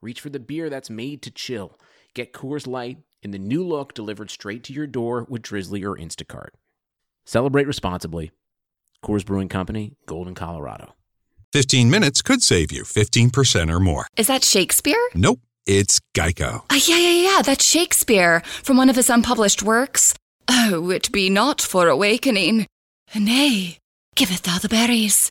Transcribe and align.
reach 0.00 0.20
for 0.20 0.30
the 0.30 0.40
beer 0.40 0.68
that's 0.70 0.90
made 0.90 1.22
to 1.22 1.30
chill. 1.30 1.78
Get 2.14 2.32
Coors 2.32 2.66
Light 2.66 2.98
in 3.22 3.30
the 3.30 3.38
new 3.38 3.66
look 3.66 3.94
delivered 3.94 4.30
straight 4.30 4.62
to 4.64 4.72
your 4.72 4.86
door 4.86 5.26
with 5.28 5.42
Drizzly 5.42 5.84
or 5.84 5.96
Instacart. 5.96 6.50
Celebrate 7.24 7.66
responsibly. 7.66 8.30
Coors 9.04 9.24
Brewing 9.24 9.48
Company, 9.48 9.96
Golden, 10.06 10.34
Colorado. 10.34 10.94
15 11.52 11.90
minutes 11.90 12.22
could 12.22 12.42
save 12.42 12.70
you 12.72 12.82
15% 12.82 13.72
or 13.72 13.80
more. 13.80 14.06
Is 14.16 14.26
that 14.26 14.44
Shakespeare? 14.44 15.00
Nope, 15.14 15.40
it's 15.66 16.00
Geico. 16.14 16.62
Uh, 16.70 16.80
yeah, 16.86 16.98
yeah, 16.98 17.32
yeah, 17.36 17.42
that's 17.42 17.64
Shakespeare 17.64 18.40
from 18.62 18.76
one 18.76 18.90
of 18.90 18.96
his 18.96 19.10
unpublished 19.10 19.62
works. 19.62 20.14
Oh, 20.48 20.90
it 20.90 21.10
be 21.12 21.30
not 21.30 21.60
for 21.60 21.88
awakening. 21.88 22.66
Nay, 23.14 23.78
giveth 24.14 24.42
thou 24.42 24.58
the 24.58 24.68
berries. 24.68 25.30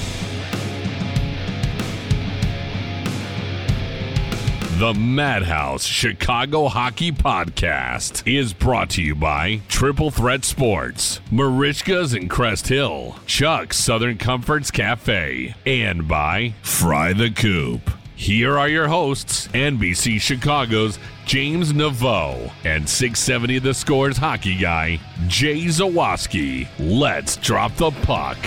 The 4.81 4.95
Madhouse 4.95 5.85
Chicago 5.85 6.67
Hockey 6.67 7.11
Podcast 7.11 8.23
is 8.25 8.51
brought 8.51 8.89
to 8.89 9.03
you 9.03 9.13
by 9.13 9.61
Triple 9.67 10.09
Threat 10.09 10.43
Sports, 10.43 11.21
Marishka's 11.31 12.15
in 12.15 12.27
Crest 12.27 12.67
Hill, 12.67 13.15
Chuck's 13.27 13.77
Southern 13.77 14.17
Comforts 14.17 14.71
Cafe, 14.71 15.53
and 15.67 16.07
by 16.07 16.55
Fry 16.63 17.13
the 17.13 17.29
Coop. 17.29 17.91
Here 18.15 18.57
are 18.57 18.67
your 18.67 18.87
hosts, 18.87 19.49
NBC 19.49 20.19
Chicago's 20.19 20.97
James 21.27 21.73
Naveau 21.73 22.51
and 22.63 22.89
670 22.89 23.59
The 23.59 23.75
Scores 23.75 24.17
hockey 24.17 24.57
guy, 24.57 24.99
Jay 25.27 25.65
Zawaski. 25.65 26.67
Let's 26.79 27.37
drop 27.37 27.75
the 27.75 27.91
puck. 27.91 28.39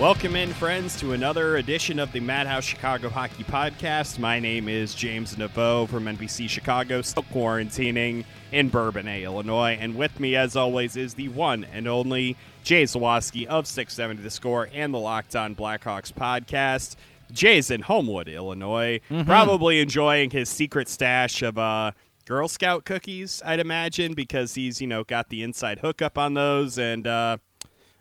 Welcome 0.00 0.34
in, 0.34 0.54
friends, 0.54 0.98
to 1.00 1.12
another 1.12 1.58
edition 1.58 1.98
of 1.98 2.10
the 2.10 2.20
Madhouse 2.20 2.64
Chicago 2.64 3.10
Hockey 3.10 3.44
Podcast. 3.44 4.18
My 4.18 4.40
name 4.40 4.66
is 4.66 4.94
James 4.94 5.34
Naveau 5.34 5.86
from 5.86 6.06
NBC 6.06 6.48
Chicago, 6.48 7.02
still 7.02 7.24
quarantining 7.24 8.24
in 8.50 8.70
Bourbonnais, 8.70 9.24
Illinois. 9.24 9.76
And 9.78 9.94
with 9.94 10.18
me, 10.18 10.36
as 10.36 10.56
always, 10.56 10.96
is 10.96 11.12
the 11.12 11.28
one 11.28 11.64
and 11.64 11.86
only 11.86 12.38
Jay 12.64 12.84
Zawaski 12.84 13.44
of 13.44 13.66
670 13.66 14.22
The 14.22 14.30
Score 14.30 14.70
and 14.72 14.94
the 14.94 14.98
Locked 14.98 15.36
On 15.36 15.54
Blackhawks 15.54 16.10
podcast. 16.10 16.96
Jay's 17.30 17.70
in 17.70 17.82
Homewood, 17.82 18.26
Illinois, 18.26 19.00
probably 19.26 19.80
enjoying 19.80 20.30
his 20.30 20.48
secret 20.48 20.88
stash 20.88 21.42
of 21.42 21.58
uh, 21.58 21.92
Girl 22.24 22.48
Scout 22.48 22.86
cookies, 22.86 23.42
I'd 23.44 23.60
imagine, 23.60 24.14
because 24.14 24.54
he's, 24.54 24.80
you 24.80 24.86
know, 24.86 25.04
got 25.04 25.28
the 25.28 25.42
inside 25.42 25.80
hookup 25.80 26.16
on 26.16 26.32
those. 26.32 26.78
And, 26.78 27.06
uh, 27.06 27.36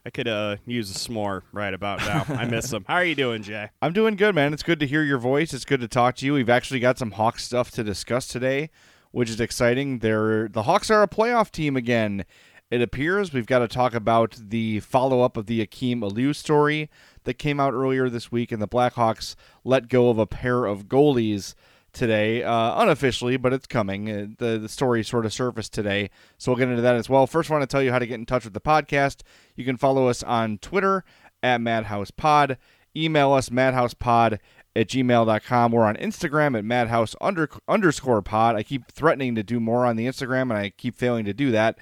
I 0.10 0.12
could 0.12 0.28
uh, 0.28 0.56
use 0.66 0.90
a 0.90 0.96
s'more 0.96 1.44
right 1.52 1.72
about 1.72 2.00
now. 2.00 2.26
I 2.30 2.46
miss 2.46 2.68
them. 2.72 2.84
How 2.88 2.96
are 2.96 3.06
you 3.06 3.14
doing, 3.14 3.44
Jay? 3.44 3.70
I'm 3.80 3.94
doing 3.94 4.16
good, 4.16 4.34
man. 4.34 4.54
It's 4.54 4.64
good 4.64 4.80
to 4.80 4.88
hear 4.88 5.04
your 5.04 5.20
voice. 5.20 5.54
It's 5.54 5.66
good 5.66 5.82
to 5.82 5.88
talk 5.88 6.16
to 6.16 6.26
you. 6.26 6.34
We've 6.34 6.50
actually 6.50 6.80
got 6.80 6.98
some 6.98 7.12
Hawks 7.12 7.44
stuff 7.44 7.70
to 7.74 7.84
discuss 7.84 8.28
today, 8.28 8.72
which 9.12 9.30
is 9.30 9.40
exciting. 9.40 10.00
They're 10.00 10.48
the 10.48 10.64
Hawks 10.64 10.90
are 10.90 11.04
a 11.04 11.08
playoff 11.08 11.52
team 11.52 11.78
again. 11.78 12.26
It 12.72 12.82
appears 12.82 13.34
we've 13.34 13.46
got 13.46 13.60
to 13.60 13.68
talk 13.68 13.94
about 13.94 14.36
the 14.36 14.80
follow 14.80 15.22
up 15.22 15.38
of 15.38 15.46
the 15.46 15.62
Akim 15.62 16.02
Aliu 16.02 16.36
story 16.36 16.90
that 17.26 17.36
came 17.36 17.60
out 17.60 17.76
earlier 17.76 18.10
this 18.10 18.32
week, 18.32 18.52
and 18.52 18.60
the 18.60 18.68
Blackhawks 18.68 19.36
let 19.64 19.90
go 19.90 20.10
of 20.10 20.18
a 20.18 20.26
pair 20.26 20.66
of 20.66 20.88
goalies 20.88 21.54
today, 21.94 22.44
uh, 22.44 22.82
unofficially, 22.82 23.38
but 23.38 23.54
it's 23.54 23.68
coming. 23.68 24.10
Uh, 24.10 24.28
the, 24.38 24.58
the 24.60 24.70
story 24.70 25.04
sort 25.04 25.26
of 25.26 25.34
surfaced 25.34 25.74
today, 25.74 26.10
so 26.38 26.52
we'll 26.52 26.60
get 26.60 26.70
into 26.70 26.82
that 26.82 26.96
as 26.96 27.10
well. 27.10 27.28
First, 27.28 27.50
I 27.50 27.54
want 27.56 27.64
to 27.64 27.68
tell 27.68 27.84
you 27.84 27.92
how 27.92 28.00
to 28.00 28.08
get 28.08 28.16
in 28.20 28.26
touch 28.26 28.44
with 28.44 28.54
the 28.54 28.62
podcast. 28.62 29.22
You 29.56 29.66
can 29.66 29.78
follow 29.78 30.08
us 30.08 30.24
on 30.24 30.58
Twitter 30.60 31.04
at 31.44 31.62
MadhousePod. 31.62 32.58
Email 32.96 33.34
us 33.34 33.50
madhousepod 33.50 34.40
at 34.76 34.88
gmail.com. 34.88 35.72
We're 35.72 35.86
on 35.86 35.96
Instagram 35.96 36.58
at 36.58 36.66
madhouse 36.66 37.16
under, 37.22 37.50
underscore 37.68 38.22
pod. 38.22 38.56
I 38.56 38.64
keep 38.64 38.92
threatening 38.92 39.36
to 39.36 39.44
do 39.44 39.60
more 39.60 39.86
on 39.86 39.96
the 39.96 40.06
Instagram, 40.06 40.44
and 40.44 40.54
I 40.54 40.70
keep 40.70 40.96
failing 40.96 41.26
to 41.26 41.34
do 41.34 41.52
that. 41.52 41.78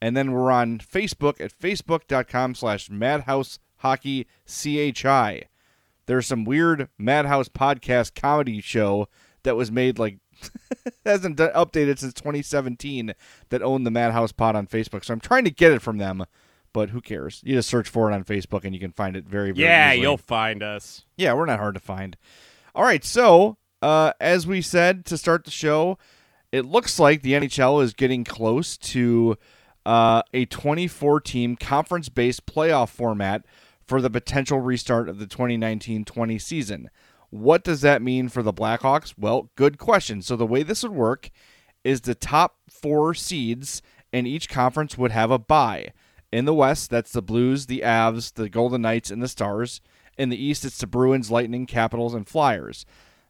And 0.00 0.16
then 0.16 0.32
we're 0.32 0.50
on 0.50 0.78
Facebook 0.78 1.40
at 1.40 1.56
facebook.com 1.56 2.54
slash 2.54 2.88
madhouse 2.88 3.58
hockey 3.78 4.26
chi. 4.46 5.42
There's 6.06 6.26
some 6.26 6.44
weird 6.44 6.88
Madhouse 6.96 7.48
podcast 7.50 8.14
comedy 8.14 8.60
show 8.62 9.08
that 9.42 9.56
was 9.56 9.70
made 9.72 9.98
like 9.98 10.18
hasn't 11.04 11.36
done, 11.36 11.50
updated 11.52 11.98
since 11.98 12.14
2017 12.14 13.14
that 13.50 13.62
owned 13.62 13.86
the 13.86 13.90
Madhouse 13.90 14.32
Pod 14.32 14.56
on 14.56 14.66
Facebook. 14.66 15.04
So 15.04 15.12
I'm 15.14 15.20
trying 15.20 15.44
to 15.44 15.50
get 15.50 15.72
it 15.72 15.82
from 15.82 15.98
them, 15.98 16.24
but 16.72 16.90
who 16.90 17.00
cares? 17.00 17.40
You 17.44 17.54
just 17.56 17.68
search 17.68 17.88
for 17.88 18.10
it 18.10 18.14
on 18.14 18.24
Facebook 18.24 18.64
and 18.64 18.74
you 18.74 18.80
can 18.80 18.92
find 18.92 19.16
it 19.16 19.24
very, 19.26 19.50
very 19.52 19.66
Yeah, 19.66 19.90
easily. 19.92 20.02
you'll 20.02 20.16
find 20.18 20.62
us. 20.62 21.04
Yeah, 21.16 21.32
we're 21.34 21.46
not 21.46 21.58
hard 21.58 21.74
to 21.74 21.80
find. 21.80 22.16
All 22.74 22.84
right, 22.84 23.04
so 23.04 23.56
uh, 23.82 24.12
as 24.20 24.46
we 24.46 24.60
said 24.62 25.04
to 25.06 25.18
start 25.18 25.44
the 25.44 25.50
show, 25.50 25.98
it 26.52 26.64
looks 26.64 26.98
like 26.98 27.22
the 27.22 27.32
NHL 27.32 27.82
is 27.82 27.92
getting 27.92 28.24
close 28.24 28.76
to 28.78 29.36
uh, 29.84 30.22
a 30.32 30.44
24 30.46 31.20
team 31.20 31.56
conference 31.56 32.08
based 32.08 32.46
playoff 32.46 32.90
format 32.90 33.44
for 33.82 34.00
the 34.02 34.10
potential 34.10 34.60
restart 34.60 35.08
of 35.08 35.18
the 35.18 35.26
2019 35.26 36.04
20 36.04 36.38
season. 36.38 36.90
What 37.30 37.62
does 37.62 37.82
that 37.82 38.02
mean 38.02 38.28
for 38.28 38.42
the 38.42 38.52
Blackhawks? 38.52 39.14
Well, 39.18 39.50
good 39.54 39.78
question. 39.78 40.22
So, 40.22 40.36
the 40.36 40.46
way 40.46 40.62
this 40.62 40.82
would 40.82 40.92
work 40.92 41.30
is 41.84 42.00
the 42.00 42.14
top 42.14 42.56
four 42.68 43.14
seeds 43.14 43.82
in 44.12 44.26
each 44.26 44.48
conference 44.48 44.96
would 44.96 45.10
have 45.10 45.30
a 45.30 45.38
bye. 45.38 45.92
In 46.32 46.44
the 46.44 46.54
West, 46.54 46.90
that's 46.90 47.12
the 47.12 47.22
Blues, 47.22 47.66
the 47.66 47.82
Avs, 47.84 48.34
the 48.34 48.48
Golden 48.48 48.82
Knights, 48.82 49.10
and 49.10 49.22
the 49.22 49.28
Stars. 49.28 49.80
In 50.16 50.28
the 50.28 50.42
East, 50.42 50.64
it's 50.64 50.78
the 50.78 50.86
Bruins, 50.86 51.30
Lightning, 51.30 51.66
Capitals, 51.66 52.14
and 52.14 52.26
Flyers. 52.26 52.84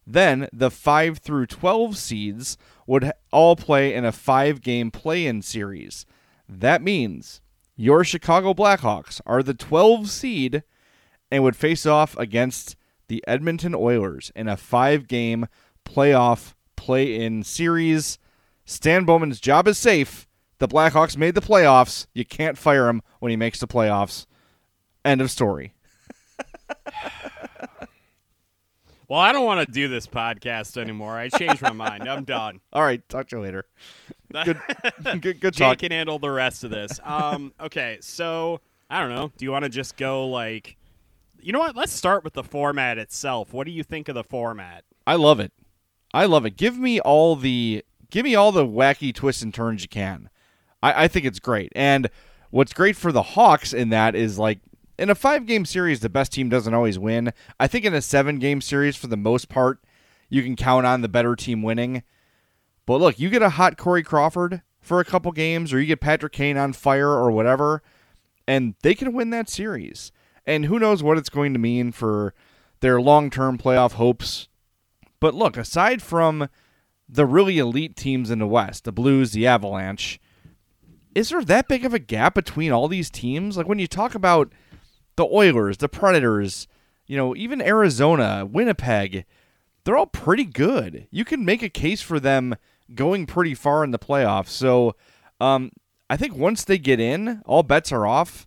Then 0.06 0.49
the 0.53 0.71
5 0.71 1.19
through 1.19 1.47
12 1.47 1.97
seeds 1.97 2.56
would 2.87 3.12
all 3.31 3.56
play 3.56 3.93
in 3.93 4.06
a 4.06 4.12
five 4.12 4.62
game 4.62 4.91
play 4.91 5.27
in 5.27 5.43
series. 5.43 6.06
That 6.49 6.81
means 6.81 7.43
your 7.77 8.05
Chicago 8.05 8.55
Blackhawks 8.55 9.21
are 9.27 9.43
the 9.43 9.53
12 9.53 10.09
seed 10.09 10.62
and 11.31 11.45
would 11.45 11.56
face 11.56 11.85
off 11.85 12.17
against 12.17 12.75
the 13.08 13.25
Edmonton 13.26 13.75
Oilers 13.75 14.31
in 14.37 14.49
a 14.49 14.56
five 14.56 15.08
game 15.08 15.46
playoff 15.84 16.55
play 16.76 17.14
in 17.14 17.43
series. 17.43 18.19
Stan 18.64 19.05
Bowman's 19.05 19.40
job 19.40 19.66
is 19.66 19.78
safe. 19.78 20.28
The 20.58 20.69
Blackhawks 20.69 21.16
made 21.16 21.34
the 21.34 21.40
playoffs. 21.40 22.06
You 22.14 22.25
can't 22.25 22.58
fire 22.58 22.88
him 22.88 23.02
when 23.20 23.31
he 23.31 23.37
makes 23.37 23.60
the 23.60 23.66
playoffs. 23.66 24.26
End 25.05 25.20
of 25.20 25.31
story. 25.31 25.72
well, 29.08 29.20
I 29.20 29.32
don't 29.32 29.44
want 29.44 29.66
to 29.66 29.72
do 29.72 29.88
this 29.88 30.06
podcast 30.06 30.76
anymore. 30.76 31.16
I 31.16 31.28
changed 31.28 31.62
my 31.62 31.72
mind. 31.72 32.08
I'm 32.08 32.25
done. 32.25 32.61
All 32.72 32.82
right, 32.82 33.06
talk 33.08 33.28
to 33.28 33.37
you 33.37 33.43
later. 33.43 33.66
Good, 34.44 34.61
good, 35.20 35.40
good 35.40 35.54
Jake 35.54 35.78
can 35.78 35.93
handle 35.93 36.19
the 36.19 36.31
rest 36.31 36.64
of 36.64 36.70
this. 36.70 36.99
Um, 37.04 37.52
okay, 37.61 37.99
so 38.00 38.61
I 38.90 39.00
don't 39.00 39.11
know. 39.11 39.32
Do 39.37 39.44
you 39.44 39.52
want 39.52 39.64
to 39.64 39.70
just 39.70 39.96
go 39.96 40.28
like, 40.28 40.76
you 41.49 41.53
know 41.53 41.61
what? 41.61 41.75
Let's 41.75 41.93
start 41.93 42.25
with 42.25 42.35
the 42.35 42.45
format 42.45 42.99
itself. 42.99 43.55
What 43.55 43.65
do 43.65 43.73
you 43.73 43.83
think 43.83 44.11
of 44.11 44.15
the 44.15 44.23
format? 44.23 44.85
I 45.06 45.15
love 45.15 45.41
it. 45.41 45.50
I 46.12 46.27
love 46.27 46.45
it. 46.45 46.59
Give 46.59 46.77
me 46.77 47.00
all 47.00 47.37
the 47.37 47.83
give 48.11 48.25
me 48.25 48.35
all 48.35 48.53
the 48.53 48.67
wacky 48.67 49.15
twists 49.15 49.41
and 49.41 49.55
turns 49.55 49.81
you 49.81 49.89
can. 49.89 50.29
I, 50.83 51.05
I 51.05 51.09
think 51.09 51.25
it's 51.25 51.39
great. 51.39 51.73
And 51.75 52.11
what's 52.50 52.75
great 52.75 52.97
for 52.97 53.12
the 53.12 53.23
Hawks 53.23 53.73
in 53.73 53.89
that 53.89 54.15
is 54.15 54.39
like 54.39 54.59
in 54.99 55.09
a 55.09 55.15
five 55.15 55.47
game 55.47 55.65
series, 55.65 56.00
the 56.00 56.11
best 56.11 56.33
team 56.33 56.50
doesn't 56.50 56.75
always 56.75 56.99
win. 56.99 57.33
I 57.59 57.67
think 57.67 57.87
in 57.87 57.95
a 57.95 58.03
seven 58.03 58.39
game 58.39 58.61
series, 58.61 58.95
for 58.95 59.06
the 59.06 59.17
most 59.17 59.49
part, 59.49 59.83
you 60.29 60.43
can 60.43 60.55
count 60.55 60.85
on 60.85 61.00
the 61.00 61.09
better 61.09 61.35
team 61.35 61.62
winning. 61.62 62.03
But 62.85 63.00
look, 63.00 63.19
you 63.19 63.31
get 63.31 63.41
a 63.41 63.49
hot 63.49 63.79
Corey 63.79 64.03
Crawford 64.03 64.61
for 64.83 65.00
a 65.00 65.05
couple 65.05 65.33
games, 65.33 65.73
or 65.73 65.81
you 65.81 65.87
get 65.87 66.03
Patrick 66.03 66.35
Kane 66.35 66.59
on 66.59 66.75
fire 66.75 67.09
or 67.09 67.31
whatever, 67.31 67.83
and 68.47 68.75
they 68.83 68.95
can 68.95 69.15
win 69.15 69.31
that 69.31 69.49
series. 69.49 70.12
And 70.49 70.65
who 70.65 70.79
knows 70.79 71.03
what 71.03 71.19
it's 71.19 71.29
going 71.29 71.53
to 71.53 71.59
mean 71.59 71.93
for 71.93 72.33
their 72.81 73.03
long 73.03 73.29
term 73.29 73.59
playoff 73.59 73.93
hopes. 73.93 74.49
But 75.21 75.35
look, 75.35 75.59
aside 75.59 76.00
from 76.00 76.49
the 77.06 77.27
really 77.27 77.59
elite 77.59 77.97
teams 77.97 78.31
in 78.31 78.39
the 78.39 78.47
West, 78.47 78.85
the 78.85 78.93
Blues, 78.93 79.33
the 79.33 79.47
Avalanche, 79.47 80.19
is 81.15 81.29
there 81.29 81.45
that 81.45 81.69
big 81.69 81.85
of 81.85 81.93
a 81.93 81.99
gap 81.99 82.35
between 82.35 82.73
all 82.73 82.89
these 82.89 83.11
teams? 83.11 83.59
Like 83.59 83.69
when 83.69 83.79
you 83.79 83.87
talk 83.87 84.15
about 84.15 84.50
the 85.17 85.27
Oilers, 85.27 85.77
the 85.77 85.89
Predators, 85.89 86.67
you 87.06 87.19
know, 87.19 87.37
even 87.37 87.61
Arizona, 87.61 88.47
Winnipeg, 88.50 89.27
they're 89.85 89.99
all 89.99 90.06
pretty 90.06 90.47
good. 90.47 91.09
You 91.11 91.27
can 91.27 91.45
make 91.45 91.62
a 91.62 91.69
case 91.69 92.00
for 92.00 92.19
them 92.19 92.56
going 92.95 93.27
pretty 93.27 93.55
far 93.55 93.85
in 93.85 93.91
the 93.91 93.99
playoffs. 93.99 94.49
So, 94.49 94.97
um, 95.43 95.73
I 96.09 96.17
think 96.17 96.35
once 96.35 96.65
they 96.65 96.79
get 96.79 97.00
in, 97.00 97.43
all 97.45 97.62
bets 97.62 97.93
are 97.93 98.06
off. 98.06 98.47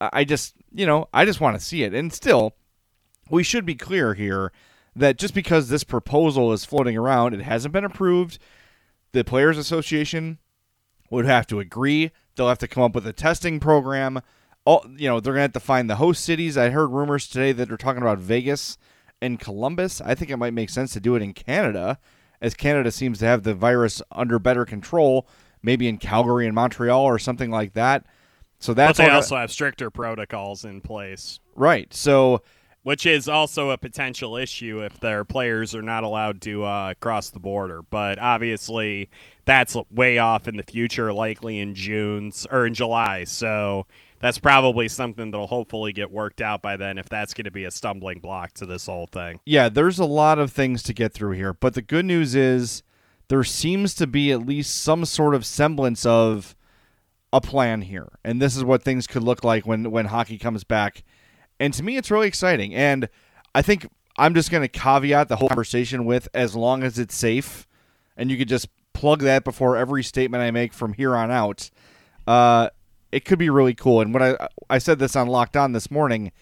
I 0.00 0.24
just, 0.24 0.56
you 0.72 0.86
know, 0.86 1.08
I 1.12 1.24
just 1.24 1.40
want 1.40 1.58
to 1.58 1.64
see 1.64 1.82
it. 1.82 1.94
And 1.94 2.12
still, 2.12 2.54
we 3.28 3.42
should 3.42 3.64
be 3.64 3.74
clear 3.74 4.14
here 4.14 4.52
that 4.96 5.18
just 5.18 5.34
because 5.34 5.68
this 5.68 5.84
proposal 5.84 6.52
is 6.52 6.64
floating 6.64 6.96
around, 6.96 7.34
it 7.34 7.42
hasn't 7.42 7.72
been 7.72 7.84
approved. 7.84 8.38
The 9.12 9.24
Players 9.24 9.58
Association 9.58 10.38
would 11.10 11.26
have 11.26 11.46
to 11.48 11.60
agree. 11.60 12.12
They'll 12.34 12.48
have 12.48 12.58
to 12.58 12.68
come 12.68 12.82
up 12.82 12.94
with 12.94 13.06
a 13.06 13.12
testing 13.12 13.60
program. 13.60 14.20
All 14.64 14.84
you 14.96 15.08
know, 15.08 15.20
they're 15.20 15.32
gonna 15.32 15.42
have 15.42 15.52
to 15.52 15.60
find 15.60 15.88
the 15.88 15.96
host 15.96 16.24
cities. 16.24 16.56
I 16.56 16.70
heard 16.70 16.88
rumors 16.88 17.26
today 17.26 17.52
that 17.52 17.68
they're 17.68 17.76
talking 17.76 18.02
about 18.02 18.18
Vegas 18.18 18.78
and 19.20 19.40
Columbus. 19.40 20.00
I 20.00 20.14
think 20.14 20.30
it 20.30 20.36
might 20.36 20.54
make 20.54 20.70
sense 20.70 20.92
to 20.92 21.00
do 21.00 21.16
it 21.16 21.22
in 21.22 21.32
Canada, 21.32 21.98
as 22.40 22.54
Canada 22.54 22.90
seems 22.90 23.18
to 23.18 23.26
have 23.26 23.42
the 23.42 23.54
virus 23.54 24.02
under 24.12 24.38
better 24.38 24.64
control. 24.64 25.26
Maybe 25.62 25.88
in 25.88 25.98
Calgary 25.98 26.46
and 26.46 26.54
Montreal 26.54 27.04
or 27.04 27.18
something 27.18 27.50
like 27.50 27.74
that. 27.74 28.06
So 28.60 28.74
that's 28.74 28.98
but 28.98 29.04
they 29.04 29.10
also 29.10 29.36
have 29.36 29.50
stricter 29.50 29.90
protocols 29.90 30.64
in 30.64 30.80
place. 30.80 31.40
right. 31.56 31.92
So 31.92 32.42
which 32.82 33.04
is 33.04 33.28
also 33.28 33.70
a 33.70 33.78
potential 33.78 34.36
issue 34.36 34.82
if 34.82 34.98
their 35.00 35.24
players 35.24 35.74
are 35.74 35.82
not 35.82 36.02
allowed 36.04 36.40
to 36.42 36.64
uh, 36.64 36.94
cross 37.00 37.30
the 37.30 37.38
border. 37.38 37.82
But 37.82 38.18
obviously, 38.18 39.10
that's 39.44 39.76
way 39.90 40.18
off 40.18 40.48
in 40.48 40.56
the 40.56 40.62
future, 40.62 41.12
likely 41.12 41.58
in 41.58 41.74
June 41.74 42.32
or 42.50 42.66
in 42.66 42.74
July. 42.74 43.24
So 43.24 43.86
that's 44.20 44.38
probably 44.38 44.88
something 44.88 45.30
that'll 45.30 45.46
hopefully 45.46 45.92
get 45.92 46.10
worked 46.10 46.40
out 46.40 46.62
by 46.62 46.76
then 46.76 46.98
if 46.98 47.08
that's 47.08 47.34
going 47.34 47.44
to 47.44 47.50
be 47.50 47.64
a 47.64 47.70
stumbling 47.70 48.20
block 48.20 48.52
to 48.54 48.66
this 48.66 48.86
whole 48.86 49.06
thing. 49.06 49.40
yeah, 49.44 49.68
there's 49.68 49.98
a 49.98 50.04
lot 50.04 50.38
of 50.38 50.52
things 50.52 50.82
to 50.84 50.94
get 50.94 51.12
through 51.12 51.32
here. 51.32 51.52
But 51.52 51.74
the 51.74 51.82
good 51.82 52.04
news 52.04 52.34
is 52.34 52.82
there 53.28 53.44
seems 53.44 53.94
to 53.94 54.06
be 54.06 54.32
at 54.32 54.46
least 54.46 54.82
some 54.82 55.04
sort 55.04 55.34
of 55.34 55.44
semblance 55.46 56.04
of 56.06 56.54
a 57.32 57.40
plan 57.40 57.82
here. 57.82 58.08
And 58.24 58.40
this 58.40 58.56
is 58.56 58.64
what 58.64 58.82
things 58.82 59.06
could 59.06 59.22
look 59.22 59.44
like 59.44 59.66
when, 59.66 59.90
when 59.90 60.06
hockey 60.06 60.38
comes 60.38 60.64
back. 60.64 61.04
And 61.58 61.72
to 61.74 61.82
me, 61.82 61.96
it's 61.96 62.10
really 62.10 62.28
exciting. 62.28 62.74
And 62.74 63.08
I 63.54 63.62
think 63.62 63.88
I'm 64.16 64.34
just 64.34 64.50
going 64.50 64.62
to 64.62 64.68
caveat 64.68 65.28
the 65.28 65.36
whole 65.36 65.48
conversation 65.48 66.04
with 66.04 66.28
as 66.34 66.56
long 66.56 66.82
as 66.82 66.98
it's 66.98 67.14
safe. 67.14 67.66
And 68.16 68.30
you 68.30 68.36
could 68.36 68.48
just 68.48 68.68
plug 68.92 69.20
that 69.20 69.44
before 69.44 69.76
every 69.76 70.02
statement 70.02 70.42
I 70.42 70.50
make 70.50 70.72
from 70.72 70.94
here 70.94 71.16
on 71.16 71.30
out. 71.30 71.70
Uh, 72.26 72.70
it 73.12 73.24
could 73.24 73.38
be 73.38 73.50
really 73.50 73.74
cool. 73.74 74.00
And 74.00 74.12
when 74.12 74.22
I 74.22 74.48
I 74.68 74.78
said 74.78 74.98
this 74.98 75.16
on 75.16 75.26
Locked 75.26 75.56
On 75.56 75.72
this 75.72 75.90
morning, 75.90 76.32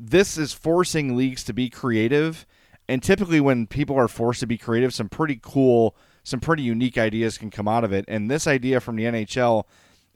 this 0.00 0.36
is 0.36 0.52
forcing 0.52 1.16
leagues 1.16 1.44
to 1.44 1.52
be 1.52 1.68
creative. 1.68 2.46
And 2.88 3.02
typically, 3.02 3.40
when 3.40 3.66
people 3.66 3.96
are 3.96 4.08
forced 4.08 4.40
to 4.40 4.46
be 4.46 4.58
creative, 4.58 4.92
some 4.92 5.08
pretty 5.08 5.38
cool, 5.40 5.96
some 6.24 6.40
pretty 6.40 6.62
unique 6.62 6.98
ideas 6.98 7.38
can 7.38 7.50
come 7.50 7.68
out 7.68 7.84
of 7.84 7.92
it. 7.92 8.04
And 8.08 8.30
this 8.30 8.46
idea 8.46 8.80
from 8.80 8.96
the 8.96 9.04
NHL 9.04 9.64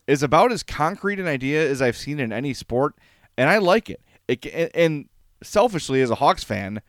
is 0.07 0.23
about 0.23 0.51
as 0.51 0.63
concrete 0.63 1.19
an 1.19 1.27
idea 1.27 1.69
as 1.69 1.81
I've 1.81 1.95
seen 1.95 2.19
in 2.19 2.33
any 2.33 2.53
sport, 2.53 2.95
and 3.37 3.49
I 3.49 3.59
like 3.59 3.89
it. 3.89 4.01
it 4.27 4.71
and 4.73 5.07
selfishly, 5.41 6.01
as 6.01 6.09
a 6.09 6.15
Hawks 6.15 6.43
fan, 6.43 6.81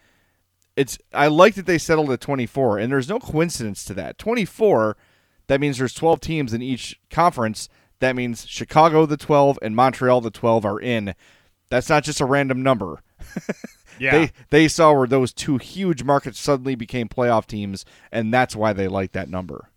it's 0.74 0.98
I 1.12 1.26
like 1.26 1.54
that 1.54 1.66
they 1.66 1.78
settled 1.78 2.10
at 2.10 2.20
24, 2.20 2.78
and 2.78 2.90
there's 2.90 3.08
no 3.08 3.18
coincidence 3.18 3.84
to 3.84 3.94
that. 3.94 4.18
24, 4.18 4.96
that 5.46 5.60
means 5.60 5.78
there's 5.78 5.94
12 5.94 6.20
teams 6.20 6.54
in 6.54 6.62
each 6.62 6.98
conference. 7.10 7.68
That 7.98 8.16
means 8.16 8.46
Chicago 8.48 9.04
the 9.04 9.18
12 9.18 9.58
and 9.60 9.76
Montreal 9.76 10.22
the 10.22 10.30
12 10.30 10.64
are 10.64 10.80
in. 10.80 11.14
That's 11.68 11.90
not 11.90 12.04
just 12.04 12.20
a 12.20 12.24
random 12.24 12.62
number. 12.62 13.02
Yeah. 14.00 14.12
They 14.12 14.32
they 14.48 14.68
saw 14.68 14.94
where 14.94 15.06
those 15.06 15.32
two 15.32 15.58
huge 15.58 16.02
markets 16.02 16.40
suddenly 16.40 16.74
became 16.74 17.08
playoff 17.08 17.46
teams, 17.46 17.84
and 18.10 18.32
that's 18.32 18.56
why 18.56 18.72
they 18.72 18.88
like 18.88 19.12
that 19.12 19.28
number. 19.28 19.68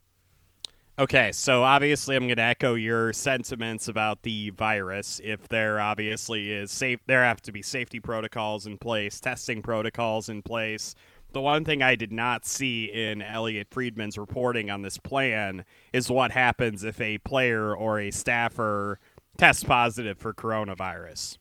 Okay, 0.98 1.32
so 1.32 1.64
obviously 1.64 2.16
I'm 2.16 2.28
going 2.28 2.38
to 2.38 2.44
echo 2.44 2.76
your 2.76 3.14
sentiments 3.14 3.88
about 3.88 4.22
the 4.22 4.52
virus. 4.52 5.20
If 5.24 5.48
there 5.50 5.80
obviously 5.80 6.52
is 6.52 6.72
safe, 6.72 7.00
there 7.08 7.24
have 7.24 7.42
to 7.42 7.52
be 7.52 7.64
safety 7.64 8.00
protocols 8.00 8.68
in 8.68 8.78
place, 8.78 9.20
testing 9.20 9.64
protocols 9.64 10.30
in 10.30 10.44
place. 10.44 10.94
The 11.32 11.42
one 11.42 11.66
thing 11.66 11.82
I 11.82 11.96
did 11.96 12.12
not 12.12 12.46
see 12.46 12.86
in 12.86 13.24
Elliotte 13.24 13.72
Friedman's 13.72 14.20
reporting 14.20 14.70
on 14.70 14.84
this 14.84 15.00
plan 15.00 15.66
is 15.92 16.12
what 16.12 16.30
happens 16.30 16.84
if 16.84 17.02
a 17.02 17.18
player 17.18 17.76
or 17.76 18.00
a 18.00 18.12
staffer 18.12 19.00
tests 19.36 19.64
positive 19.64 20.20
for 20.20 20.32
coronavirus. 20.32 21.40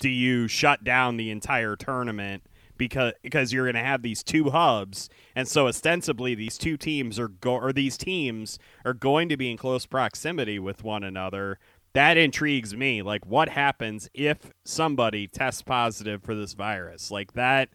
Do 0.00 0.08
you 0.08 0.48
shut 0.48 0.82
down 0.82 1.16
the 1.16 1.30
entire 1.30 1.76
tournament 1.76 2.42
because 2.80 3.12
because 3.22 3.52
you're 3.52 3.66
going 3.66 3.74
to 3.74 3.88
have 3.88 4.00
these 4.00 4.22
two 4.22 4.48
hubs, 4.48 5.10
and 5.36 5.46
so 5.46 5.68
ostensibly 5.68 6.34
these 6.34 6.56
two 6.56 6.78
teams 6.78 7.18
are 7.18 7.28
go 7.28 7.56
or 7.56 7.74
these 7.74 7.98
teams 7.98 8.58
are 8.86 8.94
going 8.94 9.28
to 9.28 9.36
be 9.36 9.50
in 9.50 9.58
close 9.58 9.84
proximity 9.84 10.58
with 10.58 10.82
one 10.82 11.04
another. 11.04 11.58
That 11.92 12.16
intrigues 12.16 12.74
me. 12.74 13.02
Like, 13.02 13.26
what 13.26 13.50
happens 13.50 14.08
if 14.14 14.50
somebody 14.64 15.26
tests 15.26 15.60
positive 15.60 16.22
for 16.22 16.34
this 16.34 16.54
virus? 16.54 17.10
Like 17.10 17.34
that. 17.34 17.68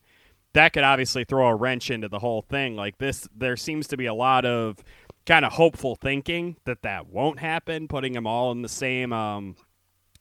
That 0.53 0.71
could 0.71 0.83
obviously 0.83 1.25
throw 1.25 1.47
a 1.47 1.55
wrench 1.55 1.91
into 1.91 2.07
the 2.07 2.19
whole 2.19 2.41
thing. 2.41 2.77
Like 2.77 2.97
this, 2.97 3.27
there 3.35 3.57
seems 3.57 3.87
to 3.87 3.97
be 3.97 4.05
a 4.05 4.13
lot 4.13 4.45
of 4.45 4.77
kind 5.25 5.43
of 5.43 5.51
hopeful 5.51 5.97
thinking 5.97 6.55
that 6.63 6.81
that 6.83 7.07
won't 7.09 7.39
happen. 7.39 7.89
Putting 7.89 8.13
them 8.13 8.25
all 8.25 8.53
in 8.53 8.61
the 8.61 8.69
same 8.69 9.11
um, 9.11 9.57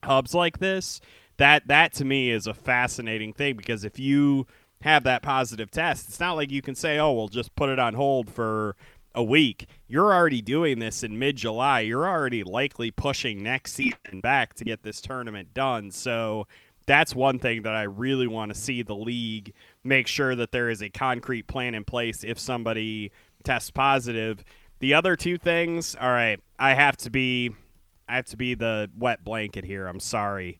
hubs 0.03 0.35
like 0.35 0.59
this 0.59 1.01
that 1.37 1.67
that 1.69 1.93
to 1.95 2.05
me 2.05 2.31
is 2.31 2.47
a 2.47 2.55
fascinating 2.55 3.33
thing 3.33 3.57
because 3.57 3.85
if 3.85 3.99
you 3.99 4.47
have 4.83 5.05
that 5.05 5.23
positive 5.23 5.71
test, 5.71 6.09
it's 6.09 6.21
not 6.21 6.35
like 6.35 6.51
you 6.51 6.63
can 6.63 6.75
say, 6.75 6.99
"Oh, 6.99 7.13
we'll 7.13 7.29
just 7.29 7.55
put 7.57 7.71
it 7.71 7.79
on 7.79 7.95
hold 7.95 8.31
for 8.31 8.77
a 9.15 9.23
week." 9.23 9.67
You're 9.89 10.13
already 10.13 10.43
doing 10.43 10.79
this 10.79 11.03
in 11.03 11.19
mid-July. 11.19 11.81
You're 11.81 12.09
already 12.09 12.43
likely 12.45 12.91
pushing 12.91 13.43
next 13.43 13.73
season 13.73 14.21
back 14.23 14.55
to 14.55 14.65
get 14.65 14.83
this 14.83 15.01
tournament 15.01 15.55
done. 15.55 15.91
So 15.91 16.47
that's 16.87 17.15
one 17.15 17.39
thing 17.39 17.63
that 17.63 17.75
I 17.75 17.85
really 17.85 18.27
want 18.27 18.53
to 18.53 18.59
see 18.59 18.83
the 18.83 18.95
league 18.95 19.55
make 19.83 20.07
sure 20.07 20.35
that 20.35 20.53
there 20.53 20.69
is 20.69 20.83
a 20.83 20.91
concrete 20.91 21.47
plan 21.47 21.75
in 21.75 21.85
place 21.85 22.25
if 22.25 22.39
somebody 22.39 23.11
tests 23.43 23.71
positive. 23.71 24.45
The 24.81 24.95
other 24.95 25.17
two 25.17 25.39
things, 25.39 25.97
all 25.99 26.11
right, 26.11 26.41
I 26.59 26.75
have 26.75 26.97
to 26.99 27.11
be 27.11 27.53
I 28.09 28.17
have 28.17 28.27
to 28.27 28.37
be 28.37 28.55
the 28.55 28.91
wet 28.99 29.25
blanket 29.25 29.65
here. 29.65 29.87
I'm 29.87 30.01
sorry 30.01 30.59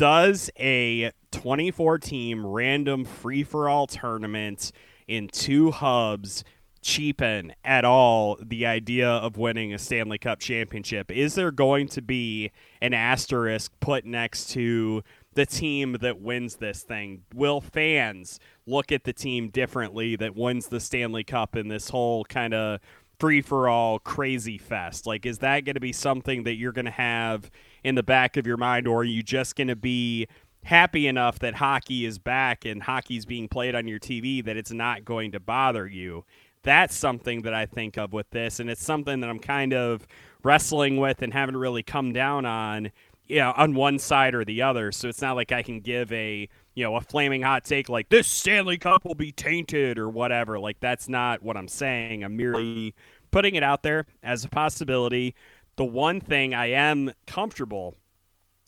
does 0.00 0.50
a 0.58 1.12
24 1.30 1.98
team 1.98 2.46
random 2.46 3.04
free 3.04 3.42
for 3.42 3.68
all 3.68 3.86
tournament 3.86 4.72
in 5.06 5.28
two 5.28 5.70
hubs 5.70 6.42
cheapen 6.80 7.52
at 7.66 7.84
all 7.84 8.38
the 8.40 8.64
idea 8.64 9.06
of 9.06 9.36
winning 9.36 9.74
a 9.74 9.78
Stanley 9.78 10.16
Cup 10.16 10.40
championship? 10.40 11.10
Is 11.10 11.34
there 11.34 11.50
going 11.50 11.86
to 11.88 12.00
be 12.00 12.50
an 12.80 12.94
asterisk 12.94 13.72
put 13.80 14.06
next 14.06 14.48
to 14.52 15.02
the 15.34 15.44
team 15.44 15.98
that 16.00 16.18
wins 16.18 16.56
this 16.56 16.82
thing? 16.82 17.24
Will 17.34 17.60
fans 17.60 18.40
look 18.64 18.90
at 18.92 19.04
the 19.04 19.12
team 19.12 19.50
differently 19.50 20.16
that 20.16 20.34
wins 20.34 20.68
the 20.68 20.80
Stanley 20.80 21.24
Cup 21.24 21.56
in 21.56 21.68
this 21.68 21.90
whole 21.90 22.24
kind 22.24 22.54
of 22.54 22.80
free 23.18 23.42
for 23.42 23.68
all 23.68 23.98
crazy 23.98 24.56
fest? 24.56 25.06
Like, 25.06 25.26
is 25.26 25.40
that 25.40 25.66
going 25.66 25.74
to 25.74 25.80
be 25.80 25.92
something 25.92 26.44
that 26.44 26.54
you're 26.54 26.72
going 26.72 26.86
to 26.86 26.90
have 26.90 27.50
in 27.84 27.94
the 27.94 28.02
back 28.02 28.36
of 28.36 28.46
your 28.46 28.56
mind, 28.56 28.86
or 28.86 29.00
are 29.00 29.04
you 29.04 29.22
just 29.22 29.56
going 29.56 29.68
to 29.68 29.76
be 29.76 30.26
happy 30.64 31.06
enough 31.06 31.38
that 31.38 31.54
hockey 31.54 32.04
is 32.04 32.18
back 32.18 32.64
and 32.64 32.82
hockey's 32.82 33.24
being 33.24 33.48
played 33.48 33.74
on 33.74 33.88
your 33.88 33.98
TV 33.98 34.44
that 34.44 34.56
it's 34.56 34.72
not 34.72 35.04
going 35.04 35.32
to 35.32 35.40
bother 35.40 35.86
you? 35.86 36.24
That's 36.62 36.94
something 36.94 37.42
that 37.42 37.54
I 37.54 37.64
think 37.66 37.96
of 37.96 38.12
with 38.12 38.28
this, 38.30 38.60
and 38.60 38.68
it's 38.68 38.84
something 38.84 39.20
that 39.20 39.30
I'm 39.30 39.38
kind 39.38 39.72
of 39.72 40.06
wrestling 40.42 40.98
with 40.98 41.22
and 41.22 41.32
haven't 41.32 41.56
really 41.56 41.82
come 41.82 42.12
down 42.12 42.44
on 42.44 42.90
you 43.30 43.36
know, 43.36 43.52
on 43.56 43.74
one 43.74 43.98
side 43.98 44.34
or 44.34 44.44
the 44.44 44.60
other. 44.60 44.90
So 44.90 45.08
it's 45.08 45.22
not 45.22 45.36
like 45.36 45.52
I 45.52 45.62
can 45.62 45.78
give 45.80 46.12
a 46.12 46.48
you 46.74 46.84
know 46.84 46.96
a 46.96 47.00
flaming 47.00 47.42
hot 47.42 47.64
take 47.64 47.88
like 47.88 48.08
this 48.08 48.26
Stanley 48.26 48.76
Cup 48.76 49.04
will 49.04 49.14
be 49.14 49.30
tainted 49.30 49.98
or 49.98 50.08
whatever. 50.08 50.58
Like 50.58 50.80
that's 50.80 51.08
not 51.08 51.42
what 51.42 51.56
I'm 51.56 51.68
saying. 51.68 52.24
I'm 52.24 52.36
merely 52.36 52.94
putting 53.30 53.54
it 53.54 53.62
out 53.62 53.84
there 53.84 54.06
as 54.24 54.44
a 54.44 54.48
possibility. 54.48 55.36
The 55.80 55.86
one 55.86 56.20
thing 56.20 56.52
I 56.52 56.66
am 56.66 57.10
comfortable 57.26 57.96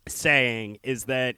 saying 0.08 0.78
is 0.82 1.04
that 1.04 1.36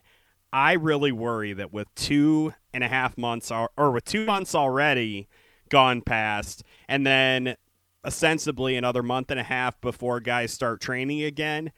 I 0.52 0.74
really 0.74 1.10
worry 1.10 1.52
that 1.52 1.72
with 1.72 1.92
two 1.96 2.54
and 2.72 2.84
a 2.84 2.86
half 2.86 3.18
months 3.18 3.50
or, 3.50 3.70
or 3.76 3.90
with 3.90 4.04
two 4.04 4.24
months 4.24 4.54
already 4.54 5.26
gone 5.70 6.00
past, 6.00 6.62
and 6.88 7.04
then 7.04 7.56
ostensibly 8.04 8.76
another 8.76 9.02
month 9.02 9.32
and 9.32 9.40
a 9.40 9.42
half 9.42 9.80
before 9.80 10.20
guys 10.20 10.52
start 10.52 10.80
training 10.80 11.24
again, 11.24 11.72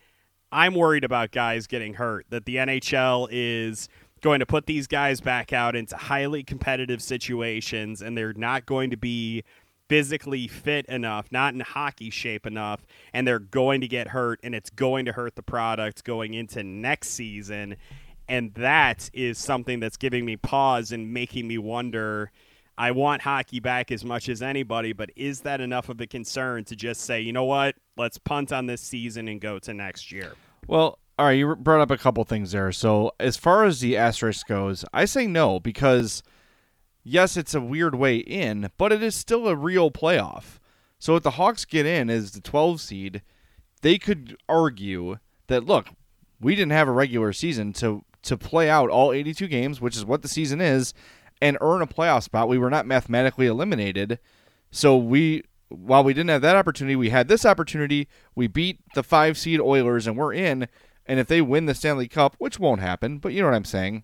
I'm 0.52 0.74
worried 0.74 1.02
about 1.02 1.30
guys 1.30 1.66
getting 1.66 1.94
hurt. 1.94 2.26
That 2.28 2.44
the 2.44 2.56
NHL 2.56 3.28
is 3.30 3.88
going 4.20 4.40
to 4.40 4.46
put 4.46 4.66
these 4.66 4.86
guys 4.86 5.22
back 5.22 5.54
out 5.54 5.74
into 5.74 5.96
highly 5.96 6.42
competitive 6.42 7.00
situations, 7.00 8.02
and 8.02 8.14
they're 8.14 8.34
not 8.34 8.66
going 8.66 8.90
to 8.90 8.98
be 8.98 9.42
physically 9.88 10.48
fit 10.48 10.86
enough, 10.86 11.30
not 11.30 11.54
in 11.54 11.60
hockey 11.60 12.10
shape 12.10 12.46
enough, 12.46 12.84
and 13.12 13.26
they're 13.26 13.38
going 13.38 13.80
to 13.80 13.88
get 13.88 14.08
hurt, 14.08 14.40
and 14.42 14.54
it's 14.54 14.70
going 14.70 15.04
to 15.04 15.12
hurt 15.12 15.36
the 15.36 15.42
product 15.42 16.04
going 16.04 16.34
into 16.34 16.62
next 16.62 17.10
season. 17.10 17.76
And 18.28 18.52
that 18.54 19.08
is 19.12 19.38
something 19.38 19.80
that's 19.80 19.96
giving 19.96 20.24
me 20.24 20.36
pause 20.36 20.92
and 20.92 21.12
making 21.12 21.46
me 21.46 21.58
wonder. 21.58 22.32
I 22.78 22.90
want 22.90 23.22
hockey 23.22 23.60
back 23.60 23.90
as 23.90 24.04
much 24.04 24.28
as 24.28 24.42
anybody, 24.42 24.92
but 24.92 25.10
is 25.16 25.40
that 25.42 25.60
enough 25.60 25.88
of 25.88 26.00
a 26.00 26.06
concern 26.06 26.64
to 26.64 26.76
just 26.76 27.02
say, 27.02 27.20
you 27.20 27.32
know 27.32 27.44
what, 27.44 27.76
let's 27.96 28.18
punt 28.18 28.52
on 28.52 28.66
this 28.66 28.82
season 28.82 29.28
and 29.28 29.40
go 29.40 29.58
to 29.60 29.72
next 29.72 30.12
year? 30.12 30.34
Well, 30.66 30.98
all 31.18 31.26
right, 31.26 31.32
you 31.32 31.56
brought 31.56 31.80
up 31.80 31.90
a 31.90 31.96
couple 31.96 32.22
things 32.24 32.52
there. 32.52 32.72
So, 32.72 33.12
as 33.18 33.38
far 33.38 33.64
as 33.64 33.80
the 33.80 33.96
asterisk 33.96 34.46
goes, 34.46 34.84
I 34.92 35.06
say 35.06 35.26
no 35.26 35.58
because 35.58 36.22
yes, 37.06 37.36
it's 37.36 37.54
a 37.54 37.60
weird 37.60 37.94
way 37.94 38.16
in, 38.16 38.70
but 38.76 38.92
it 38.92 39.02
is 39.02 39.14
still 39.14 39.46
a 39.46 39.54
real 39.54 39.90
playoff. 39.90 40.58
So 40.98 41.14
if 41.16 41.22
the 41.22 41.32
Hawks 41.32 41.64
get 41.64 41.86
in 41.86 42.10
as 42.10 42.32
the 42.32 42.40
12 42.40 42.80
seed, 42.80 43.22
they 43.82 43.96
could 43.96 44.36
argue 44.48 45.18
that 45.46 45.64
look, 45.64 45.88
we 46.40 46.54
didn't 46.56 46.72
have 46.72 46.88
a 46.88 46.92
regular 46.92 47.32
season 47.32 47.72
to 47.74 48.04
to 48.22 48.36
play 48.36 48.68
out 48.68 48.90
all 48.90 49.12
82 49.12 49.46
games, 49.46 49.80
which 49.80 49.96
is 49.96 50.04
what 50.04 50.22
the 50.22 50.28
season 50.28 50.60
is, 50.60 50.92
and 51.40 51.56
earn 51.60 51.80
a 51.80 51.86
playoff 51.86 52.24
spot. 52.24 52.48
We 52.48 52.58
were 52.58 52.70
not 52.70 52.86
mathematically 52.86 53.46
eliminated. 53.46 54.18
So 54.72 54.96
we 54.96 55.44
while 55.68 56.02
we 56.02 56.12
didn't 56.12 56.30
have 56.30 56.42
that 56.42 56.56
opportunity, 56.56 56.96
we 56.96 57.10
had 57.10 57.28
this 57.28 57.46
opportunity. 57.46 58.08
We 58.34 58.48
beat 58.48 58.80
the 58.94 59.02
5 59.02 59.38
seed 59.38 59.60
Oilers 59.60 60.06
and 60.06 60.16
we're 60.16 60.32
in, 60.32 60.68
and 61.06 61.20
if 61.20 61.28
they 61.28 61.40
win 61.40 61.66
the 61.66 61.74
Stanley 61.74 62.08
Cup, 62.08 62.34
which 62.38 62.58
won't 62.58 62.80
happen, 62.80 63.18
but 63.18 63.32
you 63.32 63.42
know 63.42 63.48
what 63.48 63.56
I'm 63.56 63.64
saying, 63.64 64.02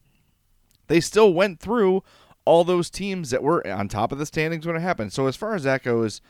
they 0.88 1.00
still 1.00 1.32
went 1.32 1.58
through 1.60 2.02
all 2.44 2.64
those 2.64 2.90
teams 2.90 3.30
that 3.30 3.42
were 3.42 3.66
on 3.66 3.88
top 3.88 4.12
of 4.12 4.18
the 4.18 4.26
standings 4.26 4.66
when 4.66 4.76
it 4.76 4.80
happened. 4.80 5.12
So 5.12 5.26
as 5.26 5.36
far 5.36 5.54
as 5.54 5.62
that 5.64 5.82
goes, 5.82 6.20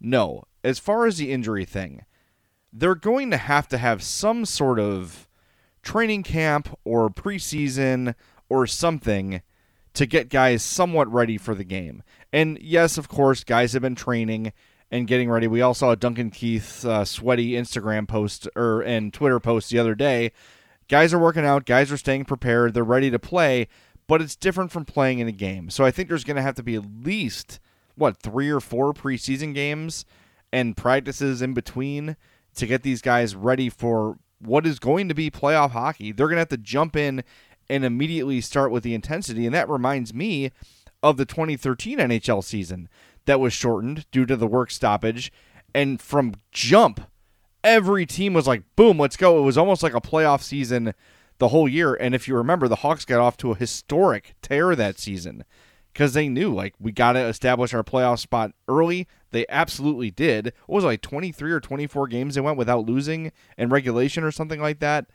no. 0.00 0.44
As 0.62 0.78
far 0.78 1.06
as 1.06 1.18
the 1.18 1.32
injury 1.32 1.64
thing, 1.64 2.04
they're 2.72 2.94
going 2.94 3.30
to 3.30 3.36
have 3.36 3.68
to 3.68 3.78
have 3.78 4.02
some 4.02 4.44
sort 4.44 4.78
of 4.78 5.28
training 5.82 6.22
camp 6.22 6.76
or 6.84 7.08
preseason 7.08 8.14
or 8.48 8.66
something 8.66 9.40
to 9.94 10.06
get 10.06 10.28
guys 10.28 10.62
somewhat 10.62 11.10
ready 11.10 11.38
for 11.38 11.54
the 11.54 11.64
game. 11.64 12.02
And 12.32 12.58
yes, 12.60 12.98
of 12.98 13.08
course, 13.08 13.44
guys 13.44 13.72
have 13.72 13.82
been 13.82 13.94
training 13.94 14.52
and 14.90 15.06
getting 15.06 15.30
ready. 15.30 15.46
We 15.46 15.62
all 15.62 15.74
saw 15.74 15.92
a 15.92 15.96
Duncan 15.96 16.30
Keith's 16.30 16.84
uh, 16.84 17.04
sweaty 17.04 17.52
Instagram 17.52 18.06
post 18.06 18.48
or 18.54 18.82
and 18.82 19.12
Twitter 19.12 19.40
post 19.40 19.70
the 19.70 19.78
other 19.78 19.94
day. 19.94 20.32
Guys 20.88 21.12
are 21.14 21.18
working 21.18 21.46
out. 21.46 21.64
Guys 21.64 21.90
are 21.90 21.96
staying 21.96 22.26
prepared. 22.26 22.74
They're 22.74 22.84
ready 22.84 23.10
to 23.10 23.18
play 23.18 23.68
but 24.08 24.22
it's 24.22 24.36
different 24.36 24.70
from 24.70 24.84
playing 24.84 25.18
in 25.18 25.28
a 25.28 25.32
game. 25.32 25.70
So 25.70 25.84
I 25.84 25.90
think 25.90 26.08
there's 26.08 26.24
going 26.24 26.36
to 26.36 26.42
have 26.42 26.54
to 26.56 26.62
be 26.62 26.76
at 26.76 27.04
least 27.04 27.60
what 27.96 28.18
three 28.18 28.50
or 28.50 28.60
four 28.60 28.92
preseason 28.92 29.54
games 29.54 30.04
and 30.52 30.76
practices 30.76 31.42
in 31.42 31.54
between 31.54 32.16
to 32.54 32.66
get 32.66 32.82
these 32.82 33.02
guys 33.02 33.34
ready 33.34 33.68
for 33.68 34.18
what 34.38 34.66
is 34.66 34.78
going 34.78 35.08
to 35.08 35.14
be 35.14 35.30
playoff 35.30 35.70
hockey. 35.70 36.12
They're 36.12 36.28
going 36.28 36.36
to 36.36 36.40
have 36.40 36.48
to 36.50 36.56
jump 36.56 36.96
in 36.96 37.24
and 37.68 37.84
immediately 37.84 38.40
start 38.40 38.70
with 38.70 38.82
the 38.82 38.94
intensity, 38.94 39.44
and 39.44 39.54
that 39.54 39.68
reminds 39.68 40.14
me 40.14 40.52
of 41.02 41.16
the 41.16 41.24
2013 41.24 41.98
NHL 41.98 42.44
season 42.44 42.88
that 43.24 43.40
was 43.40 43.52
shortened 43.52 44.06
due 44.10 44.24
to 44.26 44.36
the 44.36 44.46
work 44.46 44.70
stoppage, 44.70 45.32
and 45.74 46.00
from 46.00 46.34
jump. 46.52 47.00
Every 47.64 48.06
team 48.06 48.32
was 48.32 48.46
like, 48.46 48.62
boom, 48.76 48.98
let's 48.98 49.16
go. 49.16 49.38
It 49.38 49.42
was 49.42 49.58
almost 49.58 49.82
like 49.82 49.94
a 49.94 50.00
playoff 50.00 50.42
season 50.42 50.94
the 51.38 51.48
whole 51.48 51.68
year. 51.68 51.94
And 51.94 52.14
if 52.14 52.28
you 52.28 52.36
remember, 52.36 52.68
the 52.68 52.76
Hawks 52.76 53.04
got 53.04 53.20
off 53.20 53.36
to 53.38 53.52
a 53.52 53.56
historic 53.56 54.34
tear 54.42 54.74
that 54.74 54.98
season 54.98 55.44
because 55.92 56.12
they 56.12 56.28
knew 56.28 56.52
like 56.52 56.74
we 56.78 56.92
got 56.92 57.12
to 57.12 57.20
establish 57.20 57.72
our 57.72 57.82
playoff 57.82 58.18
spot 58.18 58.52
early. 58.68 59.08
They 59.30 59.46
absolutely 59.48 60.10
did. 60.10 60.52
What 60.66 60.76
was 60.76 60.84
it, 60.84 60.88
like 60.88 61.02
23 61.02 61.52
or 61.52 61.60
24 61.60 62.08
games 62.08 62.34
they 62.34 62.40
went 62.40 62.58
without 62.58 62.86
losing 62.86 63.32
in 63.56 63.70
regulation 63.70 64.24
or 64.24 64.30
something 64.30 64.60
like 64.60 64.80
that. 64.80 65.06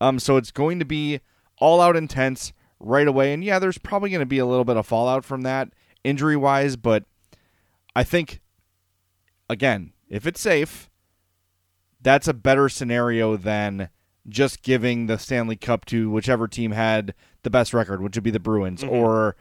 Um, 0.00 0.18
so 0.18 0.36
it's 0.36 0.50
going 0.50 0.78
to 0.78 0.84
be 0.84 1.20
all 1.58 1.80
out 1.80 1.96
intense 1.96 2.52
right 2.78 3.08
away. 3.08 3.32
And 3.32 3.42
yeah, 3.42 3.58
there's 3.58 3.78
probably 3.78 4.10
going 4.10 4.20
to 4.20 4.26
be 4.26 4.38
a 4.38 4.46
little 4.46 4.64
bit 4.64 4.76
of 4.76 4.86
fallout 4.86 5.24
from 5.24 5.42
that 5.42 5.70
injury 6.04 6.36
wise, 6.36 6.76
but 6.76 7.04
I 7.94 8.04
think 8.04 8.40
again, 9.48 9.92
if 10.08 10.26
it's 10.26 10.40
safe, 10.40 10.90
that's 12.00 12.28
a 12.28 12.34
better 12.34 12.68
scenario 12.68 13.36
than 13.36 13.88
just 14.28 14.62
giving 14.62 15.06
the 15.06 15.18
Stanley 15.18 15.56
Cup 15.56 15.84
to 15.86 16.10
whichever 16.10 16.48
team 16.48 16.72
had 16.72 17.14
the 17.42 17.50
best 17.50 17.72
record, 17.72 18.02
which 18.02 18.16
would 18.16 18.24
be 18.24 18.30
the 18.30 18.40
Bruins, 18.40 18.82
mm-hmm. 18.82 18.94
or 18.94 19.36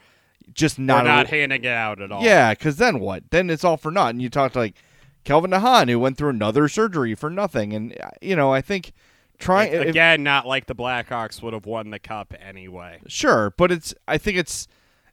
just 0.54 0.77
not 0.77 1.06
or 1.06 1.10
not 1.10 1.25
a, 1.25 1.30
handing 1.30 1.63
it 1.63 1.68
out 1.68 2.01
at 2.01 2.12
all. 2.12 2.24
Yeah, 2.24 2.54
because 2.54 2.77
then 2.77 3.00
what? 3.00 3.32
Then 3.32 3.50
it's 3.50 3.63
all 3.63 3.77
for 3.77 3.92
naught. 3.92 4.12
And 4.12 4.22
you 4.22 4.30
talk 4.30 4.54
to 4.54 4.60
like 4.60 4.75
Calvin 5.24 5.51
de 5.51 5.60
Haan, 5.60 5.88
who 5.88 6.00
went 6.00 6.18
through 6.18 6.30
another 6.30 6.68
surgery 6.68 7.15
for 7.15 7.30
nothing, 7.30 7.74
and 7.74 8.00
uh, 8.00 8.10
you 8.22 8.36
know 8.36 8.54
I 8.54 8.62
think 8.62 8.94
trying 9.38 9.74
again, 9.74 10.24
not 10.24 10.46
like 10.46 10.68
the 10.68 10.75
Blackhawks 10.75 11.42
would 11.42 11.54
have 11.54 11.65
won 11.65 11.89
the 11.89 12.00
cup 12.00 12.34
anyway. 12.39 13.00
Sure, 13.08 13.54
but 13.58 13.72
it's 13.72 13.94
I 14.08 14.18
think 14.18 14.38
it's 14.38 14.68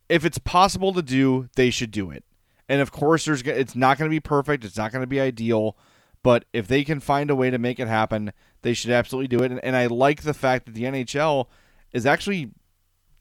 if 0.09 0.25
it's 0.25 0.39
possible 0.39 0.93
to 0.93 1.03
do, 1.03 1.49
they 1.57 1.71
should 1.71 1.91
do 1.91 2.11
it. 2.11 2.25
And 2.69 2.81
of 2.81 2.93
course, 2.93 3.25
there's 3.25 3.43
it's 3.43 3.75
not 3.75 3.99
going 3.99 4.11
to 4.11 4.15
be 4.15 4.21
perfect. 4.21 4.65
It's 4.65 4.77
not 4.77 4.93
going 4.93 5.03
to 5.03 5.09
be 5.09 5.21
ideal. 5.21 5.77
But 6.23 6.45
if 6.53 6.69
they 6.69 6.85
can 6.85 7.01
find 7.01 7.31
a 7.31 7.37
way 7.37 7.51
to 7.51 7.59
make 7.59 7.81
it 7.81 7.89
happen, 7.89 8.33
they 8.63 8.75
should 8.75 8.91
absolutely 8.91 9.29
do 9.29 9.43
it. 9.43 9.51
And, 9.51 9.65
and 9.65 9.77
I 9.77 9.87
like 9.87 10.23
the 10.23 10.35
fact 10.35 10.67
that 10.67 10.75
the 10.75 10.85
NHL 10.85 11.47
is 11.93 12.07
actually 12.07 12.51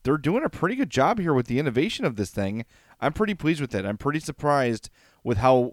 they're 0.04 0.18
doing 0.18 0.44
a 0.44 0.48
pretty 0.48 0.76
good 0.76 0.90
job 0.90 1.18
here 1.18 1.34
with 1.34 1.46
the 1.46 1.58
innovation 1.58 2.04
of 2.04 2.16
this 2.16 2.30
thing. 2.30 2.64
I'm 3.00 3.12
pretty 3.12 3.34
pleased 3.34 3.60
with 3.60 3.74
it. 3.74 3.84
I'm 3.84 3.98
pretty 3.98 4.20
surprised 4.20 4.90
with 5.22 5.38
how 5.38 5.72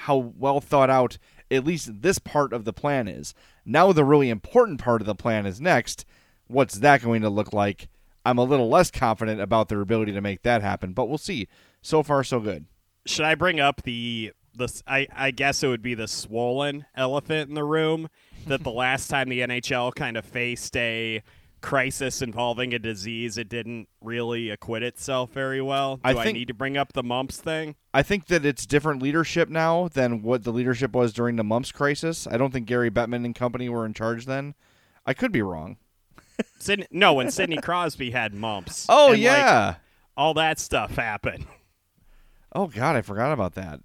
how 0.00 0.16
well 0.16 0.60
thought 0.60 0.90
out 0.90 1.18
at 1.50 1.64
least 1.64 2.02
this 2.02 2.18
part 2.18 2.52
of 2.52 2.64
the 2.64 2.72
plan 2.72 3.08
is. 3.08 3.34
Now 3.64 3.92
the 3.92 4.04
really 4.04 4.30
important 4.30 4.80
part 4.80 5.00
of 5.00 5.06
the 5.06 5.14
plan 5.14 5.46
is 5.46 5.60
next. 5.60 6.04
What's 6.48 6.76
that 6.76 7.02
going 7.02 7.22
to 7.22 7.30
look 7.30 7.52
like? 7.52 7.88
I'm 8.24 8.38
a 8.38 8.44
little 8.44 8.68
less 8.68 8.90
confident 8.90 9.40
about 9.40 9.68
their 9.68 9.80
ability 9.80 10.12
to 10.12 10.20
make 10.20 10.42
that 10.42 10.60
happen, 10.60 10.92
but 10.92 11.08
we'll 11.08 11.18
see. 11.18 11.48
So 11.80 12.02
far 12.02 12.24
so 12.24 12.40
good. 12.40 12.66
Should 13.06 13.24
I 13.24 13.36
bring 13.36 13.60
up 13.60 13.82
the 13.82 14.32
the 14.56 14.82
I, 14.86 15.06
I 15.14 15.30
guess 15.30 15.62
it 15.62 15.68
would 15.68 15.82
be 15.82 15.94
the 15.94 16.08
swollen 16.08 16.86
elephant 16.94 17.48
in 17.48 17.54
the 17.54 17.64
room 17.64 18.08
that 18.46 18.62
the 18.64 18.70
last 18.72 19.08
time 19.08 19.28
the 19.28 19.40
NHL 19.40 19.94
kind 19.94 20.16
of 20.16 20.24
faced 20.24 20.76
a 20.76 21.22
crisis 21.60 22.22
involving 22.22 22.72
a 22.74 22.78
disease, 22.78 23.38
it 23.38 23.48
didn't 23.48 23.88
really 24.00 24.50
acquit 24.50 24.82
itself 24.82 25.32
very 25.32 25.60
well. 25.60 25.96
Do 25.96 26.02
I, 26.04 26.14
think, 26.14 26.26
I 26.26 26.32
need 26.32 26.48
to 26.48 26.54
bring 26.54 26.76
up 26.76 26.92
the 26.92 27.02
mumps 27.02 27.38
thing? 27.38 27.74
I 27.92 28.02
think 28.02 28.26
that 28.26 28.46
it's 28.46 28.66
different 28.66 29.02
leadership 29.02 29.48
now 29.48 29.88
than 29.88 30.22
what 30.22 30.44
the 30.44 30.52
leadership 30.52 30.92
was 30.92 31.12
during 31.12 31.36
the 31.36 31.44
mumps 31.44 31.72
crisis. 31.72 32.26
I 32.26 32.36
don't 32.36 32.52
think 32.52 32.66
Gary 32.66 32.90
Bettman 32.90 33.24
and 33.24 33.34
company 33.34 33.68
were 33.68 33.84
in 33.84 33.94
charge 33.94 34.26
then. 34.26 34.54
I 35.04 35.14
could 35.14 35.32
be 35.32 35.42
wrong. 35.42 35.76
No, 36.90 37.14
when 37.14 37.30
Sidney 37.30 37.56
Crosby 37.58 38.10
had 38.10 38.34
mumps. 38.34 38.84
Oh 38.90 39.12
yeah, 39.12 39.66
like, 39.66 39.76
all 40.18 40.34
that 40.34 40.58
stuff 40.58 40.96
happened. 40.96 41.46
Oh 42.54 42.66
God, 42.66 42.96
I 42.96 43.02
forgot 43.02 43.32
about 43.32 43.54
that. 43.54 43.80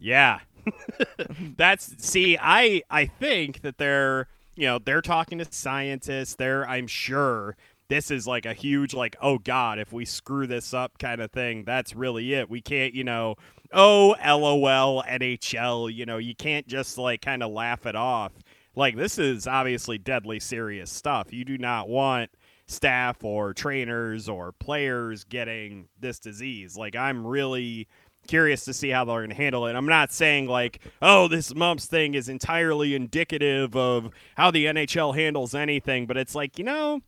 Yeah. 0.00 0.40
That's 1.56 2.04
see, 2.04 2.38
I 2.40 2.82
I 2.90 3.06
think 3.06 3.62
that 3.62 3.78
they're 3.78 4.28
you 4.54 4.66
know, 4.66 4.78
they're 4.78 5.02
talking 5.02 5.38
to 5.38 5.46
scientists. 5.50 6.34
They're 6.34 6.68
I'm 6.68 6.88
sure 6.88 7.56
this 7.88 8.10
is 8.10 8.26
like 8.26 8.46
a 8.46 8.52
huge 8.52 8.94
like 8.94 9.16
oh 9.20 9.38
god 9.38 9.78
if 9.78 9.92
we 9.92 10.04
screw 10.04 10.46
this 10.46 10.72
up 10.74 10.98
kind 10.98 11.20
of 11.20 11.30
thing 11.32 11.64
that's 11.64 11.94
really 11.94 12.34
it 12.34 12.48
we 12.48 12.60
can't 12.60 12.94
you 12.94 13.04
know 13.04 13.34
oh 13.72 14.14
lol 14.24 15.02
nhl 15.02 15.94
you 15.94 16.06
know 16.06 16.18
you 16.18 16.34
can't 16.34 16.66
just 16.66 16.98
like 16.98 17.22
kind 17.22 17.42
of 17.42 17.50
laugh 17.50 17.86
it 17.86 17.96
off 17.96 18.32
like 18.76 18.96
this 18.96 19.18
is 19.18 19.46
obviously 19.46 19.98
deadly 19.98 20.38
serious 20.38 20.90
stuff 20.90 21.32
you 21.32 21.44
do 21.44 21.58
not 21.58 21.88
want 21.88 22.30
staff 22.66 23.24
or 23.24 23.54
trainers 23.54 24.28
or 24.28 24.52
players 24.52 25.24
getting 25.24 25.88
this 25.98 26.18
disease 26.18 26.76
like 26.76 26.94
i'm 26.94 27.26
really 27.26 27.88
curious 28.28 28.64
to 28.66 28.72
see 28.72 28.90
how 28.90 29.04
they're 29.04 29.16
going 29.16 29.30
to 29.30 29.34
handle 29.34 29.66
it. 29.66 29.74
I'm 29.74 29.86
not 29.86 30.12
saying 30.12 30.46
like, 30.46 30.80
oh, 31.02 31.26
this 31.26 31.54
mumps 31.54 31.86
thing 31.86 32.14
is 32.14 32.28
entirely 32.28 32.94
indicative 32.94 33.74
of 33.74 34.10
how 34.36 34.52
the 34.52 34.66
NHL 34.66 35.16
handles 35.16 35.54
anything, 35.54 36.06
but 36.06 36.16
it's 36.16 36.34
like, 36.36 36.58
you 36.58 36.64
know, 36.64 37.00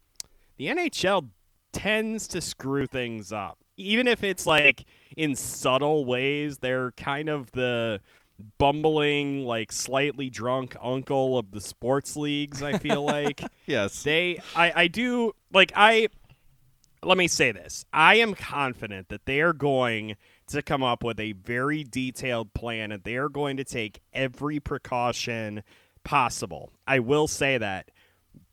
the 0.56 0.66
NHL 0.66 1.28
tends 1.72 2.26
to 2.28 2.40
screw 2.40 2.86
things 2.86 3.32
up. 3.32 3.58
Even 3.76 4.08
if 4.08 4.24
it's 4.24 4.46
like 4.46 4.84
in 5.16 5.36
subtle 5.36 6.04
ways, 6.04 6.58
they're 6.58 6.90
kind 6.92 7.28
of 7.28 7.52
the 7.52 8.00
bumbling, 8.58 9.44
like 9.44 9.72
slightly 9.72 10.30
drunk 10.30 10.76
uncle 10.82 11.38
of 11.38 11.50
the 11.50 11.60
sports 11.60 12.16
leagues, 12.16 12.62
I 12.62 12.78
feel 12.78 13.04
like. 13.06 13.42
yes. 13.66 14.02
They 14.02 14.40
I, 14.54 14.72
I 14.82 14.86
do 14.88 15.32
like 15.52 15.72
I 15.74 16.08
let 17.02 17.16
me 17.16 17.28
say 17.28 17.52
this. 17.52 17.84
I 17.92 18.16
am 18.16 18.34
confident 18.34 19.08
that 19.08 19.24
they 19.24 19.40
are 19.40 19.54
going 19.54 20.16
to 20.50 20.62
come 20.62 20.82
up 20.82 21.02
with 21.02 21.20
a 21.20 21.32
very 21.32 21.84
detailed 21.84 22.54
plan 22.54 22.92
and 22.92 23.02
they 23.04 23.16
are 23.16 23.28
going 23.28 23.56
to 23.56 23.64
take 23.64 24.00
every 24.12 24.60
precaution 24.60 25.62
possible. 26.04 26.72
I 26.86 26.98
will 26.98 27.28
say 27.28 27.58
that. 27.58 27.90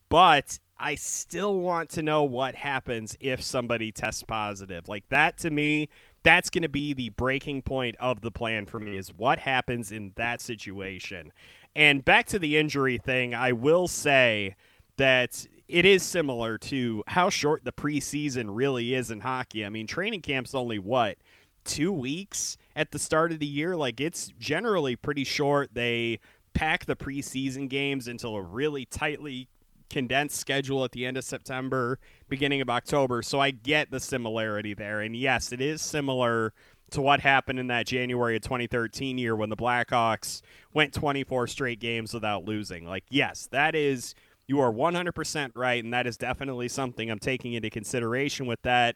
But 0.10 0.60
I 0.80 0.96
still 0.96 1.60
want 1.60 1.90
to 1.92 2.02
know 2.02 2.24
what 2.24 2.56
happens 2.56 3.18
if 3.20 3.42
somebody 3.42 3.92
tests 3.92 4.24
positive. 4.24 4.88
Like 4.88 5.08
that 5.10 5.38
to 5.40 5.50
me, 5.50 5.90
that's 6.24 6.50
going 6.50 6.64
to 6.64 6.70
be 6.70 6.94
the 6.94 7.10
breaking 7.10 7.62
point 7.62 7.96
of 8.00 8.22
the 8.22 8.32
plan 8.32 8.66
for 8.66 8.80
me 8.80 8.98
is 8.98 9.14
what 9.14 9.40
happens 9.40 9.92
in 9.92 10.14
that 10.16 10.42
situation. 10.42 11.32
And 11.76 12.04
back 12.04 12.26
to 12.28 12.40
the 12.40 12.58
injury 12.58 12.98
thing, 12.98 13.34
I 13.34 13.52
will 13.52 13.88
say 13.88 14.56
that 14.98 15.46
it 15.68 15.86
is 15.86 16.04
similar 16.04 16.58
to 16.58 17.04
how 17.08 17.30
short 17.30 17.64
the 17.64 17.72
preseason 17.72 18.48
really 18.50 18.94
is 18.94 19.12
in 19.12 19.22
hockey. 19.22 19.66
I 19.66 19.70
mean, 19.70 19.88
training 19.88 20.22
camp's 20.22 20.56
only 20.56 20.80
what, 20.80 21.18
two 21.68 21.92
weeks 21.92 22.58
at 22.76 22.92
the 22.92 23.00
start 23.00 23.32
of 23.32 23.40
the 23.40 23.46
year? 23.46 23.76
Like, 23.76 24.02
it's 24.02 24.32
generally 24.40 24.96
pretty 24.96 25.24
short. 25.24 25.74
They 25.74 26.20
pack 26.54 26.86
the 26.86 26.96
preseason 26.96 27.70
games 27.70 28.08
into 28.08 28.30
a 28.30 28.42
really 28.42 28.86
tightly 28.86 29.48
condensed 29.90 30.38
schedule 30.38 30.84
at 30.84 30.92
the 30.92 31.06
end 31.06 31.18
of 31.18 31.24
September, 31.24 32.00
beginning 32.30 32.62
of 32.62 32.70
October. 32.70 33.22
So 33.22 33.40
I 33.40 33.52
get 33.52 33.92
the 33.92 34.00
similarity 34.00 34.74
there. 34.74 35.02
And 35.02 35.16
yes, 35.16 35.52
it 35.52 35.62
is 35.62 35.82
similar 35.82 36.54
to 36.92 37.02
what 37.02 37.20
happened 37.20 37.60
in 37.60 37.68
that 37.68 37.86
January 37.86 38.38
of 38.38 38.42
2013 38.42 39.18
year 39.18 39.36
when 39.36 39.50
the 39.50 39.58
Blackhawks 39.58 40.42
went 40.74 40.94
24 40.94 41.48
straight 41.48 41.80
games 41.80 42.14
without 42.14 42.46
losing. 42.46 42.86
Like, 42.86 43.04
yes, 43.10 43.48
that 43.52 43.76
is, 43.76 44.16
you 44.48 44.60
are 44.60 44.72
100% 44.72 45.52
right. 45.56 45.84
And 45.84 45.94
that 45.94 46.08
is 46.08 46.18
definitely 46.18 46.70
something 46.70 47.12
I'm 47.12 47.20
taking 47.20 47.54
into 47.54 47.70
consideration 47.70 48.46
with 48.46 48.62
that. 48.64 48.96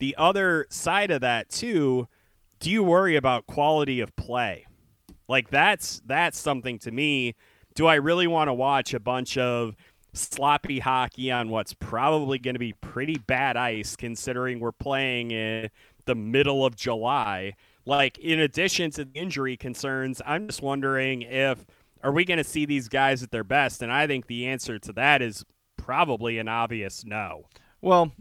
The 0.00 0.16
other 0.18 0.66
side 0.70 1.10
of 1.10 1.20
that, 1.20 1.48
too, 1.48 2.08
do 2.58 2.70
you 2.70 2.82
worry 2.82 3.16
about 3.16 3.46
quality 3.46 4.00
of 4.00 4.14
play? 4.16 4.66
Like, 5.28 5.50
that's, 5.50 6.02
that's 6.04 6.38
something 6.38 6.78
to 6.80 6.90
me. 6.90 7.36
Do 7.74 7.86
I 7.86 7.94
really 7.94 8.26
want 8.26 8.48
to 8.48 8.54
watch 8.54 8.92
a 8.92 9.00
bunch 9.00 9.38
of 9.38 9.76
sloppy 10.12 10.80
hockey 10.80 11.30
on 11.30 11.50
what's 11.50 11.74
probably 11.74 12.38
going 12.38 12.54
to 12.54 12.60
be 12.60 12.72
pretty 12.80 13.18
bad 13.18 13.56
ice 13.56 13.96
considering 13.96 14.60
we're 14.60 14.72
playing 14.72 15.30
in 15.30 15.70
the 16.06 16.14
middle 16.14 16.64
of 16.64 16.76
July. 16.76 17.54
Like 17.86 18.18
in 18.18 18.40
addition 18.40 18.90
to 18.92 19.04
the 19.04 19.12
injury 19.14 19.56
concerns, 19.56 20.20
I'm 20.26 20.46
just 20.46 20.62
wondering 20.62 21.22
if 21.22 21.64
are 22.02 22.12
we 22.12 22.24
going 22.24 22.38
to 22.38 22.44
see 22.44 22.64
these 22.64 22.88
guys 22.88 23.22
at 23.22 23.30
their 23.30 23.44
best 23.44 23.82
and 23.82 23.92
I 23.92 24.06
think 24.06 24.26
the 24.26 24.46
answer 24.46 24.78
to 24.78 24.92
that 24.94 25.22
is 25.22 25.44
probably 25.76 26.38
an 26.38 26.48
obvious 26.48 27.04
no. 27.04 27.44
Well, 27.80 28.12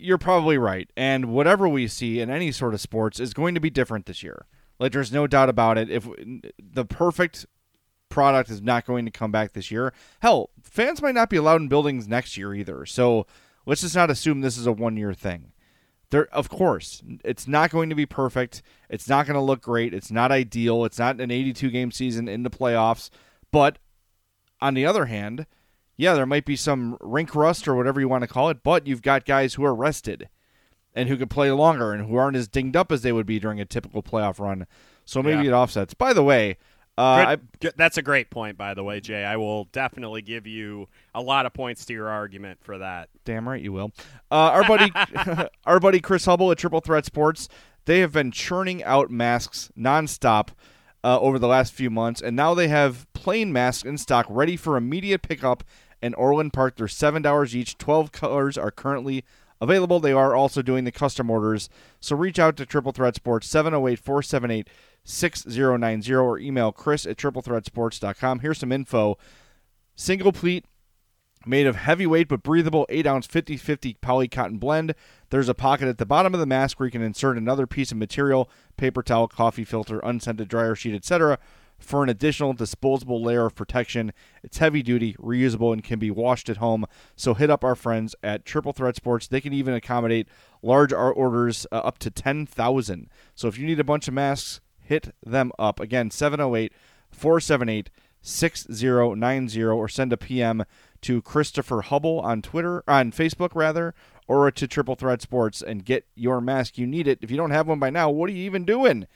you're 0.00 0.18
probably 0.18 0.58
right. 0.58 0.90
And 0.96 1.26
whatever 1.26 1.68
we 1.68 1.86
see 1.88 2.20
in 2.20 2.30
any 2.30 2.52
sort 2.52 2.74
of 2.74 2.80
sports 2.80 3.20
is 3.20 3.34
going 3.34 3.54
to 3.54 3.60
be 3.60 3.70
different 3.70 4.06
this 4.06 4.22
year. 4.22 4.46
Like 4.78 4.92
there's 4.92 5.12
no 5.12 5.26
doubt 5.26 5.48
about 5.48 5.78
it. 5.78 5.90
If 5.90 6.08
the 6.58 6.84
perfect 6.84 7.46
product 8.10 8.50
is 8.50 8.60
not 8.60 8.84
going 8.84 9.06
to 9.06 9.10
come 9.10 9.32
back 9.32 9.52
this 9.52 9.70
year. 9.70 9.94
Hell, 10.20 10.50
fans 10.62 11.00
might 11.00 11.14
not 11.14 11.30
be 11.30 11.36
allowed 11.36 11.62
in 11.62 11.68
buildings 11.68 12.06
next 12.06 12.36
year 12.36 12.52
either. 12.54 12.84
So 12.84 13.26
let's 13.64 13.80
just 13.80 13.94
not 13.94 14.10
assume 14.10 14.42
this 14.42 14.58
is 14.58 14.66
a 14.66 14.72
one 14.72 14.98
year 14.98 15.14
thing. 15.14 15.52
There, 16.10 16.26
of 16.34 16.48
course, 16.48 17.02
it's 17.24 17.46
not 17.46 17.70
going 17.70 17.88
to 17.88 17.94
be 17.94 18.04
perfect. 18.04 18.62
It's 18.90 19.08
not 19.08 19.26
going 19.26 19.36
to 19.36 19.40
look 19.40 19.62
great. 19.62 19.94
It's 19.94 20.10
not 20.10 20.32
ideal. 20.32 20.84
It's 20.84 20.98
not 20.98 21.20
an 21.20 21.30
82 21.30 21.70
game 21.70 21.92
season 21.92 22.28
in 22.28 22.42
the 22.42 22.50
playoffs. 22.50 23.10
But 23.52 23.78
on 24.60 24.74
the 24.74 24.84
other 24.84 25.06
hand, 25.06 25.46
yeah, 26.00 26.14
there 26.14 26.24
might 26.24 26.46
be 26.46 26.56
some 26.56 26.96
rink 27.02 27.34
rust 27.34 27.68
or 27.68 27.74
whatever 27.74 28.00
you 28.00 28.08
want 28.08 28.22
to 28.22 28.28
call 28.28 28.48
it, 28.48 28.62
but 28.62 28.86
you've 28.86 29.02
got 29.02 29.26
guys 29.26 29.54
who 29.54 29.64
are 29.64 29.74
rested 29.74 30.30
and 30.94 31.10
who 31.10 31.16
could 31.18 31.28
play 31.28 31.50
longer 31.50 31.92
and 31.92 32.08
who 32.08 32.16
aren't 32.16 32.38
as 32.38 32.48
dinged 32.48 32.74
up 32.74 32.90
as 32.90 33.02
they 33.02 33.12
would 33.12 33.26
be 33.26 33.38
during 33.38 33.60
a 33.60 33.66
typical 33.66 34.02
playoff 34.02 34.38
run. 34.38 34.66
So 35.04 35.22
maybe 35.22 35.44
yeah. 35.44 35.50
it 35.50 35.52
offsets. 35.52 35.92
By 35.92 36.14
the 36.14 36.22
way, 36.24 36.56
uh, 36.96 37.36
good, 37.60 37.74
that's 37.76 37.98
a 37.98 38.02
great 38.02 38.30
point, 38.30 38.56
by 38.56 38.72
the 38.72 38.82
way, 38.82 39.00
Jay. 39.00 39.24
I 39.24 39.36
will 39.36 39.64
definitely 39.72 40.22
give 40.22 40.46
you 40.46 40.88
a 41.14 41.20
lot 41.20 41.44
of 41.44 41.52
points 41.52 41.84
to 41.84 41.92
your 41.92 42.08
argument 42.08 42.60
for 42.62 42.78
that. 42.78 43.10
Damn 43.26 43.46
right 43.46 43.60
you 43.60 43.72
will. 43.72 43.92
Uh, 44.30 44.34
our 44.34 44.64
buddy, 44.66 44.90
our 45.66 45.80
buddy 45.80 46.00
Chris 46.00 46.24
Hubble 46.24 46.50
at 46.50 46.56
Triple 46.56 46.80
Threat 46.80 47.04
Sports, 47.04 47.50
they 47.84 47.98
have 47.98 48.12
been 48.12 48.30
churning 48.30 48.82
out 48.84 49.10
masks 49.10 49.70
nonstop 49.78 50.48
uh, 51.04 51.20
over 51.20 51.38
the 51.38 51.46
last 51.46 51.74
few 51.74 51.90
months, 51.90 52.22
and 52.22 52.36
now 52.36 52.54
they 52.54 52.68
have 52.68 53.06
plain 53.12 53.52
masks 53.52 53.84
in 53.84 53.98
stock, 53.98 54.24
ready 54.30 54.56
for 54.56 54.78
immediate 54.78 55.20
pickup 55.22 55.62
in 56.02 56.14
Orland 56.14 56.52
Park. 56.52 56.76
They're 56.76 56.88
seven 56.88 57.22
dollars 57.22 57.54
each. 57.54 57.78
Twelve 57.78 58.12
colors 58.12 58.56
are 58.56 58.70
currently 58.70 59.24
available. 59.60 60.00
They 60.00 60.12
are 60.12 60.34
also 60.34 60.62
doing 60.62 60.84
the 60.84 60.92
custom 60.92 61.30
orders. 61.30 61.68
So 62.00 62.16
reach 62.16 62.38
out 62.38 62.56
to 62.56 62.66
Triple 62.66 62.92
Threat 62.92 63.14
Sports 63.14 63.48
708 63.48 63.98
478 63.98 64.68
6090 65.04 66.14
or 66.14 66.38
email 66.38 66.72
chris 66.72 67.06
at 67.06 67.16
triplethreatsports.com. 67.16 68.40
Here's 68.40 68.58
some 68.58 68.72
info. 68.72 69.18
Single 69.96 70.32
pleat 70.32 70.64
made 71.46 71.66
of 71.66 71.76
heavyweight 71.76 72.28
but 72.28 72.42
breathable 72.42 72.86
8 72.90 73.06
ounce 73.06 73.26
50 73.26 73.56
50 73.56 73.94
poly 74.00 74.28
cotton 74.28 74.58
blend. 74.58 74.94
There's 75.30 75.48
a 75.48 75.54
pocket 75.54 75.88
at 75.88 75.98
the 75.98 76.06
bottom 76.06 76.34
of 76.34 76.40
the 76.40 76.46
mask 76.46 76.78
where 76.78 76.86
you 76.86 76.92
can 76.92 77.02
insert 77.02 77.38
another 77.38 77.66
piece 77.66 77.92
of 77.92 77.98
material 77.98 78.50
paper 78.76 79.02
towel, 79.02 79.28
coffee 79.28 79.64
filter, 79.64 80.00
unscented 80.00 80.48
dryer 80.48 80.74
sheet, 80.74 80.94
etc. 80.94 81.38
for 81.80 82.02
an 82.02 82.08
additional 82.08 82.52
disposable 82.52 83.22
layer 83.22 83.46
of 83.46 83.54
protection. 83.54 84.12
It's 84.42 84.58
heavy 84.58 84.82
duty, 84.82 85.14
reusable, 85.14 85.72
and 85.72 85.82
can 85.82 85.98
be 85.98 86.10
washed 86.10 86.48
at 86.48 86.58
home. 86.58 86.86
So 87.16 87.34
hit 87.34 87.50
up 87.50 87.64
our 87.64 87.74
friends 87.74 88.14
at 88.22 88.44
Triple 88.44 88.72
Threat 88.72 88.96
Sports. 88.96 89.26
They 89.26 89.40
can 89.40 89.52
even 89.52 89.74
accommodate 89.74 90.28
large 90.62 90.92
art 90.92 91.16
orders 91.16 91.66
uh, 91.72 91.76
up 91.76 91.98
to 91.98 92.10
10,000. 92.10 93.08
So 93.34 93.48
if 93.48 93.58
you 93.58 93.66
need 93.66 93.80
a 93.80 93.84
bunch 93.84 94.06
of 94.08 94.14
masks, 94.14 94.60
hit 94.78 95.14
them 95.24 95.52
up. 95.58 95.80
Again, 95.80 96.10
708 96.10 96.72
478 97.10 97.90
6090 98.22 99.64
or 99.64 99.88
send 99.88 100.12
a 100.12 100.16
PM 100.16 100.64
to 101.00 101.22
Christopher 101.22 101.82
Hubble 101.82 102.20
on 102.20 102.42
Twitter, 102.42 102.84
on 102.86 103.12
Facebook 103.12 103.50
rather, 103.54 103.94
or 104.28 104.50
to 104.50 104.68
Triple 104.68 104.94
Threat 104.94 105.22
Sports 105.22 105.62
and 105.62 105.84
get 105.84 106.06
your 106.14 106.40
mask. 106.40 106.76
You 106.76 106.86
need 106.86 107.08
it. 107.08 107.18
If 107.22 107.30
you 107.30 107.36
don't 107.36 107.50
have 107.50 107.66
one 107.66 107.78
by 107.78 107.90
now, 107.90 108.10
what 108.10 108.28
are 108.28 108.32
you 108.32 108.44
even 108.44 108.64
doing? 108.64 109.06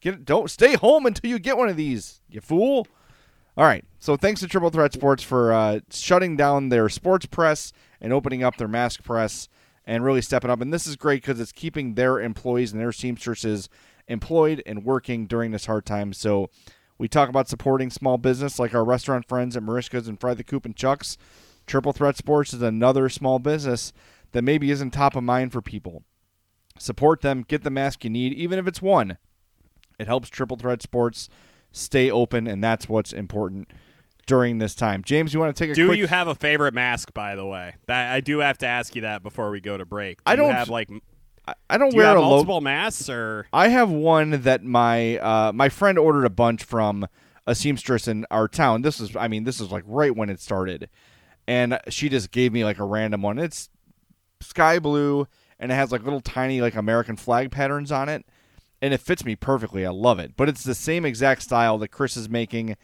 Get 0.00 0.24
don't 0.24 0.50
stay 0.50 0.74
home 0.74 1.06
until 1.06 1.30
you 1.30 1.38
get 1.38 1.56
one 1.56 1.68
of 1.68 1.76
these, 1.76 2.20
you 2.28 2.40
fool. 2.40 2.86
All 3.56 3.64
right. 3.64 3.84
So 3.98 4.16
thanks 4.16 4.40
to 4.40 4.48
Triple 4.48 4.70
Threat 4.70 4.92
Sports 4.92 5.22
for 5.22 5.52
uh, 5.52 5.80
shutting 5.90 6.36
down 6.36 6.68
their 6.68 6.88
sports 6.88 7.26
press 7.26 7.72
and 8.00 8.12
opening 8.12 8.42
up 8.42 8.56
their 8.56 8.68
mask 8.68 9.02
press 9.02 9.48
and 9.84 10.04
really 10.04 10.22
stepping 10.22 10.50
up. 10.50 10.60
And 10.60 10.72
this 10.72 10.86
is 10.86 10.96
great 10.96 11.22
because 11.22 11.40
it's 11.40 11.52
keeping 11.52 11.94
their 11.94 12.20
employees 12.20 12.72
and 12.72 12.80
their 12.80 12.92
seamstresses 12.92 13.68
employed 14.08 14.62
and 14.64 14.84
working 14.84 15.26
during 15.26 15.50
this 15.50 15.66
hard 15.66 15.84
time. 15.84 16.12
So 16.12 16.48
we 16.96 17.08
talk 17.08 17.28
about 17.28 17.48
supporting 17.48 17.90
small 17.90 18.18
business 18.18 18.58
like 18.58 18.74
our 18.74 18.84
restaurant 18.84 19.28
friends 19.28 19.56
at 19.56 19.62
Marishka's 19.62 20.08
and 20.08 20.20
Fry 20.20 20.34
the 20.34 20.44
Coop 20.44 20.64
and 20.64 20.76
Chuck's. 20.76 21.16
Triple 21.66 21.92
Threat 21.92 22.16
Sports 22.16 22.52
is 22.52 22.62
another 22.62 23.08
small 23.08 23.38
business 23.38 23.92
that 24.32 24.42
maybe 24.42 24.70
isn't 24.70 24.90
top 24.90 25.16
of 25.16 25.24
mind 25.24 25.52
for 25.52 25.62
people. 25.62 26.04
Support 26.78 27.20
them, 27.20 27.44
get 27.46 27.62
the 27.62 27.70
mask 27.70 28.04
you 28.04 28.10
need, 28.10 28.32
even 28.32 28.58
if 28.58 28.66
it's 28.66 28.80
one. 28.80 29.18
It 30.00 30.06
helps 30.06 30.28
Triple 30.28 30.56
Threat 30.56 30.82
Sports 30.82 31.28
stay 31.72 32.10
open, 32.10 32.46
and 32.46 32.64
that's 32.64 32.88
what's 32.88 33.12
important 33.12 33.70
during 34.26 34.58
this 34.58 34.74
time. 34.74 35.02
James, 35.04 35.34
you 35.34 35.40
want 35.40 35.54
to 35.54 35.62
take 35.62 35.70
a 35.70 35.74
do 35.74 35.88
quick... 35.88 35.98
you 35.98 36.06
have 36.06 36.26
a 36.26 36.34
favorite 36.34 36.72
mask, 36.72 37.12
by 37.12 37.34
the 37.34 37.44
way? 37.44 37.74
That, 37.86 38.12
I 38.12 38.20
do 38.20 38.38
have 38.38 38.58
to 38.58 38.66
ask 38.66 38.94
you 38.96 39.02
that 39.02 39.22
before 39.22 39.50
we 39.50 39.60
go 39.60 39.76
to 39.76 39.84
break. 39.84 40.18
Do 40.18 40.22
I 40.32 40.36
don't 40.36 40.52
have 40.52 40.68
like 40.68 40.88
I 41.68 41.78
don't 41.78 41.90
Do 41.90 41.96
wear 41.98 42.16
a 42.16 42.20
multiple 42.20 42.56
lo- 42.56 42.60
masks 42.60 43.08
or 43.10 43.46
I 43.52 43.68
have 43.68 43.90
one 43.90 44.42
that 44.42 44.64
my 44.64 45.18
uh, 45.18 45.52
my 45.52 45.68
friend 45.68 45.98
ordered 45.98 46.24
a 46.24 46.30
bunch 46.30 46.64
from 46.64 47.06
a 47.46 47.54
seamstress 47.54 48.08
in 48.08 48.24
our 48.30 48.48
town. 48.48 48.82
This 48.82 49.00
is 49.00 49.14
I 49.16 49.28
mean 49.28 49.44
this 49.44 49.60
is 49.60 49.70
like 49.70 49.84
right 49.86 50.14
when 50.14 50.30
it 50.30 50.40
started, 50.40 50.88
and 51.46 51.78
she 51.88 52.08
just 52.08 52.30
gave 52.30 52.52
me 52.52 52.64
like 52.64 52.78
a 52.78 52.84
random 52.84 53.22
one. 53.22 53.38
It's 53.38 53.68
sky 54.40 54.78
blue 54.78 55.26
and 55.58 55.70
it 55.70 55.74
has 55.74 55.92
like 55.92 56.02
little 56.02 56.22
tiny 56.22 56.60
like 56.60 56.74
American 56.74 57.16
flag 57.16 57.50
patterns 57.50 57.92
on 57.92 58.08
it, 58.08 58.24
and 58.82 58.94
it 58.94 59.00
fits 59.00 59.24
me 59.24 59.36
perfectly. 59.36 59.84
I 59.84 59.90
love 59.90 60.18
it. 60.18 60.32
But 60.36 60.48
it's 60.48 60.64
the 60.64 60.74
same 60.74 61.04
exact 61.04 61.42
style 61.42 61.78
that 61.78 61.88
Chris 61.88 62.16
is 62.16 62.28
making. 62.28 62.76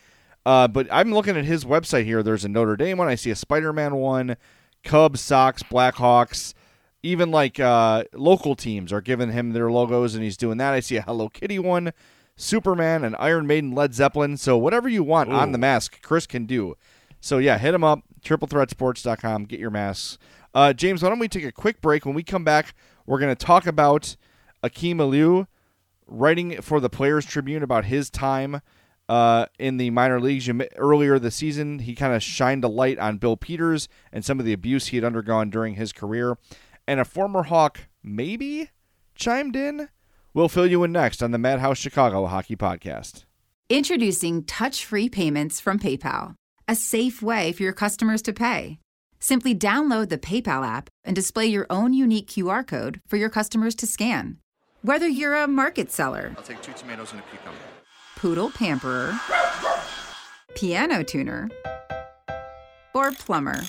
Uh, 0.44 0.68
but 0.68 0.86
I'm 0.90 1.12
looking 1.12 1.36
at 1.36 1.44
his 1.44 1.64
website 1.64 2.04
here. 2.04 2.22
There's 2.22 2.44
a 2.44 2.48
Notre 2.48 2.76
Dame 2.76 2.98
one. 2.98 3.08
I 3.08 3.14
see 3.14 3.30
a 3.30 3.36
Spider-Man 3.36 3.96
one, 3.96 4.36
Cubs, 4.84 5.20
Sox, 5.20 5.62
Blackhawks. 5.62 6.54
Even 7.02 7.30
like 7.30 7.60
uh, 7.60 8.04
local 8.14 8.56
teams 8.56 8.92
are 8.92 9.00
giving 9.00 9.30
him 9.30 9.52
their 9.52 9.70
logos, 9.70 10.14
and 10.14 10.24
he's 10.24 10.36
doing 10.36 10.58
that. 10.58 10.74
I 10.74 10.80
see 10.80 10.96
a 10.96 11.02
Hello 11.02 11.28
Kitty 11.28 11.58
one, 11.58 11.92
Superman, 12.36 13.04
and 13.04 13.14
Iron 13.18 13.46
Maiden, 13.46 13.72
Led 13.72 13.94
Zeppelin. 13.94 14.36
So 14.36 14.56
whatever 14.56 14.88
you 14.88 15.02
want 15.02 15.30
Ooh. 15.30 15.34
on 15.34 15.52
the 15.52 15.58
mask, 15.58 16.00
Chris 16.02 16.26
can 16.26 16.46
do. 16.46 16.76
So 17.20 17.38
yeah, 17.38 17.58
hit 17.58 17.74
him 17.74 17.84
up, 17.84 18.00
triplethreatsports.com. 18.24 19.44
Get 19.44 19.60
your 19.60 19.70
masks. 19.70 20.18
Uh, 20.54 20.72
James, 20.72 21.02
why 21.02 21.08
don't 21.08 21.18
we 21.18 21.28
take 21.28 21.44
a 21.44 21.52
quick 21.52 21.80
break? 21.80 22.06
When 22.06 22.14
we 22.14 22.22
come 22.22 22.44
back, 22.44 22.74
we're 23.04 23.18
going 23.18 23.34
to 23.34 23.46
talk 23.46 23.66
about 23.66 24.16
Akim 24.62 24.98
Aliu 24.98 25.46
writing 26.06 26.60
for 26.62 26.80
the 26.80 26.90
Players 26.90 27.24
Tribune 27.24 27.62
about 27.62 27.86
his 27.86 28.10
time 28.10 28.60
uh, 29.08 29.46
in 29.58 29.76
the 29.76 29.90
minor 29.90 30.20
leagues. 30.20 30.48
Earlier 30.76 31.18
this 31.18 31.36
season, 31.36 31.80
he 31.80 31.94
kind 31.94 32.14
of 32.14 32.22
shined 32.22 32.64
a 32.64 32.68
light 32.68 32.98
on 32.98 33.18
Bill 33.18 33.36
Peters 33.36 33.88
and 34.12 34.24
some 34.24 34.38
of 34.38 34.46
the 34.46 34.52
abuse 34.52 34.88
he 34.88 34.96
had 34.96 35.04
undergone 35.04 35.50
during 35.50 35.74
his 35.74 35.92
career. 35.92 36.38
And 36.86 37.00
a 37.00 37.04
former 37.04 37.44
Hawk 37.44 37.80
maybe 38.02 38.70
chimed 39.14 39.56
in. 39.56 39.88
We'll 40.34 40.48
fill 40.48 40.66
you 40.66 40.84
in 40.84 40.92
next 40.92 41.22
on 41.22 41.30
the 41.30 41.38
Madhouse 41.38 41.78
Chicago 41.78 42.26
Hockey 42.26 42.56
Podcast. 42.56 43.24
Introducing 43.68 44.44
touch 44.44 44.84
free 44.84 45.08
payments 45.08 45.60
from 45.60 45.78
PayPal, 45.78 46.34
a 46.68 46.76
safe 46.76 47.20
way 47.22 47.52
for 47.52 47.64
your 47.64 47.72
customers 47.72 48.22
to 48.22 48.32
pay. 48.32 48.78
Simply 49.18 49.54
download 49.54 50.08
the 50.08 50.18
PayPal 50.18 50.64
app 50.64 50.88
and 51.04 51.16
display 51.16 51.46
your 51.46 51.66
own 51.70 51.92
unique 51.92 52.28
QR 52.28 52.64
code 52.64 53.00
for 53.08 53.16
your 53.16 53.30
customers 53.30 53.74
to 53.76 53.86
scan. 53.86 54.38
Whether 54.82 55.08
you're 55.08 55.34
a 55.34 55.48
market 55.48 55.90
seller, 55.90 56.34
I'll 56.36 56.42
take 56.42 56.62
two 56.62 56.72
tomatoes 56.72 57.12
and 57.12 57.20
a 57.20 57.24
cucumber, 57.24 57.58
poodle 58.16 58.50
pamperer, 58.50 59.18
piano 60.54 61.02
tuner, 61.02 61.48
or 62.94 63.10
plumber. 63.12 63.62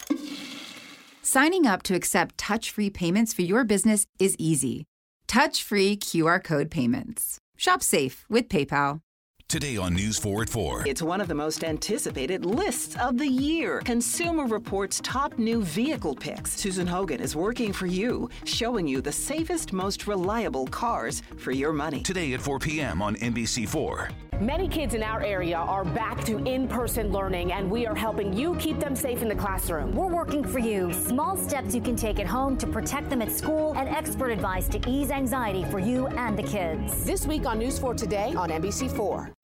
Signing 1.21 1.65
up 1.65 1.83
to 1.83 1.95
accept 1.95 2.37
touch 2.37 2.71
free 2.71 2.89
payments 2.89 3.33
for 3.33 3.41
your 3.41 3.63
business 3.63 4.05
is 4.19 4.35
easy. 4.37 4.85
Touch 5.27 5.63
free 5.63 5.97
QR 5.97 6.43
code 6.43 6.69
payments. 6.69 7.39
Shop 7.57 7.81
safe 7.81 8.25
with 8.29 8.47
PayPal. 8.47 9.01
Today 9.49 9.77
on 9.77 9.93
News 9.93 10.19
4 10.19 10.41
at 10.41 10.49
4. 10.49 10.83
It's 10.85 11.01
one 11.01 11.21
of 11.21 11.29
the 11.29 11.33
most 11.33 11.63
anticipated 11.63 12.45
lists 12.45 12.97
of 12.97 13.17
the 13.17 13.25
year. 13.25 13.79
Consumer 13.85 14.43
Reports 14.43 14.99
top 15.01 15.37
new 15.37 15.61
vehicle 15.61 16.15
picks. 16.15 16.51
Susan 16.51 16.85
Hogan 16.85 17.21
is 17.21 17.33
working 17.33 17.71
for 17.71 17.85
you, 17.85 18.29
showing 18.43 18.85
you 18.85 18.99
the 18.99 19.13
safest, 19.13 19.71
most 19.71 20.05
reliable 20.05 20.67
cars 20.67 21.21
for 21.37 21.51
your 21.51 21.71
money. 21.71 22.03
Today 22.03 22.33
at 22.33 22.41
4 22.41 22.59
p.m. 22.59 23.01
on 23.01 23.15
NBC4. 23.15 24.11
Many 24.41 24.67
kids 24.67 24.93
in 24.93 25.01
our 25.01 25.23
area 25.23 25.55
are 25.55 25.85
back 25.85 26.25
to 26.25 26.37
in 26.39 26.67
person 26.67 27.11
learning, 27.13 27.53
and 27.53 27.71
we 27.71 27.87
are 27.87 27.95
helping 27.95 28.33
you 28.33 28.53
keep 28.57 28.79
them 28.81 28.97
safe 28.97 29.21
in 29.21 29.29
the 29.29 29.35
classroom. 29.35 29.95
We're 29.95 30.13
working 30.13 30.43
for 30.43 30.59
you. 30.59 30.91
Small 30.91 31.37
steps 31.37 31.73
you 31.73 31.81
can 31.81 31.95
take 31.95 32.19
at 32.19 32.27
home 32.27 32.57
to 32.57 32.67
protect 32.67 33.09
them 33.09 33.21
at 33.21 33.31
school, 33.31 33.73
and 33.77 33.87
expert 33.87 34.29
advice 34.29 34.67
to 34.67 34.89
ease 34.89 35.09
anxiety 35.09 35.63
for 35.71 35.79
you 35.79 36.07
and 36.07 36.37
the 36.37 36.43
kids. 36.43 37.05
This 37.05 37.25
week 37.25 37.45
on 37.45 37.59
News 37.59 37.79
4 37.79 37.93
Today 37.93 38.33
on 38.35 38.49
NBC4. 38.49 39.36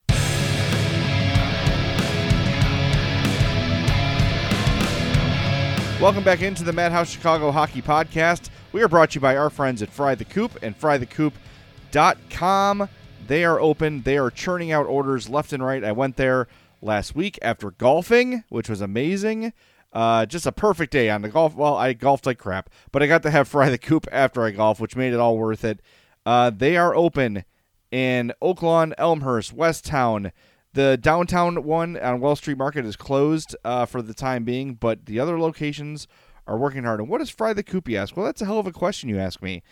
Welcome 6.04 6.22
back 6.22 6.42
into 6.42 6.64
the 6.64 6.72
Madhouse 6.74 7.08
Chicago 7.08 7.50
Hockey 7.50 7.80
Podcast. 7.80 8.50
We 8.72 8.82
are 8.82 8.88
brought 8.88 9.12
to 9.12 9.14
you 9.14 9.20
by 9.22 9.38
our 9.38 9.48
friends 9.48 9.80
at 9.80 9.88
Fry 9.88 10.14
the 10.14 10.26
Coop 10.26 10.52
and 10.60 10.78
frythecoop.com. 10.78 12.88
They 13.26 13.42
are 13.42 13.58
open. 13.58 14.02
They 14.02 14.18
are 14.18 14.30
churning 14.30 14.70
out 14.70 14.84
orders 14.84 15.30
left 15.30 15.54
and 15.54 15.64
right. 15.64 15.82
I 15.82 15.92
went 15.92 16.16
there 16.16 16.46
last 16.82 17.16
week 17.16 17.38
after 17.40 17.70
golfing, 17.70 18.44
which 18.50 18.68
was 18.68 18.82
amazing. 18.82 19.54
Uh, 19.94 20.26
just 20.26 20.44
a 20.44 20.52
perfect 20.52 20.92
day 20.92 21.08
on 21.08 21.22
the 21.22 21.30
golf. 21.30 21.54
Well, 21.54 21.74
I 21.74 21.94
golfed 21.94 22.26
like 22.26 22.36
crap, 22.36 22.68
but 22.92 23.02
I 23.02 23.06
got 23.06 23.22
to 23.22 23.30
have 23.30 23.48
Fry 23.48 23.70
the 23.70 23.78
Coop 23.78 24.06
after 24.12 24.44
I 24.44 24.50
golfed, 24.50 24.82
which 24.82 24.96
made 24.96 25.14
it 25.14 25.20
all 25.20 25.38
worth 25.38 25.64
it. 25.64 25.80
Uh, 26.26 26.50
they 26.50 26.76
are 26.76 26.94
open 26.94 27.46
in 27.90 28.30
Oaklawn, 28.42 28.92
Elmhurst, 28.98 29.56
Westtown, 29.56 30.32
the 30.74 30.96
downtown 30.96 31.62
one 31.62 31.96
on 31.96 32.20
Wall 32.20 32.36
Street 32.36 32.58
Market 32.58 32.84
is 32.84 32.96
closed 32.96 33.56
uh, 33.64 33.86
for 33.86 34.02
the 34.02 34.12
time 34.12 34.44
being, 34.44 34.74
but 34.74 35.06
the 35.06 35.20
other 35.20 35.38
locations 35.38 36.08
are 36.46 36.58
working 36.58 36.84
hard. 36.84 37.00
And 37.00 37.08
what 37.08 37.18
does 37.18 37.30
Fry 37.30 37.52
the 37.52 37.62
Coop, 37.62 37.88
ask? 37.90 38.16
Well, 38.16 38.26
that's 38.26 38.42
a 38.42 38.44
hell 38.44 38.58
of 38.58 38.66
a 38.66 38.72
question 38.72 39.08
you 39.08 39.18
ask 39.18 39.40
me. 39.40 39.62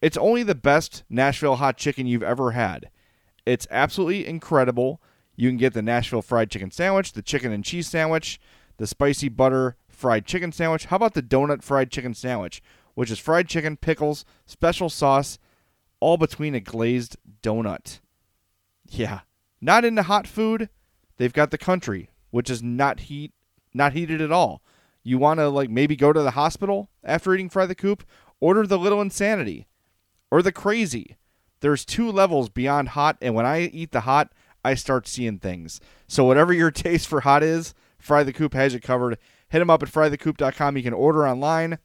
It's 0.00 0.16
only 0.16 0.42
the 0.44 0.54
best 0.54 1.02
Nashville 1.10 1.56
hot 1.56 1.76
chicken 1.76 2.06
you've 2.06 2.22
ever 2.22 2.52
had. 2.52 2.88
It's 3.44 3.66
absolutely 3.70 4.26
incredible. 4.26 5.02
You 5.36 5.48
can 5.48 5.56
get 5.56 5.74
the 5.74 5.82
Nashville 5.82 6.22
fried 6.22 6.50
chicken 6.50 6.70
sandwich, 6.70 7.12
the 7.12 7.22
chicken 7.22 7.52
and 7.52 7.64
cheese 7.64 7.88
sandwich, 7.88 8.40
the 8.76 8.86
spicy 8.86 9.28
butter 9.28 9.76
fried 9.88 10.24
chicken 10.24 10.52
sandwich. 10.52 10.86
How 10.86 10.96
about 10.96 11.14
the 11.14 11.22
donut 11.22 11.62
fried 11.62 11.90
chicken 11.90 12.14
sandwich, 12.14 12.62
which 12.94 13.10
is 13.10 13.18
fried 13.18 13.48
chicken, 13.48 13.76
pickles, 13.76 14.24
special 14.46 14.88
sauce, 14.88 15.38
all 15.98 16.16
between 16.16 16.54
a 16.54 16.60
glazed 16.60 17.16
donut? 17.42 17.98
Yeah, 18.88 19.20
not 19.64 19.84
into 19.84 20.02
hot 20.02 20.26
food. 20.26 20.68
They've 21.16 21.32
got 21.32 21.50
the 21.50 21.58
country, 21.58 22.10
which 22.30 22.50
is 22.50 22.62
not 22.62 23.00
heat, 23.00 23.32
not 23.72 23.94
heated 23.94 24.20
at 24.20 24.30
all. 24.30 24.62
You 25.02 25.18
want 25.18 25.40
to 25.40 25.48
like 25.48 25.70
maybe 25.70 25.96
go 25.96 26.12
to 26.12 26.22
the 26.22 26.32
hospital 26.32 26.90
after 27.02 27.34
eating 27.34 27.48
Fry 27.48 27.66
the 27.66 27.74
Coop? 27.74 28.04
Order 28.40 28.66
the 28.66 28.78
Little 28.78 29.00
Insanity 29.00 29.66
or 30.30 30.42
the 30.42 30.52
Crazy. 30.52 31.16
There's 31.60 31.84
two 31.84 32.10
levels 32.10 32.50
beyond 32.50 32.90
hot, 32.90 33.16
and 33.22 33.34
when 33.34 33.46
I 33.46 33.62
eat 33.62 33.92
the 33.92 34.00
hot, 34.00 34.32
I 34.62 34.74
start 34.74 35.08
seeing 35.08 35.38
things. 35.38 35.80
So 36.06 36.24
whatever 36.24 36.52
your 36.52 36.70
taste 36.72 37.08
for 37.08 37.22
hot 37.22 37.42
is, 37.42 37.72
Fry 37.98 38.22
the 38.22 38.32
Coop 38.34 38.52
has 38.52 38.74
you 38.74 38.80
covered. 38.80 39.18
Hit 39.48 39.60
them 39.60 39.70
up 39.70 39.82
at 39.82 39.88
frythecoop.com. 39.88 40.76
You 40.76 40.82
can 40.82 40.92
order 40.92 41.26
online. 41.26 41.78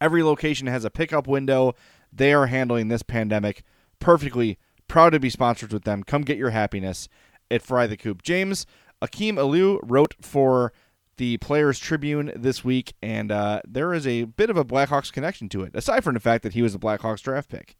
Every 0.00 0.22
location 0.22 0.68
has 0.68 0.84
a 0.84 0.90
pickup 0.90 1.26
window. 1.26 1.74
They 2.10 2.32
are 2.32 2.46
handling 2.46 2.88
this 2.88 3.02
pandemic 3.02 3.62
perfectly 3.98 4.58
Proud 4.88 5.10
to 5.10 5.20
be 5.20 5.30
sponsored 5.30 5.72
with 5.72 5.84
them. 5.84 6.02
Come 6.02 6.22
get 6.22 6.38
your 6.38 6.50
happiness 6.50 7.08
at 7.50 7.62
Fry 7.62 7.86
the 7.86 7.96
Coop. 7.96 8.22
James, 8.22 8.66
Akim 9.00 9.36
Aliu 9.36 9.78
wrote 9.82 10.14
for 10.20 10.72
the 11.16 11.38
Players 11.38 11.78
Tribune 11.78 12.32
this 12.34 12.64
week, 12.64 12.94
and 13.02 13.30
uh, 13.30 13.60
there 13.66 13.92
is 13.92 14.06
a 14.06 14.24
bit 14.24 14.50
of 14.50 14.56
a 14.56 14.64
Blackhawks 14.64 15.12
connection 15.12 15.48
to 15.50 15.62
it, 15.62 15.74
aside 15.74 16.02
from 16.02 16.14
the 16.14 16.20
fact 16.20 16.42
that 16.42 16.54
he 16.54 16.62
was 16.62 16.74
a 16.74 16.78
Blackhawks 16.78 17.22
draft 17.22 17.48
pick. 17.48 17.76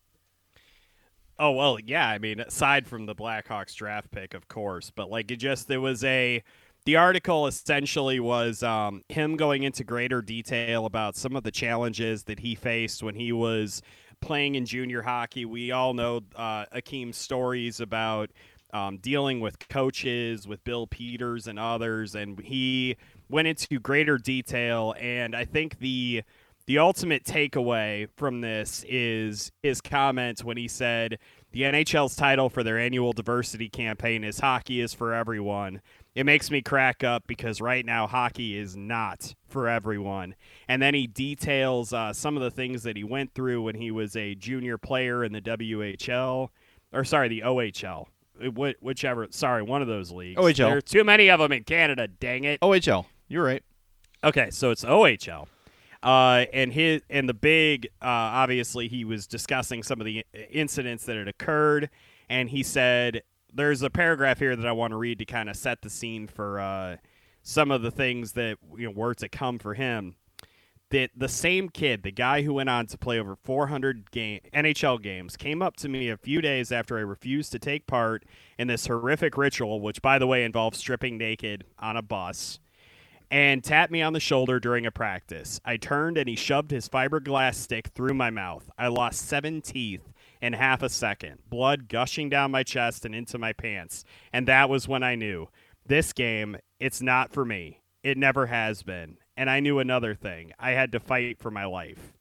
Oh 1.38 1.51
well, 1.51 1.79
yeah. 1.81 2.09
I 2.09 2.19
mean, 2.19 2.40
aside 2.40 2.87
from 2.87 3.07
the 3.07 3.14
Blackhawks 3.14 3.75
draft 3.75 4.11
pick, 4.12 4.35
of 4.35 4.47
course, 4.47 4.93
but 4.95 5.11
like 5.11 5.31
it 5.31 5.37
just 5.37 5.67
there 5.67 5.81
was 5.81 6.05
a 6.05 6.45
the 6.85 6.97
article 6.97 7.47
essentially 7.47 8.21
was 8.21 8.62
um, 8.62 9.03
him 9.09 9.37
going 9.37 9.62
into 9.62 9.83
greater 9.85 10.23
detail 10.23 10.87
about 10.87 11.17
some 11.17 11.35
of 11.35 11.43
the 11.43 11.51
challenges 11.51 12.25
that 12.25 12.40
he 12.40 12.55
faced 12.55 13.03
when 13.03 13.14
he 13.14 13.33
was 13.33 13.83
playing 14.25 14.55
in 14.55 14.65
junior 14.65 15.03
hockey. 15.03 15.45
We 15.45 15.71
all 15.71 15.95
know 15.95 16.23
uh, 16.35 16.65
Akim's 16.73 17.17
stories 17.17 17.81
about 17.81 18.31
um, 18.73 18.97
dealing 18.97 19.41
with 19.41 19.69
coaches, 19.69 20.49
with 20.49 20.65
Bill 20.65 20.87
Peters 20.87 21.47
and 21.47 21.59
others, 21.59 22.15
and 22.15 22.41
he 22.41 22.97
went 23.29 23.47
into 23.49 23.79
greater 23.79 24.19
detail. 24.19 24.95
And 24.99 25.37
I 25.37 25.45
think 25.45 25.79
the 25.79 26.23
the 26.67 26.79
ultimate 26.79 27.25
takeaway 27.25 28.09
from 28.17 28.41
this 28.41 28.85
is 28.89 29.53
his 29.63 29.83
comments 29.83 30.43
when 30.43 30.57
he 30.57 30.67
said 30.67 31.19
the 31.53 31.63
NHL's 31.63 32.17
title 32.17 32.49
for 32.49 32.63
their 32.63 32.79
annual 32.79 33.13
diversity 33.13 33.69
campaign 33.69 34.25
is 34.25 34.41
"Hockey 34.41 34.81
is 34.81 34.95
for 34.95 35.13
everyone." 35.13 35.81
It 36.14 36.24
makes 36.24 36.50
me 36.50 36.62
crack 36.62 37.03
up 37.03 37.24
because 37.27 37.61
right 37.61 37.85
now 37.85 38.07
hockey 38.07 38.57
is 38.57 38.77
not 38.77 39.35
for 39.48 39.68
everyone. 39.68 40.35
And 40.68 40.81
then 40.81 40.94
he 40.94 41.07
details 41.07 41.92
uh, 41.92 42.12
some 42.12 42.37
of 42.37 42.42
the 42.42 42.50
things 42.50 42.85
that 42.85 42.96
he 42.96 43.05
went 43.05 43.35
through 43.35 43.62
when 43.62 43.74
he 43.74 43.90
was 43.90 44.14
a 44.16 44.35
junior 44.35 44.79
player 44.79 45.24
in 45.24 45.33
the 45.33 45.40
WHL, 45.40 46.48
or 46.92 47.05
sorry, 47.05 47.29
the 47.29 47.40
OHL, 47.40 48.07
whichever. 48.81 49.27
Sorry, 49.31 49.62
one 49.62 49.83
of 49.83 49.88
those 49.88 50.12
leagues. 50.12 50.40
OHL. 50.40 50.57
There 50.57 50.77
are 50.77 50.81
too 50.81 51.05
many 51.05 51.29
of 51.29 51.40
them 51.40 51.50
in 51.50 51.64
Canada. 51.64 52.07
Dang 52.07 52.44
it. 52.44 52.61
OHL. 52.61 53.07
You're 53.29 53.44
right. 53.44 53.62
Okay, 54.22 54.50
so 54.50 54.70
it's 54.70 54.85
OHL. 54.85 55.48
Uh, 56.03 56.44
and 56.53 56.72
his 56.72 57.03
and 57.09 57.29
the 57.29 57.35
big, 57.35 57.87
uh, 58.03 58.07
obviously, 58.07 58.88
he 58.88 59.05
was 59.05 59.27
discussing 59.27 59.83
some 59.83 60.00
of 60.00 60.05
the 60.05 60.24
incidents 60.50 61.07
that 61.07 61.16
had 61.16 61.29
occurred, 61.29 61.88
and 62.29 62.50
he 62.50 62.62
said 62.62 63.22
there's 63.55 63.83
a 63.83 63.90
paragraph 63.90 64.38
here 64.38 64.57
that 64.57 64.67
I 64.67 64.73
want 64.73 64.90
to 64.90 64.97
read 64.97 65.19
to 65.19 65.25
kind 65.25 65.49
of 65.49 65.57
set 65.57 65.83
the 65.83 65.90
scene 65.90 66.27
for 66.27 66.61
uh, 66.61 66.97
some 67.43 67.71
of 67.71 67.83
the 67.83 67.90
things 67.90 68.33
that 68.33 68.59
you 68.77 68.87
know 68.87 68.90
were 68.93 69.14
to 69.14 69.29
come 69.29 69.59
for 69.59 69.75
him. 69.75 70.17
That 70.90 71.11
the 71.17 71.29
same 71.29 71.71
kid, 71.71 72.03
the 72.03 72.12
guy 72.12 72.43
who 72.43 72.55
went 72.55 72.69
on 72.69 72.87
to 72.88 72.99
play 72.99 73.19
over 73.19 73.35
400 73.37 74.11
game 74.11 74.40
NHL 74.53 75.03
games, 75.03 75.37
came 75.37 75.62
up 75.62 75.77
to 75.79 75.88
me 75.88 76.09
a 76.09 76.17
few 76.17 76.40
days 76.40 76.71
after 76.71 76.97
I 76.99 77.01
refused 77.01 77.53
to 77.53 77.59
take 77.59 77.87
part 77.87 78.25
in 78.59 78.69
this 78.69 78.87
horrific 78.87 79.37
ritual, 79.37 79.81
which, 79.81 80.03
by 80.03 80.19
the 80.19 80.27
way, 80.27 80.45
involves 80.45 80.79
stripping 80.79 81.19
naked 81.19 81.64
on 81.79 81.97
a 81.97 82.03
bus. 82.03 82.61
and 83.31 83.64
tapped 83.64 83.90
me 83.90 84.03
on 84.03 84.12
the 84.12 84.21
shoulder 84.21 84.61
during 84.61 84.87
a 84.87 84.90
practice. 84.93 85.61
I 85.64 85.77
turned 85.79 86.19
and 86.19 86.29
he 86.29 86.37
shoved 86.37 86.71
his 86.71 86.88
fiberglass 86.88 87.57
stick 87.57 87.88
through 87.88 88.14
my 88.14 88.31
mouth. 88.31 88.71
I 88.79 88.88
lost 88.88 89.27
seven 89.27 89.61
teeth 89.62 90.12
in 90.44 90.52
half 90.52 90.83
a 90.83 90.90
second, 90.90 91.38
blood 91.48 91.88
gushing 91.88 92.28
down 92.28 92.50
my 92.50 92.62
chest 92.62 93.07
and 93.07 93.14
into 93.14 93.38
my 93.38 93.54
pants. 93.54 94.04
And 94.30 94.46
that 94.46 94.68
was 94.68 94.87
when 94.87 95.02
I 95.02 95.14
knew 95.14 95.48
this 95.87 96.12
game, 96.12 96.59
it's 96.78 97.00
not 97.00 97.33
for 97.33 97.46
me. 97.46 97.80
It 98.02 98.18
never 98.18 98.44
has 98.44 98.83
been. 98.83 99.16
And 99.38 99.48
I 99.48 99.61
knew 99.61 99.78
another 99.78 100.14
thing 100.14 100.52
I 100.59 100.72
had 100.72 100.92
to 100.92 101.00
fight 101.00 101.38
for 101.38 101.50
my 101.50 101.64
life. 101.64 102.12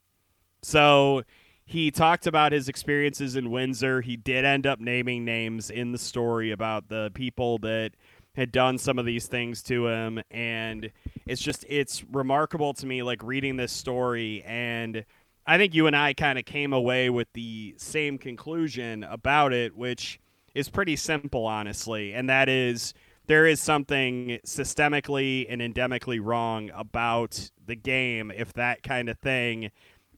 So 0.62 1.23
he 1.65 1.91
talked 1.91 2.25
about 2.25 2.53
his 2.53 2.69
experiences 2.69 3.36
in 3.36 3.51
Windsor. 3.51 3.99
He 3.99 4.15
did 4.15 4.45
end 4.45 4.65
up 4.65 4.79
naming 4.79 5.25
names 5.25 5.69
in 5.69 5.91
the 5.91 5.97
story 5.97 6.51
about 6.51 6.88
the 6.88 7.12
people 7.13 7.57
that 7.57 7.91
had 8.36 8.53
done 8.53 8.77
some 8.77 8.97
of 8.97 9.05
these 9.05 9.27
things 9.27 9.62
to 9.62 9.88
him 9.88 10.19
and 10.31 10.91
it's 11.27 11.39
just 11.39 11.63
it's 11.69 12.03
remarkable 12.05 12.73
to 12.73 12.88
me 12.88 13.03
like 13.03 13.21
reading 13.21 13.57
this 13.57 13.71
story 13.71 14.41
and 14.47 15.05
I 15.45 15.58
think 15.58 15.73
you 15.73 15.88
and 15.88 15.95
I 15.95 16.13
kind 16.13 16.39
of 16.39 16.45
came 16.45 16.73
away 16.73 17.10
with 17.10 17.27
the 17.34 17.75
same 17.77 18.17
conclusion 18.17 19.03
about 19.03 19.53
it 19.53 19.75
which 19.75 20.19
is 20.56 20.69
pretty 20.69 20.95
simple 20.95 21.45
honestly 21.45 22.13
and 22.13 22.29
that 22.29 22.47
is 22.49 22.93
there 23.27 23.45
is 23.45 23.62
something 23.62 24.39
systemically 24.45 25.45
and 25.49 25.62
endemically 25.62 26.19
wrong 26.21 26.69
about 26.75 27.49
the 27.65 27.75
game 27.75 28.32
if 28.36 28.53
that 28.53 28.84
kind 28.84 29.10
of 29.10 29.17
thing 29.19 29.71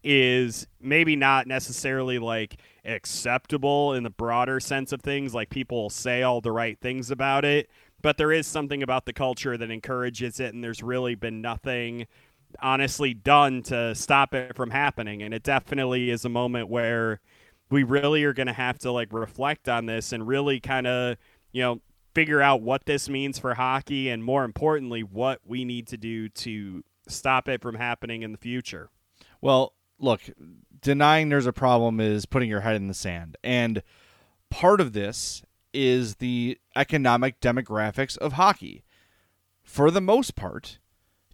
is 0.03 0.67
maybe 0.79 1.15
not 1.15 1.47
necessarily 1.47 2.19
like 2.19 2.57
acceptable 2.83 3.93
in 3.93 4.03
the 4.03 4.09
broader 4.09 4.59
sense 4.59 4.91
of 4.91 5.01
things 5.01 5.33
like 5.33 5.49
people 5.49 5.89
say 5.89 6.21
all 6.21 6.41
the 6.41 6.51
right 6.51 6.79
things 6.79 7.09
about 7.09 7.43
it 7.43 7.69
but 8.01 8.17
there 8.17 8.31
is 8.31 8.45
something 8.45 8.83
about 8.83 9.05
the 9.05 9.13
culture 9.13 9.57
that 9.57 9.71
encourages 9.71 10.39
it 10.39 10.53
and 10.53 10.63
there's 10.63 10.83
really 10.83 11.15
been 11.15 11.41
nothing 11.41 12.05
honestly 12.61 13.13
done 13.13 13.61
to 13.63 13.95
stop 13.95 14.33
it 14.33 14.55
from 14.55 14.71
happening. 14.71 15.21
And 15.21 15.33
it 15.33 15.43
definitely 15.43 16.09
is 16.09 16.25
a 16.25 16.29
moment 16.29 16.69
where 16.69 17.19
we 17.69 17.83
really 17.83 18.23
are 18.23 18.33
going 18.33 18.47
to 18.47 18.53
have 18.53 18.79
to 18.79 18.91
like 18.91 19.11
reflect 19.11 19.67
on 19.69 19.85
this 19.85 20.11
and 20.11 20.27
really 20.27 20.59
kind 20.59 20.87
of 20.87 21.17
you 21.51 21.61
know 21.61 21.81
figure 22.13 22.41
out 22.41 22.61
what 22.61 22.85
this 22.85 23.09
means 23.09 23.37
for 23.37 23.53
hockey 23.55 24.09
and 24.09 24.23
more 24.23 24.43
importantly 24.45 25.03
what 25.03 25.41
we 25.45 25.65
need 25.65 25.87
to 25.87 25.97
do 25.97 26.29
to 26.29 26.83
stop 27.07 27.49
it 27.49 27.61
from 27.61 27.75
happening 27.75 28.21
in 28.21 28.31
the 28.31 28.37
future. 28.37 28.89
Well 29.41 29.73
look 29.99 30.21
denying 30.81 31.29
there's 31.29 31.45
a 31.45 31.53
problem 31.53 31.99
is 31.99 32.25
putting 32.25 32.49
your 32.49 32.61
head 32.61 32.75
in 32.75 32.87
the 32.87 32.93
sand. 32.93 33.37
And 33.43 33.81
part 34.49 34.79
of 34.79 34.93
this 34.93 35.43
is 35.73 36.15
the 36.15 36.57
economic 36.75 37.41
demographics 37.41 38.17
of 38.17 38.33
hockey. 38.33 38.83
For 39.63 39.91
the 39.91 40.01
most 40.01 40.35
part, 40.35 40.79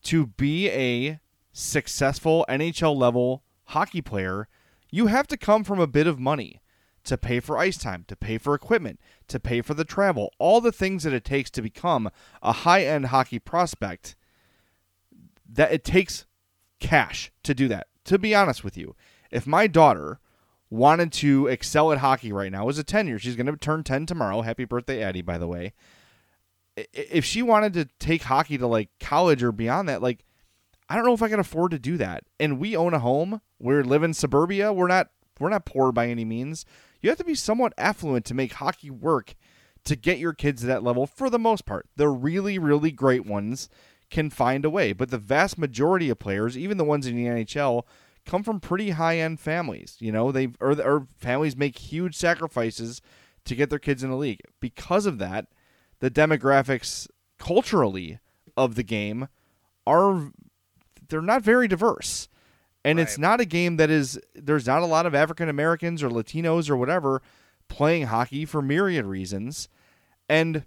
to 0.04 0.28
be 0.28 0.70
a 0.70 1.20
successful 1.52 2.46
NHL 2.50 2.96
level 2.96 3.44
hockey 3.66 4.02
player, 4.02 4.48
you 4.90 5.08
have 5.08 5.28
to 5.28 5.38
come 5.38 5.64
from 5.64 5.80
a 5.80 5.88
bit 5.88 6.08
of 6.08 6.20
money 6.20 6.62
to 7.04 7.18
pay 7.18 7.40
for 7.40 7.58
ice 7.58 7.78
time, 7.78 8.06
to 8.08 8.16
pay 8.16 8.38
for 8.38 8.54
equipment, 8.54 9.00
to 9.28 9.40
pay 9.40 9.62
for 9.62 9.74
the 9.74 9.86
travel, 9.86 10.32
all 10.38 10.62
the 10.62 10.72
things 10.72 11.04
that 11.04 11.14
it 11.14 11.26
takes 11.26 11.50
to 11.52 11.62
become 11.62 12.10
a 12.42 12.52
high 12.52 12.84
end 12.86 13.08
hockey 13.08 13.40
prospect. 13.40 14.16
That 15.54 15.72
it 15.72 15.84
takes 15.84 16.26
cash 16.80 17.32
to 17.44 17.54
do 17.54 17.68
that. 17.68 17.88
To 18.06 18.18
be 18.18 18.34
honest 18.34 18.64
with 18.64 18.78
you, 18.78 18.96
if 19.32 19.46
my 19.46 19.68
daughter 19.68 20.20
wanted 20.70 21.12
to 21.12 21.48
excel 21.48 21.92
at 21.92 21.98
hockey 21.98 22.32
right 22.32 22.52
now, 22.52 22.66
was 22.66 22.80
a 22.80 22.84
10 22.84 23.08
year. 23.08 23.20
She's 23.20 23.36
going 23.36 23.48
to 23.48 23.58
turn 23.58 23.84
10 23.84 24.06
tomorrow. 24.06 24.42
Happy 24.42 24.66
birthday, 24.66 25.04
Addie, 25.04 25.22
by 25.22 25.38
the 25.38 25.48
way. 25.48 25.74
If 26.94 27.26
she 27.26 27.41
wanted 27.41 27.74
to 27.74 27.86
take 28.00 28.24
hockey 28.24 28.58
to 28.58 28.67
like 28.67 28.89
college 29.00 29.44
or 29.44 29.52
beyond 29.52 29.89
that, 29.89 30.02
like, 30.02 30.26
I 30.89 30.96
don't 30.96 31.06
know 31.06 31.13
if 31.13 31.24
I 31.24 31.30
can 31.30 31.39
afford 31.39 31.72
to 31.72 31.80
do 31.80 31.98
that. 31.98 32.24
And 32.39 32.60
we 32.60 32.76
own 32.76 32.94
a 32.94 33.00
home. 33.00 33.41
We 33.60 33.82
live 33.82 34.04
in 34.04 34.13
suburbia. 34.13 34.74
We're 34.74 34.88
not 34.88 35.10
we're 35.39 35.50
not 35.50 35.65
poor 35.65 35.91
by 35.91 36.08
any 36.08 36.26
means. 36.26 36.65
You 37.02 37.10
have 37.10 37.17
to 37.17 37.24
be 37.24 37.36
somewhat 37.36 37.74
affluent 37.78 38.26
to 38.26 38.34
make 38.34 38.54
hockey 38.54 38.91
work 38.91 39.36
to 39.84 39.96
get 39.96 40.20
your 40.20 40.34
kids 40.34 40.62
to 40.62 40.67
that 40.67 40.84
level 40.84 41.08
for 41.08 41.30
the 41.30 41.39
most 41.39 41.65
part. 41.65 41.88
The 41.96 42.08
really, 42.08 42.60
really 42.60 42.91
great 42.91 43.26
ones 43.26 43.67
can 44.12 44.30
find 44.30 44.63
a 44.63 44.70
way. 44.70 44.94
But 44.94 45.10
the 45.10 45.17
vast 45.17 45.58
majority 45.58 46.10
of 46.10 46.20
players, 46.20 46.58
even 46.58 46.78
the 46.78 46.84
ones 46.84 47.08
in 47.08 47.15
the 47.15 47.26
NHL, 47.26 47.84
come 48.26 48.44
from 48.44 48.60
pretty 48.60 48.91
high 48.91 49.17
end 49.17 49.39
families. 49.39 49.98
You 50.00 50.12
know, 50.12 50.32
they 50.32 50.50
or, 50.60 50.80
or 50.80 51.08
families 51.17 51.56
make 51.56 51.78
huge 51.78 52.15
sacrifices 52.15 53.02
to 53.46 53.56
get 53.56 53.70
their 53.70 53.80
kids 53.80 54.04
in 54.04 54.12
the 54.12 54.15
league. 54.15 54.41
Because 54.60 55.06
of 55.06 55.17
that, 55.17 55.48
the 56.02 56.12
demographics 56.12 57.08
culturally 57.40 58.20
of 58.58 58.76
the 58.76 58.84
game 58.84 59.30
are 59.88 60.32
they're 61.08 61.22
not 61.22 61.42
very 61.42 61.68
diverse. 61.68 62.28
And 62.84 62.98
right. 62.98 63.04
it's 63.04 63.18
not 63.18 63.40
a 63.40 63.46
game 63.46 63.78
that 63.78 63.90
is 63.90 64.20
there's 64.36 64.68
not 64.68 64.82
a 64.82 64.88
lot 64.88 65.06
of 65.06 65.16
African 65.16 65.48
Americans 65.48 66.04
or 66.04 66.10
Latinos 66.10 66.70
or 66.70 66.76
whatever 66.76 67.22
playing 67.70 68.08
hockey 68.08 68.44
for 68.44 68.62
myriad 68.62 69.06
reasons. 69.06 69.70
And 70.28 70.66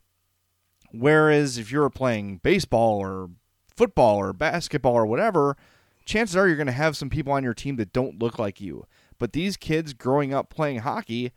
whereas 0.93 1.59
if 1.59 1.71
you're 1.71 1.91
playing 1.91 2.39
baseball 2.43 2.99
or 2.99 3.31
football 3.77 4.17
or 4.17 4.33
basketball 4.33 4.95
or 4.95 5.05
whatever, 5.05 5.57
chances 6.05 6.37
are 6.37 6.47
you're 6.47 6.57
going 6.57 6.67
to 6.67 6.73
have 6.73 6.97
some 6.97 7.11
people 7.11 7.33
on 7.33 7.43
your 7.43 7.55
team 7.55 7.77
that 7.77 7.93
don't 7.93 8.23
look 8.23 8.39
like 8.39 8.61
you. 8.61 8.87
But 9.19 9.33
these 9.33 9.57
kids 9.57 9.93
growing 9.95 10.33
up 10.33 10.49
playing 10.49 10.81
hockey, 10.81 11.33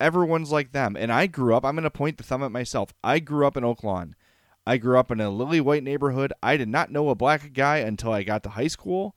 everyone's 0.00 0.50
like 0.50 0.72
them. 0.72 0.96
And 0.96 1.12
I 1.12 1.26
grew 1.26 1.54
up, 1.54 1.64
I'm 1.64 1.74
going 1.74 1.84
to 1.84 1.90
point 1.90 2.16
the 2.16 2.24
thumb 2.24 2.42
at 2.42 2.50
myself. 2.50 2.92
I 3.04 3.18
grew 3.18 3.46
up 3.46 3.56
in 3.56 3.64
Oak 3.64 3.84
Lawn. 3.84 4.16
I 4.66 4.76
grew 4.76 4.98
up 4.98 5.10
in 5.10 5.20
a 5.20 5.30
lily 5.30 5.60
white 5.60 5.82
neighborhood. 5.82 6.32
I 6.42 6.56
did 6.56 6.68
not 6.68 6.90
know 6.90 7.08
a 7.08 7.14
black 7.14 7.52
guy 7.52 7.78
until 7.78 8.12
I 8.12 8.22
got 8.22 8.42
to 8.44 8.50
high 8.50 8.68
school. 8.68 9.14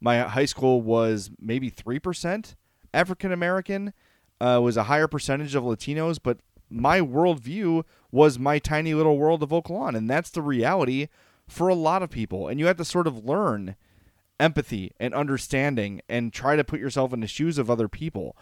My 0.00 0.20
high 0.20 0.44
school 0.44 0.82
was 0.82 1.30
maybe 1.40 1.70
3% 1.70 2.54
African 2.92 3.30
American, 3.30 3.92
uh, 4.40 4.60
was 4.62 4.76
a 4.76 4.84
higher 4.84 5.06
percentage 5.06 5.54
of 5.54 5.64
Latinos, 5.64 6.18
but 6.22 6.38
my 6.70 7.00
worldview 7.00 7.84
was 8.10 8.38
my 8.38 8.58
tiny 8.58 8.94
little 8.94 9.18
world 9.18 9.42
of 9.42 9.52
Oak 9.52 9.70
Lawn. 9.70 9.94
And 9.94 10.08
that's 10.08 10.30
the 10.30 10.42
reality 10.42 11.08
for 11.46 11.68
a 11.68 11.74
lot 11.74 12.02
of 12.02 12.10
people. 12.10 12.48
And 12.48 12.58
you 12.58 12.66
have 12.66 12.78
to 12.78 12.84
sort 12.84 13.06
of 13.06 13.24
learn 13.24 13.76
empathy 14.40 14.92
and 14.98 15.14
understanding 15.14 16.00
and 16.08 16.32
try 16.32 16.56
to 16.56 16.64
put 16.64 16.80
yourself 16.80 17.12
in 17.12 17.20
the 17.20 17.26
shoes 17.26 17.58
of 17.58 17.70
other 17.70 17.88
people. 17.88 18.36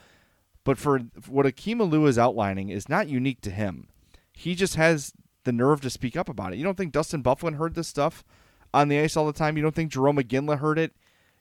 But 0.64 0.78
for 0.78 1.00
what 1.28 1.46
Akim 1.46 1.78
Aliu 1.78 2.08
is 2.08 2.18
outlining 2.18 2.70
is 2.70 2.88
not 2.88 3.08
unique 3.08 3.42
to 3.42 3.50
him. 3.50 3.88
He 4.32 4.54
just 4.54 4.76
has 4.76 5.12
the 5.44 5.52
nerve 5.52 5.80
to 5.82 5.90
speak 5.90 6.16
up 6.16 6.28
about 6.28 6.52
it. 6.52 6.56
You 6.56 6.64
don't 6.64 6.76
think 6.76 6.92
Dustin 6.92 7.22
Byfuglien 7.22 7.56
heard 7.56 7.74
this 7.74 7.88
stuff 7.88 8.24
on 8.72 8.88
the 8.88 8.98
ice 8.98 9.16
all 9.16 9.26
the 9.26 9.32
time? 9.32 9.56
You 9.56 9.62
don't 9.62 9.74
think 9.74 9.92
Jerome 9.92 10.16
Iginla 10.16 10.58
heard 10.58 10.78
it? 10.78 10.96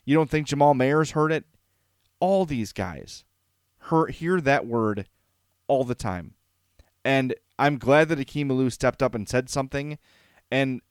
You 0.05 0.15
don't 0.15 0.29
think 0.29 0.47
Jamal 0.47 0.73
Mayers 0.73 1.11
heard 1.11 1.31
it? 1.31 1.45
All 2.19 2.45
these 2.45 2.73
guys 2.73 3.23
hear, 3.89 4.07
hear 4.07 4.41
that 4.41 4.67
word 4.67 5.07
all 5.67 5.83
the 5.83 5.95
time. 5.95 6.33
And 7.05 7.33
I'm 7.57 7.77
glad 7.77 8.09
that 8.09 8.19
Akim 8.19 8.49
Aliu 8.49 8.71
stepped 8.71 9.01
up 9.01 9.15
and 9.15 9.27
said 9.27 9.49
something. 9.49 9.97
And 10.51 10.81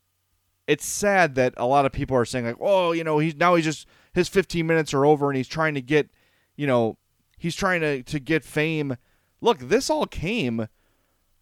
it's 0.67 0.87
sad 0.87 1.35
that 1.35 1.55
a 1.57 1.67
lot 1.67 1.87
of 1.87 1.93
people 1.93 2.17
are 2.17 2.25
saying 2.25 2.47
like, 2.47 2.57
oh, 2.61 2.93
you 2.93 3.05
know, 3.05 3.19
he's 3.19 3.37
now 3.37 3.55
he's 3.55 3.65
just 3.65 3.87
his 4.13 4.29
15 4.29 4.67
minutes 4.67 4.95
are 4.95 5.05
over 5.05 5.29
and 5.29 5.37
he's 5.37 5.49
trying 5.49 5.75
to 5.75 5.83
get, 5.83 6.09
you 6.57 6.67
know, 6.67 6.97
he's 7.43 7.57
trying 7.57 7.81
to 7.81 8.03
to 8.05 8.21
get 8.21 8.45
fame. 8.45 8.97
Look, 9.41 9.59
this 9.59 9.91
all 9.91 10.07
came 10.07 10.69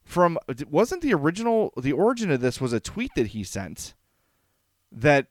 from 0.02 0.38
wasn't 0.68 1.02
the 1.02 1.12
original 1.12 1.74
the 1.76 1.92
origin 1.92 2.30
of 2.30 2.40
this 2.40 2.60
was 2.60 2.72
a 2.72 2.80
tweet 2.80 3.14
that 3.14 3.28
he 3.28 3.44
sent 3.44 3.94
that 4.90 5.26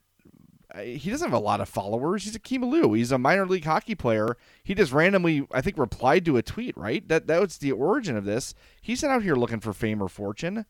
uh, 0.73 0.81
he 0.81 1.09
doesn't 1.09 1.31
have 1.31 1.37
a 1.37 1.43
lot 1.43 1.59
of 1.59 1.67
followers. 1.67 2.23
He's 2.23 2.35
Akim 2.35 2.61
Aliu. 2.61 2.95
He's 2.95 3.11
a 3.11 3.17
minor 3.17 3.47
league 3.47 3.65
hockey 3.65 3.95
player. 3.95 4.37
He 4.63 4.75
just 4.75 4.91
randomly, 4.91 5.47
I 5.51 5.61
think, 5.61 5.79
replied 5.79 6.23
to 6.25 6.37
a 6.37 6.43
tweet. 6.43 6.77
Right. 6.77 7.05
That 7.07 7.25
that 7.25 7.41
was 7.41 7.57
the 7.57 7.71
origin 7.71 8.15
of 8.15 8.25
this. 8.25 8.53
He's 8.79 9.01
not 9.01 9.11
out 9.11 9.23
here 9.23 9.35
looking 9.35 9.59
for 9.59 9.73
fame 9.73 10.03
or 10.03 10.07
fortune. 10.07 10.65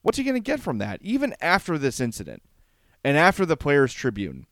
What's 0.00 0.16
he 0.16 0.24
going 0.24 0.34
to 0.34 0.40
get 0.40 0.60
from 0.60 0.78
that? 0.78 1.00
Even 1.02 1.34
after 1.40 1.76
this 1.76 2.00
incident, 2.00 2.42
and 3.02 3.16
after 3.18 3.46
the 3.46 3.56
Players 3.56 3.92
Tribune 3.92 4.46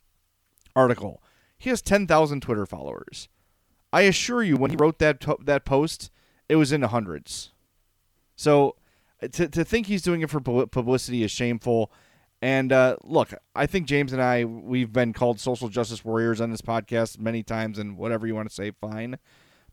article, 0.74 1.22
he 1.58 1.68
has 1.68 1.82
10,000 1.82 2.40
Twitter 2.40 2.64
followers. 2.64 3.28
I 3.92 4.02
assure 4.02 4.42
you, 4.42 4.56
when 4.56 4.70
he 4.70 4.76
wrote 4.76 4.98
that 4.98 5.20
to- 5.20 5.38
that 5.44 5.64
post, 5.64 6.10
it 6.48 6.56
was 6.56 6.72
in 6.72 6.80
the 6.80 6.88
hundreds. 6.88 7.50
So 8.36 8.76
to, 9.32 9.48
to 9.48 9.64
think 9.64 9.86
he's 9.86 10.02
doing 10.02 10.22
it 10.22 10.30
for 10.30 10.40
publicity 10.40 11.22
is 11.22 11.30
shameful. 11.30 11.92
And 12.40 12.72
uh, 12.72 12.96
look, 13.04 13.32
I 13.54 13.66
think 13.66 13.86
James 13.86 14.12
and 14.12 14.20
I, 14.20 14.44
we've 14.44 14.92
been 14.92 15.12
called 15.12 15.38
social 15.38 15.68
justice 15.68 16.04
warriors 16.04 16.40
on 16.40 16.50
this 16.50 16.60
podcast 16.60 17.20
many 17.20 17.42
times, 17.42 17.78
and 17.78 17.96
whatever 17.96 18.26
you 18.26 18.34
want 18.34 18.48
to 18.48 18.54
say, 18.54 18.72
fine. 18.72 19.18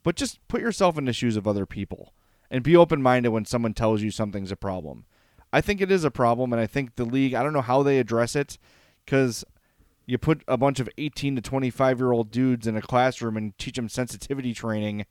But 0.03 0.15
just 0.15 0.45
put 0.47 0.61
yourself 0.61 0.97
in 0.97 1.05
the 1.05 1.13
shoes 1.13 1.35
of 1.35 1.47
other 1.47 1.65
people 1.65 2.13
and 2.51 2.63
be 2.63 2.75
open 2.75 3.01
minded 3.01 3.29
when 3.29 3.45
someone 3.45 3.73
tells 3.73 4.01
you 4.01 4.11
something's 4.11 4.51
a 4.51 4.55
problem. 4.55 5.05
I 5.51 5.61
think 5.61 5.81
it 5.81 5.91
is 5.91 6.03
a 6.03 6.11
problem, 6.11 6.53
and 6.53 6.61
I 6.61 6.67
think 6.67 6.95
the 6.95 7.05
league. 7.05 7.33
I 7.33 7.41
don't 7.41 7.53
know 7.53 7.61
how 7.61 7.81
they 7.81 7.97
address 7.97 8.35
it 8.35 8.59
because 9.03 9.43
you 10.09 10.17
put 10.17 10.41
a 10.47 10.57
bunch 10.57 10.79
of 10.79 10.89
18 10.97 11.35
to 11.35 11.41
25 11.41 11.99
year 11.99 12.11
old 12.11 12.31
dudes 12.31 12.65
in 12.65 12.75
a 12.75 12.81
classroom 12.81 13.37
and 13.37 13.55
teach 13.59 13.75
them 13.75 13.87
sensitivity 13.87 14.55
training. 14.55 15.05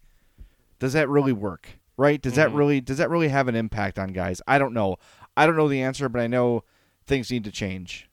Does 0.81 0.93
that 0.93 1.09
really 1.09 1.33
work? 1.33 1.79
Right? 1.97 2.21
Does 2.21 2.33
mm-hmm. 2.33 2.41
that 2.41 2.53
really 2.53 2.81
does 2.81 2.99
that 2.99 3.09
really 3.09 3.29
have 3.29 3.47
an 3.47 3.55
impact 3.55 3.99
on 3.99 4.13
guys? 4.13 4.43
I 4.49 4.59
don't 4.59 4.75
know. 4.75 4.97
I 5.37 5.47
don't 5.47 5.57
know 5.57 5.69
the 5.69 5.83
answer, 5.83 6.09
but 6.09 6.21
I 6.21 6.27
know 6.27 6.65
things 7.07 7.31
need 7.31 7.45
to 7.45 7.53
change. 7.53 8.09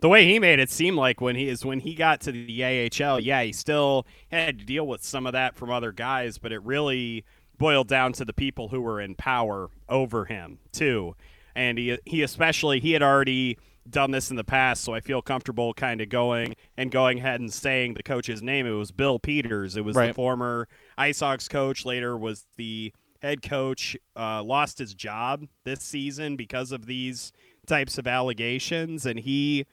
the 0.00 0.10
way 0.10 0.26
he 0.26 0.38
made 0.38 0.58
it 0.58 0.70
seem 0.70 0.94
like 0.94 1.22
when 1.22 1.36
he 1.36 1.48
is 1.48 1.64
when 1.64 1.80
he 1.80 1.94
got 1.94 2.20
to 2.22 2.32
the 2.32 2.62
AHL, 2.62 3.18
yeah, 3.20 3.42
he 3.42 3.52
still 3.52 4.06
had 4.30 4.58
to 4.58 4.64
deal 4.66 4.86
with 4.86 5.02
some 5.02 5.26
of 5.26 5.32
that 5.32 5.56
from 5.56 5.70
other 5.70 5.90
guys, 5.90 6.36
but 6.36 6.52
it 6.52 6.62
really 6.62 7.24
boiled 7.56 7.88
down 7.88 8.12
to 8.12 8.26
the 8.26 8.34
people 8.34 8.68
who 8.68 8.82
were 8.82 9.00
in 9.00 9.14
power 9.14 9.70
over 9.88 10.26
him 10.26 10.58
too. 10.70 11.16
And 11.54 11.78
he 11.78 11.98
he 12.04 12.22
especially 12.22 12.78
he 12.80 12.92
had 12.92 13.02
already 13.02 13.56
done 13.90 14.10
this 14.10 14.30
in 14.30 14.36
the 14.36 14.44
past, 14.44 14.82
so 14.84 14.94
I 14.94 15.00
feel 15.00 15.22
comfortable 15.22 15.72
kind 15.74 16.00
of 16.00 16.08
going 16.08 16.54
and 16.76 16.90
going 16.90 17.18
ahead 17.18 17.40
and 17.40 17.52
saying 17.52 17.94
the 17.94 18.02
coach's 18.02 18.42
name. 18.42 18.66
It 18.66 18.70
was 18.72 18.90
Bill 18.90 19.18
Peters. 19.18 19.76
It 19.76 19.84
was 19.84 19.96
Right. 19.96 20.08
the 20.08 20.14
former 20.14 20.68
IceHogs 20.98 21.48
coach. 21.48 21.84
Later 21.84 22.16
was 22.16 22.46
the 22.56 22.92
head 23.22 23.42
coach. 23.42 23.96
Uh, 24.14 24.42
lost 24.42 24.78
his 24.78 24.94
job 24.94 25.46
this 25.64 25.80
season 25.80 26.36
because 26.36 26.72
of 26.72 26.86
these 26.86 27.32
types 27.66 27.98
of 27.98 28.06
allegations, 28.06 29.06
and 29.06 29.20
he 29.20 29.66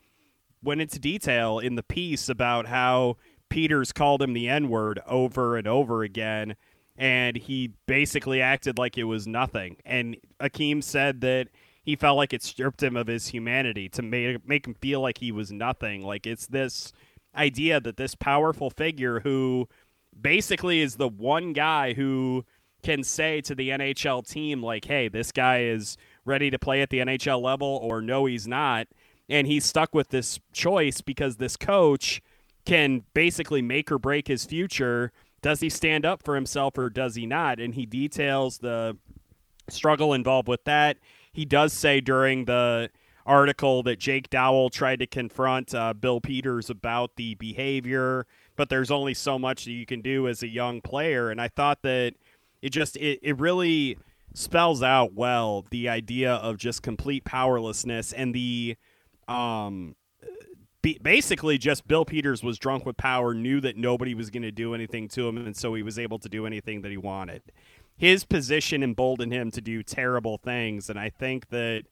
went 0.64 0.82
into 0.82 1.00
detail 1.00 1.60
in 1.60 1.76
the 1.76 1.84
piece 1.84 2.30
about 2.30 2.68
how 2.68 3.18
Peters 3.50 3.92
called 3.92 4.22
him 4.22 4.34
the 4.34 4.48
N 4.48 4.70
word 4.70 5.00
over 5.06 5.58
and 5.58 5.68
over 5.68 6.04
again, 6.04 6.56
and 6.98 7.36
he 7.38 7.72
basically 7.86 8.42
acted 8.42 8.78
like 8.78 8.98
it 8.98 9.04
was 9.04 9.28
nothing. 9.28 9.78
And 9.86 10.16
Akim 10.40 10.82
said 10.82 11.22
that 11.22 11.50
he 11.84 11.96
felt 11.96 12.18
like 12.18 12.34
it 12.34 12.44
stripped 12.44 12.82
him 12.82 12.96
of 12.96 13.08
his 13.08 13.28
humanity 13.28 13.90
to 13.90 14.02
make, 14.02 14.48
make 14.48 14.66
him 14.66 14.74
feel 14.76 15.02
like 15.02 15.18
he 15.18 15.32
was 15.32 15.52
nothing. 15.52 16.02
Like 16.02 16.26
it's 16.26 16.48
this 16.48 16.94
idea 17.36 17.80
that 17.82 17.98
this 17.98 18.16
powerful 18.16 18.70
figure 18.70 19.20
who 19.20 19.68
basically 20.20 20.82
is 20.82 20.96
the 20.96 21.08
one 21.08 21.54
guy 21.54 21.94
who 21.94 22.46
can 22.84 23.04
say 23.04 23.42
to 23.42 23.56
the 23.56 23.70
NHL 23.70 24.28
team, 24.28 24.62
like, 24.62 24.86
hey, 24.86 25.08
this 25.08 25.32
guy 25.32 25.64
is 25.64 25.98
ready 26.26 26.50
to 26.50 26.60
play 26.60 26.82
at 26.82 26.90
the 26.90 27.00
NHL 27.00 27.42
level, 27.42 27.80
or 27.82 28.02
no, 28.02 28.26
he's 28.26 28.48
not. 28.48 28.88
And 29.30 29.48
he's 29.48 29.66
stuck 29.66 29.96
with 29.96 30.10
this 30.10 30.40
choice 30.52 31.02
because 31.02 31.38
this 31.38 31.56
coach 31.56 32.22
can 32.66 33.04
basically 33.14 33.62
make 33.62 33.92
or 33.92 33.98
break 33.98 34.28
his 34.28 34.46
future. 34.46 35.12
Does 35.42 35.62
he 35.62 35.70
stand 35.70 36.06
up 36.06 36.24
for 36.24 36.36
himself 36.36 36.78
or 36.78 36.90
does 36.90 37.16
he 37.16 37.26
not? 37.26 37.60
And 37.60 37.74
he 37.74 37.86
details 37.86 38.60
the 38.60 38.98
struggle 39.70 40.14
involved 40.14 40.48
with 40.48 40.64
that. 40.66 40.98
He 41.34 41.46
does 41.46 41.74
say 41.74 42.00
during 42.00 42.46
the 42.46 42.90
article 43.26 43.84
that 43.84 44.00
Jake 44.00 44.30
Dowell 44.30 44.70
tried 44.70 45.00
to 45.00 45.08
confront 45.08 45.74
uh, 45.74 45.94
Bill 45.94 46.22
Peters 46.22 46.70
about 46.70 47.16
the 47.16 47.36
behavior, 47.36 48.26
but 48.56 48.70
there's 48.70 48.92
only 48.92 49.14
so 49.14 49.40
much 49.40 49.66
that 49.66 49.72
you 49.72 49.86
can 49.86 50.02
do 50.02 50.28
as 50.28 50.44
a 50.44 50.48
young 50.48 50.82
player. 50.82 51.30
And 51.30 51.42
I 51.42 51.48
thought 51.48 51.82
that 51.84 52.14
it 52.62 52.70
just 52.70 52.96
it, 52.98 53.20
it 53.22 53.40
really 53.40 53.98
spells 54.34 54.84
out 54.84 55.14
well 55.14 55.66
the 55.70 55.90
idea 55.90 56.34
of 56.34 56.58
just 56.58 56.82
complete 56.82 57.24
powerlessness 57.24 58.14
and 58.14 58.34
the 58.34 58.76
um 59.28 59.96
basically 61.02 61.58
just 61.58 61.88
Bill 61.88 62.04
Peters 62.04 62.44
was 62.44 62.58
drunk 62.58 62.86
with 62.86 62.98
power, 62.98 63.34
knew 63.34 63.62
that 63.62 63.78
nobody 63.78 64.14
was 64.14 64.30
going 64.30 64.44
to 64.44 64.52
do 64.52 64.74
anything 64.74 65.08
to 65.10 65.28
him, 65.28 65.38
and 65.38 65.56
so 65.56 65.74
he 65.74 65.82
was 65.82 65.98
able 65.98 66.20
to 66.20 66.28
do 66.28 66.46
anything 66.46 66.82
that 66.82 66.92
he 66.92 66.98
wanted. 66.98 67.42
His 67.98 68.26
position 68.26 68.84
emboldened 68.84 69.32
him 69.32 69.52
to 69.52 69.62
do 69.62 69.84
terrible 69.84 70.38
things, 70.38 70.90
and 70.90 71.00
I 71.00 71.10
think 71.10 71.50
that 71.50 71.84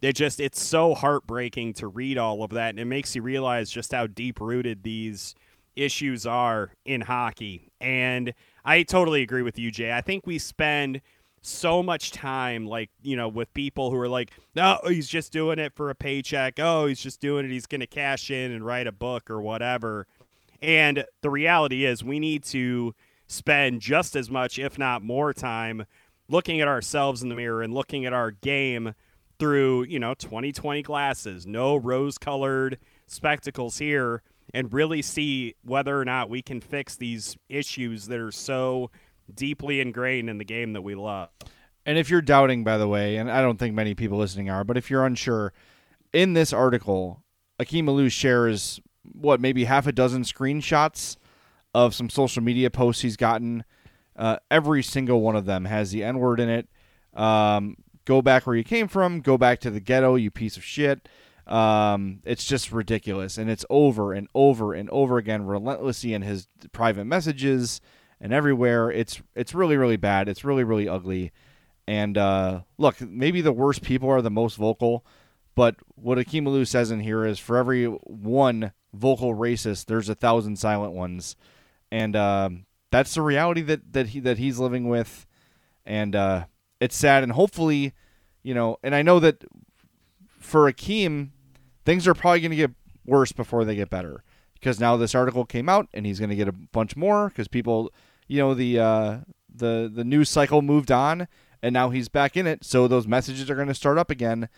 it 0.00 0.14
just 0.14 0.40
it's 0.40 0.62
so 0.62 0.94
heartbreaking 0.94 1.74
to 1.74 1.88
read 1.88 2.18
all 2.18 2.42
of 2.42 2.50
that, 2.50 2.70
and 2.70 2.78
it 2.78 2.84
makes 2.84 3.16
you 3.16 3.22
realize 3.22 3.70
just 3.70 3.92
how 3.92 4.06
deep 4.06 4.40
rooted 4.40 4.82
these 4.82 5.34
issues 5.76 6.26
are 6.26 6.72
in 6.84 7.02
hockey. 7.02 7.70
And 7.80 8.34
I 8.64 8.82
totally 8.82 9.22
agree 9.22 9.42
with 9.42 9.58
you, 9.58 9.70
Jay. 9.70 9.92
I 9.92 10.00
think 10.00 10.26
we 10.26 10.38
spend 10.38 11.00
so 11.40 11.82
much 11.82 12.10
time 12.10 12.66
like 12.66 12.90
you 13.00 13.16
know 13.16 13.28
with 13.28 13.52
people 13.54 13.90
who 13.90 13.96
are 13.96 14.08
like 14.08 14.32
no 14.56 14.76
he's 14.88 15.08
just 15.08 15.32
doing 15.32 15.58
it 15.58 15.72
for 15.74 15.90
a 15.90 15.94
paycheck. 15.94 16.58
Oh 16.58 16.86
he's 16.86 17.00
just 17.00 17.20
doing 17.20 17.44
it. 17.44 17.50
He's 17.50 17.66
going 17.66 17.80
to 17.80 17.86
cash 17.86 18.30
in 18.30 18.52
and 18.52 18.64
write 18.64 18.86
a 18.86 18.92
book 18.92 19.30
or 19.30 19.40
whatever. 19.40 20.06
And 20.60 21.04
the 21.22 21.30
reality 21.30 21.84
is 21.84 22.02
we 22.02 22.18
need 22.18 22.42
to 22.44 22.94
spend 23.28 23.80
just 23.80 24.16
as 24.16 24.30
much 24.30 24.58
if 24.58 24.78
not 24.78 25.02
more 25.02 25.32
time 25.32 25.84
looking 26.28 26.60
at 26.60 26.68
ourselves 26.68 27.22
in 27.22 27.28
the 27.28 27.36
mirror 27.36 27.62
and 27.62 27.72
looking 27.72 28.04
at 28.04 28.12
our 28.12 28.32
game 28.32 28.94
through 29.38 29.84
you 29.84 30.00
know 30.00 30.14
2020 30.14 30.82
glasses 30.82 31.46
no 31.46 31.76
rose 31.76 32.18
colored 32.18 32.78
spectacles 33.06 33.78
here 33.78 34.22
and 34.54 34.72
really 34.72 35.02
see 35.02 35.54
whether 35.62 35.98
or 35.98 36.04
not 36.04 36.30
we 36.30 36.42
can 36.42 36.60
fix 36.60 36.96
these 36.96 37.36
issues 37.48 38.06
that 38.06 38.18
are 38.18 38.32
so 38.32 38.90
deeply 39.32 39.80
ingrained 39.80 40.30
in 40.30 40.38
the 40.38 40.44
game 40.44 40.72
that 40.72 40.82
we 40.82 40.94
love. 40.94 41.28
And 41.84 41.98
if 41.98 42.10
you're 42.10 42.22
doubting, 42.22 42.64
by 42.64 42.78
the 42.78 42.88
way, 42.88 43.16
and 43.16 43.30
I 43.30 43.40
don't 43.40 43.58
think 43.58 43.74
many 43.74 43.94
people 43.94 44.18
listening 44.18 44.50
are, 44.50 44.64
but 44.64 44.76
if 44.76 44.90
you're 44.90 45.04
unsure, 45.04 45.52
in 46.12 46.34
this 46.34 46.52
article, 46.52 47.22
Akim 47.58 47.86
Aliu 47.86 48.10
shares 48.10 48.80
what 49.12 49.40
maybe 49.40 49.64
half 49.64 49.86
a 49.86 49.92
dozen 49.92 50.22
screenshots 50.22 51.16
of 51.86 51.94
some 51.94 52.10
social 52.10 52.42
media 52.42 52.70
posts 52.70 53.02
he's 53.02 53.16
gotten. 53.16 53.64
Uh, 54.16 54.36
every 54.50 54.82
single 54.82 55.20
one 55.20 55.36
of 55.36 55.44
them 55.44 55.64
has 55.64 55.92
the 55.92 56.02
N 56.02 56.18
word 56.18 56.40
in 56.40 56.48
it. 56.48 56.68
Um, 57.14 57.76
go 58.04 58.20
back 58.20 58.46
where 58.46 58.56
you 58.56 58.64
came 58.64 58.88
from. 58.88 59.20
Go 59.20 59.38
back 59.38 59.60
to 59.60 59.70
the 59.70 59.80
ghetto, 59.80 60.16
you 60.16 60.30
piece 60.30 60.56
of 60.56 60.64
shit. 60.64 61.08
Um, 61.46 62.20
it's 62.24 62.44
just 62.44 62.72
ridiculous, 62.72 63.38
and 63.38 63.48
it's 63.48 63.64
over 63.70 64.12
and 64.12 64.28
over 64.34 64.74
and 64.74 64.90
over 64.90 65.18
again, 65.18 65.46
relentlessly 65.46 66.12
in 66.12 66.22
his 66.22 66.48
private 66.72 67.04
messages 67.04 67.80
and 68.20 68.32
everywhere. 68.32 68.90
It's 68.90 69.22
it's 69.34 69.54
really 69.54 69.76
really 69.76 69.96
bad. 69.96 70.28
It's 70.28 70.44
really 70.44 70.64
really 70.64 70.88
ugly. 70.88 71.32
And 71.86 72.18
uh, 72.18 72.62
look, 72.76 73.00
maybe 73.00 73.40
the 73.40 73.52
worst 73.52 73.82
people 73.82 74.10
are 74.10 74.20
the 74.20 74.30
most 74.30 74.56
vocal, 74.56 75.06
but 75.54 75.76
what 75.94 76.18
Akim 76.18 76.44
Aliu 76.44 76.66
says 76.66 76.90
in 76.90 77.00
here 77.00 77.24
is 77.24 77.38
for 77.38 77.56
every 77.56 77.86
one 77.86 78.72
vocal 78.92 79.34
racist, 79.34 79.86
there's 79.86 80.08
a 80.08 80.14
thousand 80.14 80.58
silent 80.58 80.92
ones, 80.92 81.36
and 81.90 82.16
um, 82.16 82.66
that's 82.90 83.14
the 83.14 83.22
reality 83.22 83.62
that 83.62 83.92
that 83.92 84.08
he 84.08 84.20
that 84.20 84.38
he's 84.38 84.58
living 84.58 84.88
with, 84.88 85.26
and 85.86 86.14
uh, 86.14 86.44
it's 86.80 86.96
sad. 86.96 87.22
And 87.22 87.32
hopefully, 87.32 87.92
you 88.42 88.54
know, 88.54 88.78
and 88.82 88.94
I 88.94 89.02
know 89.02 89.20
that 89.20 89.44
for 90.38 90.68
Akim, 90.68 91.32
things 91.84 92.06
are 92.06 92.14
probably 92.14 92.40
going 92.40 92.50
to 92.50 92.56
get 92.56 92.70
worse 93.04 93.32
before 93.32 93.64
they 93.64 93.74
get 93.74 93.90
better 93.90 94.22
because 94.54 94.80
now 94.80 94.96
this 94.96 95.14
article 95.14 95.44
came 95.44 95.68
out 95.68 95.88
and 95.94 96.04
he's 96.04 96.18
going 96.18 96.30
to 96.30 96.36
get 96.36 96.48
a 96.48 96.52
bunch 96.52 96.96
more 96.96 97.28
because 97.28 97.48
people, 97.48 97.92
you 98.26 98.38
know, 98.38 98.54
the 98.54 98.78
uh, 98.78 99.18
the 99.54 99.90
the 99.92 100.04
news 100.04 100.28
cycle 100.28 100.62
moved 100.62 100.90
on 100.90 101.28
and 101.62 101.72
now 101.72 101.90
he's 101.90 102.08
back 102.08 102.36
in 102.36 102.46
it, 102.46 102.64
so 102.64 102.86
those 102.86 103.06
messages 103.06 103.50
are 103.50 103.54
going 103.54 103.68
to 103.68 103.74
start 103.74 103.98
up 103.98 104.10
again, 104.10 104.48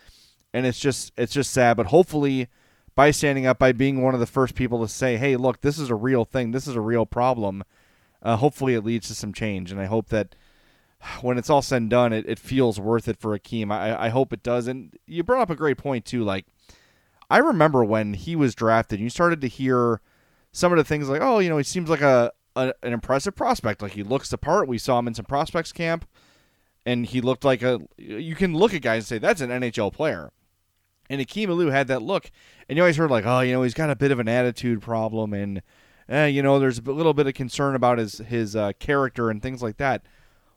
and 0.53 0.65
it's 0.65 0.79
just 0.79 1.11
it's 1.17 1.33
just 1.33 1.51
sad. 1.51 1.77
But 1.77 1.87
hopefully, 1.87 2.47
by 2.95 3.11
standing 3.11 3.45
up, 3.45 3.57
by 3.57 3.71
being 3.71 4.01
one 4.01 4.13
of 4.13 4.19
the 4.19 4.25
first 4.25 4.55
people 4.55 4.81
to 4.81 4.87
say, 4.87 5.17
"Hey, 5.17 5.35
look, 5.35 5.61
this 5.61 5.79
is 5.79 5.89
a 5.89 5.95
real 5.95 6.25
thing. 6.25 6.51
This 6.51 6.67
is 6.67 6.75
a 6.75 6.81
real 6.81 7.05
problem," 7.05 7.63
uh, 8.21 8.37
hopefully 8.37 8.73
it 8.73 8.83
leads 8.83 9.07
to 9.07 9.15
some 9.15 9.33
change, 9.33 9.71
and 9.71 9.79
I 9.79 9.85
hope 9.85 10.09
that 10.09 10.35
when 11.21 11.37
it's 11.37 11.49
all 11.49 11.61
said 11.61 11.81
and 11.81 11.89
done, 11.89 12.13
it, 12.13 12.25
it 12.27 12.39
feels 12.39 12.79
worth 12.79 13.07
it 13.07 13.17
for 13.19 13.33
Akim. 13.33 13.71
I, 13.71 14.05
I 14.05 14.09
hope 14.09 14.31
it 14.33 14.43
does. 14.43 14.67
And 14.67 14.93
you 15.07 15.23
brought 15.23 15.41
up 15.41 15.49
a 15.49 15.55
great 15.55 15.77
point 15.77 16.05
too. 16.05 16.23
Like 16.23 16.45
I 17.29 17.37
remember 17.37 17.83
when 17.83 18.13
he 18.13 18.35
was 18.35 18.55
drafted, 18.55 18.99
you 18.99 19.09
started 19.09 19.41
to 19.41 19.47
hear 19.47 20.01
some 20.51 20.71
of 20.71 20.77
the 20.77 20.83
things 20.83 21.09
like, 21.09 21.21
oh, 21.21 21.39
you 21.39 21.49
know, 21.49 21.57
he 21.57 21.63
seems 21.63 21.89
like 21.89 22.01
a, 22.01 22.31
a 22.55 22.73
an 22.83 22.93
impressive 22.93 23.35
prospect. 23.35 23.81
Like 23.81 23.93
he 23.93 24.03
looks 24.03 24.29
the 24.29 24.37
part. 24.37 24.67
We 24.67 24.77
saw 24.77 24.99
him 24.99 25.07
in 25.07 25.13
some 25.13 25.25
prospects 25.25 25.71
camp, 25.71 26.05
and 26.85 27.05
he 27.05 27.21
looked 27.21 27.43
like 27.43 27.61
a. 27.61 27.79
You 27.97 28.35
can 28.35 28.55
look 28.55 28.73
at 28.73 28.81
guys 28.81 29.03
and 29.03 29.07
say 29.07 29.17
that's 29.17 29.41
an 29.41 29.49
NHL 29.49 29.93
player. 29.93 30.31
And 31.11 31.19
Akim 31.19 31.49
Aliu 31.49 31.69
had 31.69 31.87
that 31.87 32.01
look, 32.01 32.31
and 32.69 32.77
you 32.77 32.83
always 32.83 32.95
heard 32.95 33.11
like, 33.11 33.25
oh, 33.25 33.41
you 33.41 33.51
know, 33.51 33.63
he's 33.63 33.73
got 33.73 33.89
a 33.89 33.97
bit 33.97 34.11
of 34.11 34.19
an 34.19 34.29
attitude 34.29 34.81
problem, 34.81 35.33
and 35.33 35.61
eh, 36.07 36.27
you 36.27 36.41
know, 36.41 36.57
there's 36.57 36.79
a 36.79 36.83
little 36.83 37.13
bit 37.13 37.27
of 37.27 37.33
concern 37.33 37.75
about 37.75 37.97
his 37.97 38.19
his 38.19 38.55
uh, 38.55 38.71
character 38.79 39.29
and 39.29 39.41
things 39.41 39.61
like 39.61 39.75
that. 39.75 40.03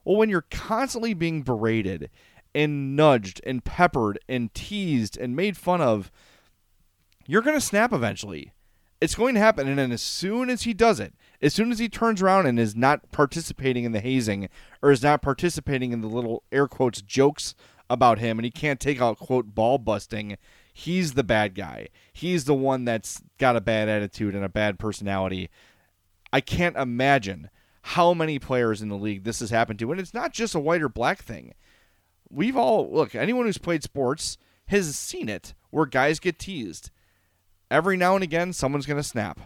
Well, 0.04 0.14
when 0.16 0.28
you're 0.28 0.46
constantly 0.52 1.12
being 1.12 1.42
berated 1.42 2.08
and 2.54 2.94
nudged 2.94 3.40
and 3.44 3.64
peppered 3.64 4.20
and 4.28 4.54
teased 4.54 5.18
and 5.18 5.34
made 5.34 5.56
fun 5.56 5.80
of, 5.80 6.12
you're 7.26 7.42
going 7.42 7.58
to 7.58 7.60
snap 7.60 7.92
eventually. 7.92 8.52
It's 9.00 9.16
going 9.16 9.34
to 9.34 9.40
happen. 9.40 9.66
And 9.66 9.76
then 9.76 9.90
as 9.90 10.02
soon 10.02 10.48
as 10.50 10.62
he 10.62 10.72
does 10.72 11.00
it, 11.00 11.14
as 11.42 11.52
soon 11.52 11.72
as 11.72 11.80
he 11.80 11.88
turns 11.88 12.22
around 12.22 12.46
and 12.46 12.60
is 12.60 12.76
not 12.76 13.10
participating 13.10 13.82
in 13.82 13.90
the 13.90 13.98
hazing 13.98 14.48
or 14.80 14.92
is 14.92 15.02
not 15.02 15.20
participating 15.20 15.90
in 15.90 16.00
the 16.00 16.06
little 16.06 16.44
air 16.52 16.68
quotes 16.68 17.02
jokes 17.02 17.56
about 17.90 18.18
him 18.18 18.38
and 18.38 18.44
he 18.44 18.50
can't 18.50 18.80
take 18.80 19.00
out 19.00 19.18
quote 19.18 19.54
ball 19.54 19.78
busting, 19.78 20.36
he's 20.72 21.14
the 21.14 21.24
bad 21.24 21.54
guy. 21.54 21.88
He's 22.12 22.44
the 22.44 22.54
one 22.54 22.84
that's 22.84 23.22
got 23.38 23.56
a 23.56 23.60
bad 23.60 23.88
attitude 23.88 24.34
and 24.34 24.44
a 24.44 24.48
bad 24.48 24.78
personality. 24.78 25.50
I 26.32 26.40
can't 26.40 26.76
imagine 26.76 27.50
how 27.82 28.14
many 28.14 28.38
players 28.38 28.80
in 28.80 28.88
the 28.88 28.96
league 28.96 29.24
this 29.24 29.40
has 29.40 29.50
happened 29.50 29.78
to. 29.78 29.90
And 29.92 30.00
it's 30.00 30.14
not 30.14 30.32
just 30.32 30.54
a 30.54 30.60
white 30.60 30.82
or 30.82 30.88
black 30.88 31.22
thing. 31.22 31.54
We've 32.30 32.56
all, 32.56 32.90
look, 32.90 33.14
anyone 33.14 33.46
who's 33.46 33.58
played 33.58 33.82
sports 33.82 34.38
has 34.66 34.96
seen 34.96 35.28
it 35.28 35.54
where 35.70 35.86
guys 35.86 36.18
get 36.18 36.38
teased. 36.38 36.90
Every 37.70 37.96
now 37.96 38.14
and 38.14 38.24
again, 38.24 38.52
someone's 38.52 38.86
going 38.86 38.96
to 38.96 39.08
snap. 39.08 39.40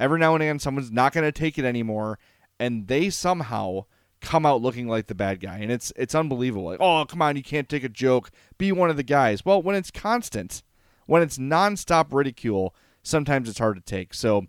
Every 0.00 0.18
now 0.18 0.34
and 0.34 0.42
again, 0.42 0.58
someone's 0.58 0.90
not 0.90 1.12
going 1.12 1.24
to 1.24 1.32
take 1.32 1.58
it 1.58 1.64
anymore. 1.64 2.18
And 2.58 2.88
they 2.88 3.10
somehow 3.10 3.84
come 4.20 4.44
out 4.44 4.62
looking 4.62 4.88
like 4.88 5.06
the 5.06 5.14
bad 5.14 5.40
guy. 5.40 5.58
And 5.58 5.70
it's 5.70 5.92
it's 5.96 6.14
unbelievable. 6.14 6.64
Like, 6.66 6.80
oh, 6.80 7.04
come 7.04 7.22
on, 7.22 7.36
you 7.36 7.42
can't 7.42 7.68
take 7.68 7.84
a 7.84 7.88
joke. 7.88 8.30
Be 8.56 8.72
one 8.72 8.90
of 8.90 8.96
the 8.96 9.02
guys. 9.02 9.44
Well, 9.44 9.62
when 9.62 9.76
it's 9.76 9.90
constant, 9.90 10.62
when 11.06 11.22
it's 11.22 11.38
nonstop 11.38 12.06
ridicule, 12.12 12.74
sometimes 13.02 13.48
it's 13.48 13.58
hard 13.58 13.76
to 13.76 13.82
take. 13.82 14.14
So, 14.14 14.46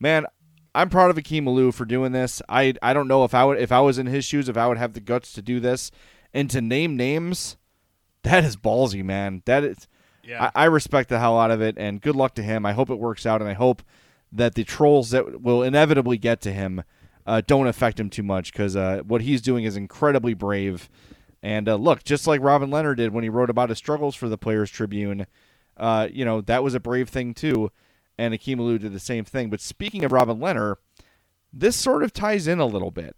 man, 0.00 0.26
I'm 0.74 0.90
proud 0.90 1.10
of 1.10 1.18
Akim 1.18 1.46
Aliu 1.46 1.72
for 1.72 1.84
doing 1.84 2.12
this. 2.12 2.42
I 2.48 2.74
I 2.82 2.92
don't 2.92 3.08
know 3.08 3.24
if 3.24 3.34
I 3.34 3.44
would 3.44 3.58
if 3.58 3.72
I 3.72 3.80
was 3.80 3.98
in 3.98 4.06
his 4.06 4.24
shoes 4.24 4.48
if 4.48 4.56
I 4.56 4.66
would 4.66 4.78
have 4.78 4.92
the 4.92 5.00
guts 5.00 5.32
to 5.32 5.42
do 5.42 5.60
this 5.60 5.90
and 6.34 6.50
to 6.50 6.60
name 6.60 6.96
names. 6.96 7.56
That 8.22 8.44
is 8.44 8.56
ballsy, 8.56 9.04
man. 9.04 9.42
That 9.46 9.64
is. 9.64 9.86
Yeah. 10.24 10.50
I, 10.54 10.62
I 10.62 10.64
respect 10.64 11.08
the 11.08 11.20
hell 11.20 11.38
out 11.38 11.52
of 11.52 11.62
it, 11.62 11.76
and 11.78 12.00
good 12.00 12.16
luck 12.16 12.34
to 12.34 12.42
him. 12.42 12.66
I 12.66 12.72
hope 12.72 12.90
it 12.90 12.98
works 12.98 13.24
out, 13.24 13.40
and 13.40 13.48
I 13.48 13.52
hope 13.52 13.84
that 14.32 14.56
the 14.56 14.64
trolls 14.64 15.10
that 15.10 15.40
will 15.40 15.62
inevitably 15.62 16.18
get 16.18 16.40
to 16.40 16.52
him 16.52 16.82
uh, 17.26 17.42
don't 17.46 17.66
affect 17.66 17.98
him 17.98 18.08
too 18.08 18.22
much 18.22 18.52
because 18.52 18.76
uh, 18.76 19.02
what 19.06 19.22
he's 19.22 19.42
doing 19.42 19.64
is 19.64 19.76
incredibly 19.76 20.34
brave. 20.34 20.88
And 21.42 21.68
uh, 21.68 21.74
look, 21.76 22.04
just 22.04 22.26
like 22.26 22.40
Robin 22.40 22.70
Lehner 22.70 22.96
did 22.96 23.12
when 23.12 23.24
he 23.24 23.30
wrote 23.30 23.50
about 23.50 23.68
his 23.68 23.78
struggles 23.78 24.14
for 24.14 24.28
the 24.28 24.38
Players 24.38 24.70
Tribune, 24.70 25.26
uh, 25.76 26.08
you 26.10 26.24
know 26.24 26.40
that 26.40 26.62
was 26.62 26.74
a 26.74 26.80
brave 26.80 27.08
thing 27.08 27.34
too. 27.34 27.70
And 28.18 28.32
Akim 28.32 28.58
Aliu 28.58 28.80
did 28.80 28.92
the 28.92 29.00
same 29.00 29.24
thing. 29.24 29.50
But 29.50 29.60
speaking 29.60 30.04
of 30.04 30.12
Robin 30.12 30.38
Lehner, 30.38 30.76
this 31.52 31.76
sort 31.76 32.02
of 32.02 32.12
ties 32.12 32.46
in 32.46 32.60
a 32.60 32.66
little 32.66 32.90
bit. 32.90 33.14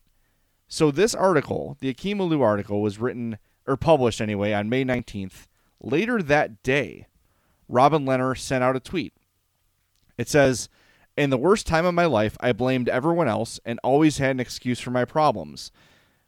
So 0.66 0.90
this 0.90 1.14
article, 1.14 1.76
the 1.80 1.88
Akim 1.88 2.18
Aliu 2.18 2.42
article, 2.42 2.82
was 2.82 2.98
written 2.98 3.38
or 3.66 3.76
published 3.76 4.20
anyway 4.20 4.52
on 4.52 4.68
May 4.68 4.84
19th. 4.84 5.46
Later 5.80 6.20
that 6.22 6.62
day, 6.62 7.06
Robin 7.68 8.04
Lehner 8.04 8.36
sent 8.36 8.64
out 8.64 8.76
a 8.76 8.80
tweet. 8.80 9.12
It 10.16 10.28
says, 10.28 10.68
In 11.18 11.30
the 11.30 11.36
worst 11.36 11.66
time 11.66 11.84
of 11.84 11.94
my 11.94 12.04
life, 12.04 12.36
I 12.38 12.52
blamed 12.52 12.88
everyone 12.88 13.26
else 13.26 13.58
and 13.64 13.80
always 13.82 14.18
had 14.18 14.30
an 14.30 14.38
excuse 14.38 14.78
for 14.78 14.92
my 14.92 15.04
problems. 15.04 15.72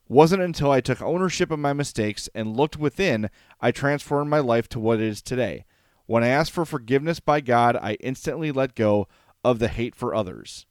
Wasn't 0.09 0.43
until 0.43 0.73
I 0.73 0.81
took 0.81 1.01
ownership 1.01 1.53
of 1.53 1.61
my 1.61 1.73
mistakes 1.73 2.29
and 2.35 2.57
looked 2.57 2.77
within, 2.77 3.31
I 3.61 3.71
transformed 3.71 4.31
my 4.31 4.41
life 4.41 4.69
to 4.71 4.81
what 4.81 4.99
it 4.99 5.07
is 5.07 5.23
today. 5.23 5.65
When 6.07 6.25
I 6.25 6.29
asked 6.31 6.51
for 6.51 6.65
forgiveness 6.65 7.21
by 7.21 7.41
God, 7.41 7.77
I 7.77 7.99
instantly 8.01 8.51
let 8.51 8.75
go 8.75 9.07
of 9.45 9.61
the 9.61 9.69
hate 9.69 9.95
for 9.95 10.13
others. 10.13 10.67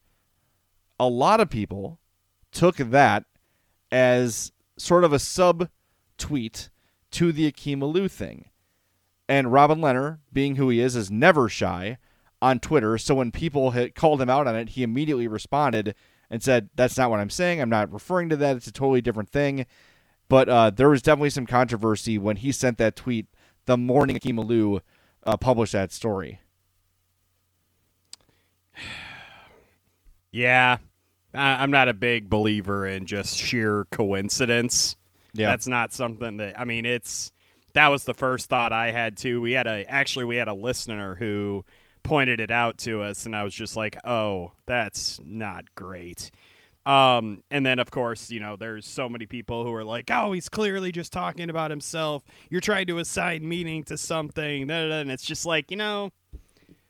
A 0.99 1.07
lot 1.07 1.39
of 1.39 1.49
people 1.49 1.97
took 2.51 2.75
that 2.75 3.23
as 3.89 4.51
sort 4.77 5.05
of 5.05 5.13
a 5.13 5.19
sub 5.19 5.69
tweet 6.17 6.69
to 7.11 7.31
the 7.31 7.47
Akim 7.47 7.79
Aliu 7.79 8.11
thing. 8.11 8.49
And 9.29 9.53
Robin 9.53 9.79
Lehner, 9.79 10.19
being 10.33 10.57
who 10.57 10.67
he 10.67 10.81
is, 10.81 10.97
is 10.97 11.09
never 11.09 11.47
shy 11.47 11.97
on 12.41 12.59
Twitter. 12.59 12.97
So 12.97 13.15
when 13.15 13.31
people 13.31 13.71
had 13.71 13.95
called 13.95 14.21
him 14.21 14.29
out 14.29 14.47
on 14.47 14.55
it, 14.55 14.69
he 14.69 14.83
immediately 14.83 15.27
responded 15.27 15.95
and 16.29 16.41
said, 16.43 16.69
"That's 16.75 16.97
not 16.97 17.09
what 17.09 17.19
I'm 17.19 17.29
saying. 17.29 17.61
I'm 17.61 17.69
not 17.69 17.91
referring 17.91 18.29
to 18.29 18.37
that. 18.37 18.57
It's 18.57 18.67
a 18.67 18.71
totally 18.71 19.01
different 19.01 19.29
thing." 19.29 19.65
But 20.27 20.47
uh, 20.47 20.69
there 20.69 20.89
was 20.89 21.01
definitely 21.01 21.31
some 21.31 21.47
controversy 21.47 22.17
when 22.17 22.37
he 22.37 22.51
sent 22.51 22.77
that 22.77 22.95
tweet 22.95 23.25
the 23.65 23.77
morning 23.77 24.15
Akim 24.15 24.37
Aliu 24.37 24.81
uh, 25.23 25.37
published 25.37 25.73
that 25.73 25.91
story. 25.91 26.39
Yeah, 30.31 30.77
I'm 31.33 31.71
not 31.71 31.89
a 31.89 31.93
big 31.95 32.29
believer 32.29 32.85
in 32.85 33.07
just 33.07 33.35
sheer 33.35 33.85
coincidence. 33.91 34.95
Yeah. 35.33 35.47
that's 35.47 35.67
not 35.67 35.91
something 35.91 36.37
that 36.37 36.59
I 36.59 36.65
mean. 36.65 36.85
It's 36.85 37.31
that 37.73 37.87
was 37.87 38.03
the 38.03 38.13
first 38.13 38.47
thought 38.47 38.71
I 38.71 38.91
had 38.91 39.17
too. 39.17 39.41
We 39.41 39.53
had 39.53 39.67
a 39.67 39.85
actually 39.89 40.25
we 40.25 40.35
had 40.35 40.47
a 40.47 40.53
listener 40.53 41.15
who 41.15 41.65
pointed 42.09 42.39
it 42.39 42.49
out 42.49 42.79
to 42.79 43.03
us, 43.03 43.27
and 43.27 43.35
I 43.35 43.43
was 43.43 43.53
just 43.53 43.75
like, 43.75 43.95
"Oh, 44.03 44.53
that's 44.65 45.19
not 45.23 45.75
great." 45.75 46.31
Um, 46.83 47.43
and 47.51 47.63
then 47.63 47.77
of 47.77 47.91
course, 47.91 48.31
you 48.31 48.39
know, 48.39 48.55
there's 48.55 48.87
so 48.87 49.07
many 49.07 49.27
people 49.27 49.63
who 49.63 49.71
are 49.75 49.83
like, 49.83 50.09
"Oh, 50.09 50.31
he's 50.31 50.49
clearly 50.49 50.91
just 50.91 51.13
talking 51.13 51.51
about 51.51 51.69
himself. 51.69 52.23
You're 52.49 52.61
trying 52.61 52.87
to 52.87 52.97
assign 52.97 53.47
meaning 53.47 53.83
to 53.83 53.95
something," 53.97 54.71
and 54.71 55.11
it's 55.11 55.23
just 55.23 55.45
like, 55.45 55.69
you 55.69 55.77
know, 55.77 56.09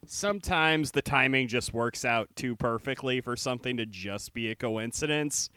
sometimes 0.07 0.91
the 0.91 1.01
timing 1.01 1.49
just 1.49 1.73
works 1.73 2.05
out 2.05 2.29
too 2.37 2.55
perfectly 2.55 3.19
for 3.19 3.35
something 3.35 3.75
to 3.75 3.85
just 3.85 4.33
be 4.33 4.49
a 4.49 4.55
coincidence. 4.55 5.49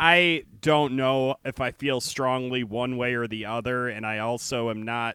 I 0.00 0.42
don't 0.60 0.94
know 0.96 1.36
if 1.44 1.60
I 1.60 1.70
feel 1.70 2.00
strongly 2.00 2.64
one 2.64 2.96
way 2.96 3.14
or 3.14 3.28
the 3.28 3.46
other, 3.46 3.88
and 3.88 4.04
I 4.04 4.18
also 4.18 4.68
am 4.68 4.82
not. 4.82 5.14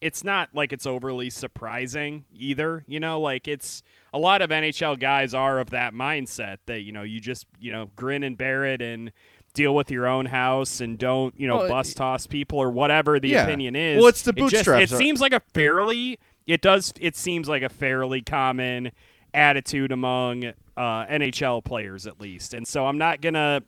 It's 0.00 0.22
not 0.22 0.50
like 0.54 0.72
it's 0.72 0.86
overly 0.86 1.28
surprising 1.30 2.24
either. 2.32 2.84
You 2.86 3.00
know, 3.00 3.20
like 3.20 3.48
it's 3.48 3.82
a 4.12 4.18
lot 4.18 4.42
of 4.42 4.50
NHL 4.50 4.98
guys 4.98 5.34
are 5.34 5.58
of 5.58 5.70
that 5.70 5.92
mindset 5.92 6.58
that 6.66 6.82
you 6.82 6.92
know 6.92 7.02
you 7.02 7.20
just 7.20 7.46
you 7.58 7.72
know 7.72 7.90
grin 7.96 8.22
and 8.22 8.38
bear 8.38 8.64
it 8.64 8.80
and 8.80 9.10
deal 9.54 9.74
with 9.74 9.90
your 9.90 10.06
own 10.06 10.26
house 10.26 10.80
and 10.80 10.98
don't 10.98 11.34
you 11.38 11.48
know 11.48 11.56
Well, 11.58 11.68
bust 11.68 11.96
toss 11.96 12.26
people 12.26 12.58
or 12.60 12.70
whatever 12.70 13.18
the 13.18 13.28
Yeah. 13.30 13.44
opinion 13.44 13.74
is. 13.74 13.98
Well, 13.98 14.06
it's 14.08 14.22
the 14.22 14.30
It 14.30 14.36
just- 14.48 14.52
bootstraps. 14.66 14.92
It, 14.92 14.96
seems 14.96 15.20
like 15.20 15.32
a 15.32 15.40
fairly 15.52 16.18
it 16.46 16.60
does 16.60 16.92
it 17.00 17.16
seems 17.16 17.48
like 17.48 17.62
a 17.62 17.68
fairly 17.68 18.22
common 18.22 18.92
attitude 19.34 19.90
among 19.92 20.44
uh, 20.76 21.06
NHL 21.06 21.64
players 21.64 22.06
at 22.06 22.20
least, 22.20 22.54
and 22.54 22.66
so 22.68 22.86
I'm 22.86 22.98
not 22.98 23.20
gonna 23.20 23.62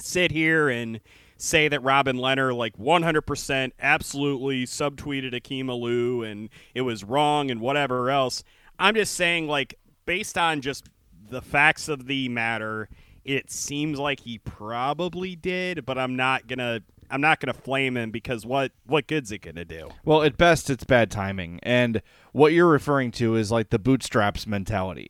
sit 0.00 0.32
here 0.32 0.68
and 0.68 0.98
say 1.42 1.66
that 1.66 1.82
Robin 1.82 2.16
Lehner 2.16 2.56
like 2.56 2.76
100% 2.78 3.72
absolutely 3.80 4.64
subtweeted 4.64 5.34
Akim 5.34 5.66
Aliu 5.66 6.30
and 6.30 6.48
it 6.72 6.82
was 6.82 7.02
wrong 7.02 7.50
and 7.50 7.60
whatever 7.60 8.10
else. 8.10 8.44
I'm 8.78 8.94
just 8.94 9.14
saying 9.14 9.48
like 9.48 9.74
based 10.06 10.38
on 10.38 10.60
just 10.60 10.88
the 11.28 11.42
facts 11.42 11.88
of 11.88 12.06
the 12.06 12.28
matter, 12.28 12.88
it 13.24 13.50
seems 13.50 13.98
like 13.98 14.20
he 14.20 14.38
probably 14.38 15.34
did, 15.34 15.84
but 15.84 15.98
I'm 15.98 16.14
not 16.14 16.46
gonna 16.46 16.80
I'm 17.10 17.20
not 17.20 17.40
gonna 17.40 17.52
flame 17.52 17.96
him 17.96 18.12
because 18.12 18.46
what 18.46 18.70
what 18.86 19.08
good's 19.08 19.32
it 19.32 19.38
gonna 19.38 19.64
do? 19.64 19.88
Well, 20.04 20.22
at 20.22 20.36
best, 20.38 20.70
it's 20.70 20.84
bad 20.84 21.10
timing. 21.10 21.58
And 21.64 22.02
what 22.30 22.52
you're 22.52 22.68
referring 22.68 23.10
to 23.12 23.34
is 23.34 23.50
like 23.50 23.70
the 23.70 23.80
bootstraps 23.80 24.46
mentality. 24.46 25.08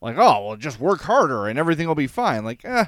Like, 0.00 0.16
oh, 0.16 0.46
well, 0.46 0.56
just 0.56 0.78
work 0.78 1.02
harder 1.02 1.48
and 1.48 1.58
everything 1.58 1.88
will 1.88 1.94
be 1.94 2.06
fine. 2.06 2.44
Like, 2.44 2.64
eh, 2.64 2.86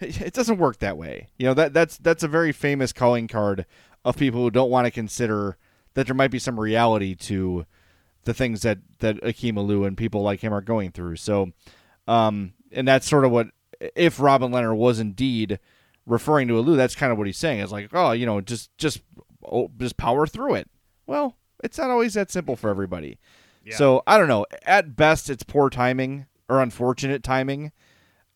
it 0.24 0.32
doesn't 0.32 0.58
work 0.58 0.78
that 0.78 0.96
way. 0.96 1.28
You 1.38 1.46
know 1.46 1.54
that 1.54 1.72
that's 1.72 1.96
that's 1.98 2.22
a 2.22 2.28
very 2.28 2.52
famous 2.52 2.92
calling 2.92 3.28
card 3.28 3.66
of 4.04 4.16
people 4.16 4.40
who 4.40 4.50
don't 4.50 4.70
want 4.70 4.86
to 4.86 4.90
consider 4.90 5.56
that 5.94 6.06
there 6.06 6.14
might 6.14 6.30
be 6.30 6.38
some 6.38 6.58
reality 6.58 7.14
to 7.14 7.66
the 8.24 8.34
things 8.34 8.62
that 8.62 8.78
that 9.00 9.22
Akim 9.22 9.56
Aliu 9.56 9.86
and 9.86 9.96
people 9.96 10.22
like 10.22 10.40
him 10.40 10.54
are 10.54 10.60
going 10.60 10.90
through. 10.92 11.16
So, 11.16 11.52
um, 12.08 12.54
and 12.72 12.88
that's 12.88 13.08
sort 13.08 13.24
of 13.24 13.30
what 13.30 13.48
if 13.94 14.20
Robin 14.20 14.52
Lehner 14.52 14.76
was 14.76 15.00
indeed 15.00 15.58
referring 16.06 16.48
to 16.48 16.54
Aliu, 16.54 16.76
that's 16.76 16.94
kind 16.94 17.12
of 17.12 17.18
what 17.18 17.26
he's 17.26 17.38
saying. 17.38 17.60
It's 17.60 17.72
like, 17.72 17.90
oh, 17.92 18.12
you 18.12 18.26
know, 18.26 18.40
just 18.40 18.76
just 18.78 19.02
oh, 19.44 19.70
just 19.78 19.96
power 19.96 20.26
through 20.26 20.54
it. 20.54 20.70
Well, 21.06 21.36
it's 21.62 21.78
not 21.78 21.90
always 21.90 22.14
that 22.14 22.30
simple 22.30 22.56
for 22.56 22.70
everybody. 22.70 23.18
So 23.76 24.02
I 24.06 24.16
don't 24.16 24.28
know. 24.28 24.46
At 24.62 24.96
best, 24.96 25.28
it's 25.28 25.42
poor 25.42 25.70
timing 25.70 26.26
or 26.48 26.62
unfortunate 26.62 27.22
timing. 27.22 27.72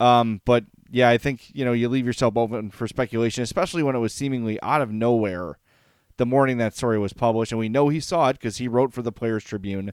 Um, 0.01 0.41
but 0.45 0.65
yeah, 0.91 1.09
I 1.09 1.19
think 1.19 1.55
you 1.55 1.65
know 1.65 1.73
you 1.73 1.89
leave 1.89 2.07
yourself 2.07 2.37
open 2.37 2.71
for 2.71 2.87
speculation, 2.89 3.43
especially 3.43 3.83
when 3.83 3.97
it 3.97 4.01
was 4.01 4.13
seemingly 4.13 4.61
out 4.63 4.81
of 4.81 4.91
nowhere 4.91 5.59
the 6.17 6.27
morning 6.27 6.59
that 6.59 6.77
story 6.77 6.99
was 6.99 7.13
published, 7.13 7.53
and 7.53 7.59
we 7.59 7.69
know 7.69 7.89
he 7.89 8.01
saw 8.01 8.29
it 8.29 8.35
because 8.35 8.59
he 8.59 8.69
wrote 8.69 8.93
for 8.93 9.03
the 9.03 9.13
Players 9.13 9.43
Tribune 9.45 9.93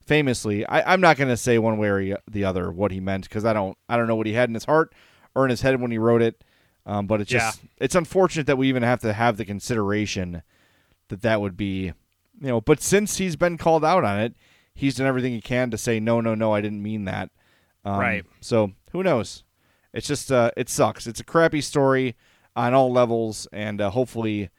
famously. 0.00 0.64
I, 0.66 0.92
I'm 0.92 1.00
not 1.00 1.16
going 1.16 1.28
to 1.28 1.36
say 1.36 1.58
one 1.58 1.78
way 1.78 1.88
or 1.88 2.18
the 2.30 2.44
other 2.44 2.70
what 2.70 2.90
he 2.90 3.00
meant 3.00 3.24
because 3.24 3.44
I 3.44 3.52
don't 3.52 3.76
I 3.88 3.96
don't 3.96 4.08
know 4.08 4.16
what 4.16 4.26
he 4.26 4.32
had 4.32 4.48
in 4.48 4.54
his 4.54 4.64
heart 4.64 4.94
or 5.34 5.44
in 5.44 5.50
his 5.50 5.60
head 5.60 5.80
when 5.80 5.90
he 5.90 5.98
wrote 5.98 6.22
it. 6.22 6.42
Um, 6.86 7.06
but 7.06 7.20
it's 7.20 7.30
just 7.30 7.60
it's 7.76 7.94
unfortunate 7.94 8.46
that 8.46 8.56
we 8.56 8.68
even 8.68 8.82
have 8.82 9.00
to 9.00 9.12
have 9.12 9.36
the 9.36 9.44
consideration 9.44 10.42
that 11.08 11.20
that 11.22 11.40
would 11.40 11.56
be, 11.56 11.92
you 12.40 12.48
know. 12.48 12.62
But 12.62 12.80
since 12.80 13.18
he's 13.18 13.36
been 13.36 13.58
called 13.58 13.84
out 13.84 14.04
on 14.04 14.18
it, 14.20 14.34
he's 14.74 14.96
done 14.96 15.06
everything 15.06 15.32
he 15.34 15.42
can 15.42 15.70
to 15.70 15.76
say 15.76 16.00
no, 16.00 16.22
no, 16.22 16.34
no, 16.34 16.54
I 16.54 16.62
didn't 16.62 16.82
mean 16.82 17.04
that. 17.04 17.30
Um, 17.84 17.98
Right. 17.98 18.24
So 18.40 18.72
who 18.92 19.02
knows? 19.02 19.44
It's 19.92 20.06
just 20.06 20.30
uh, 20.30 20.50
it 20.56 20.68
sucks. 20.68 21.06
It's 21.06 21.20
a 21.20 21.24
crappy 21.24 21.60
story 21.60 22.16
on 22.54 22.74
all 22.74 22.92
levels, 22.92 23.46
and 23.52 23.80
uh, 23.80 23.90
hopefully 23.90 24.50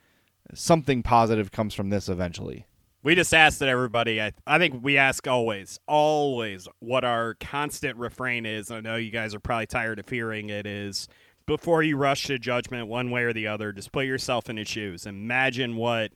something 0.54 1.02
positive 1.02 1.52
comes 1.52 1.74
from 1.74 1.90
this 1.90 2.08
eventually. 2.08 2.66
We 3.02 3.14
just 3.14 3.32
asked 3.32 3.60
that 3.60 3.68
everybody. 3.68 4.20
I, 4.20 4.32
I 4.46 4.58
think 4.58 4.82
we 4.82 4.98
ask 4.98 5.26
always, 5.26 5.78
always 5.88 6.68
what 6.80 7.04
our 7.04 7.34
constant 7.40 7.96
refrain 7.96 8.44
is. 8.44 8.70
I 8.70 8.80
know 8.80 8.96
you 8.96 9.10
guys 9.10 9.34
are 9.34 9.40
probably 9.40 9.66
tired 9.66 9.98
of 9.98 10.08
hearing 10.08 10.50
it. 10.50 10.66
Is 10.66 11.08
before 11.46 11.82
you 11.82 11.96
rush 11.96 12.26
to 12.26 12.38
judgment 12.38 12.88
one 12.88 13.10
way 13.10 13.22
or 13.22 13.32
the 13.32 13.46
other, 13.46 13.72
just 13.72 13.92
put 13.92 14.06
yourself 14.06 14.50
in 14.50 14.56
his 14.56 14.68
shoes. 14.68 15.06
Imagine 15.06 15.76
what 15.76 16.12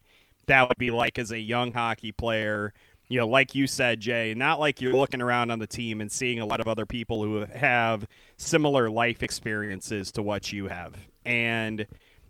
that 0.47 0.69
would 0.69 0.79
be 0.79 0.91
like 0.91 1.19
as 1.19 1.31
a 1.31 1.39
young 1.39 1.73
hockey 1.73 2.13
player. 2.13 2.73
You 3.09 3.21
know, 3.21 3.29
like 3.29 3.55
you 3.55 3.67
said, 3.67 4.01
Jay, 4.01 4.35
not 4.35 4.59
like 4.59 4.81
you're 4.81 4.95
looking 4.95 5.21
around 5.21 5.51
on 5.51 5.59
the 5.59 5.67
team 5.67 6.01
and 6.01 6.11
seeing 6.11 6.41
a 6.41 6.47
lot 6.47 6.61
of 6.61 6.69
other 6.69 6.87
people 6.87 7.23
who 7.23 7.45
have 7.55 8.07
similar 8.37 8.89
life 8.89 9.23
experiences 9.23 10.11
to 10.13 10.23
what 10.23 10.53
you 10.53 10.69
have. 10.69 10.95
And 11.25 11.81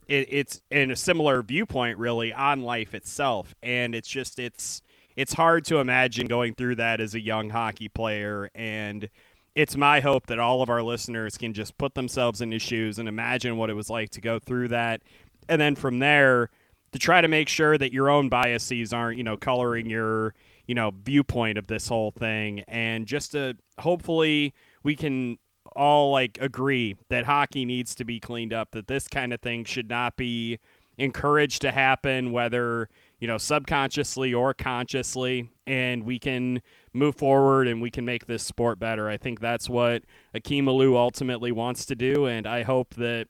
it, 0.09 0.29
it's 0.31 0.61
in 0.70 0.91
a 0.91 0.97
similar 0.97 1.43
viewpoint 1.43 1.99
really 1.99 2.33
on 2.33 2.62
life 2.62 2.95
itself. 2.95 3.55
And 3.62 3.95
it's 3.95 4.09
just 4.09 4.39
it's 4.39 4.83
it's 5.16 5.33
hard 5.33 5.64
to 5.66 5.79
imagine 5.79 6.27
going 6.27 6.55
through 6.55 6.77
that 6.77 7.01
as 7.01 7.14
a 7.14 7.20
young 7.20 7.51
hockey 7.51 7.89
player. 7.89 8.51
And 8.55 9.09
it's 9.55 9.77
my 9.77 10.01
hope 10.01 10.27
that 10.27 10.39
all 10.41 10.62
of 10.62 10.68
our 10.68 10.83
listeners 10.83 11.39
can 11.39 11.53
just 11.53 11.79
put 11.79 11.95
themselves 11.95 12.41
in 12.41 12.51
his 12.51 12.62
shoes 12.62 12.99
and 12.99 13.09
imagine 13.09 13.57
what 13.57 13.70
it 13.70 13.75
was 13.75 13.89
like 13.89 14.11
to 14.11 14.20
go 14.20 14.39
through 14.39 14.68
that. 14.68 15.03
And 15.49 15.61
then 15.61 15.77
from 15.77 16.01
there 16.01 16.51
to 16.93 16.99
try 16.99 17.20
to 17.20 17.29
make 17.29 17.49
sure 17.49 17.79
that 17.79 17.93
your 17.93 18.11
own 18.11 18.29
biases 18.29 18.93
aren't, 18.93 19.18
you 19.18 19.25
know, 19.25 19.37
coloring 19.37 19.89
your, 19.89 20.35
you 20.66 20.74
know, 20.74 20.92
viewpoint 21.02 21.58
of 21.58 21.66
this 21.66 21.88
whole 21.88 22.10
thing 22.10 22.60
and 22.68 23.06
just 23.06 23.32
to 23.32 23.56
hopefully 23.78 24.54
we 24.82 24.96
can 24.96 25.38
all 25.76 26.10
like 26.10 26.38
agree 26.40 26.96
that 27.08 27.24
hockey 27.24 27.64
needs 27.64 27.94
to 27.96 28.04
be 28.04 28.20
cleaned 28.20 28.52
up, 28.52 28.70
that 28.72 28.86
this 28.86 29.08
kind 29.08 29.32
of 29.32 29.40
thing 29.40 29.64
should 29.64 29.88
not 29.88 30.16
be 30.16 30.58
encouraged 30.96 31.60
to 31.62 31.72
happen 31.72 32.30
whether, 32.30 32.88
you 33.18 33.26
know, 33.26 33.38
subconsciously 33.38 34.32
or 34.32 34.54
consciously 34.54 35.50
and 35.66 36.04
we 36.04 36.18
can 36.18 36.62
move 36.92 37.16
forward 37.16 37.66
and 37.66 37.82
we 37.82 37.90
can 37.90 38.04
make 38.04 38.26
this 38.26 38.42
sport 38.42 38.78
better. 38.78 39.08
I 39.08 39.16
think 39.16 39.40
that's 39.40 39.68
what 39.68 40.04
Akim 40.32 40.66
Aliu 40.66 40.96
ultimately 40.96 41.52
wants 41.52 41.84
to 41.86 41.94
do 41.94 42.26
and 42.26 42.46
I 42.46 42.62
hope 42.62 42.94
that 42.94 43.26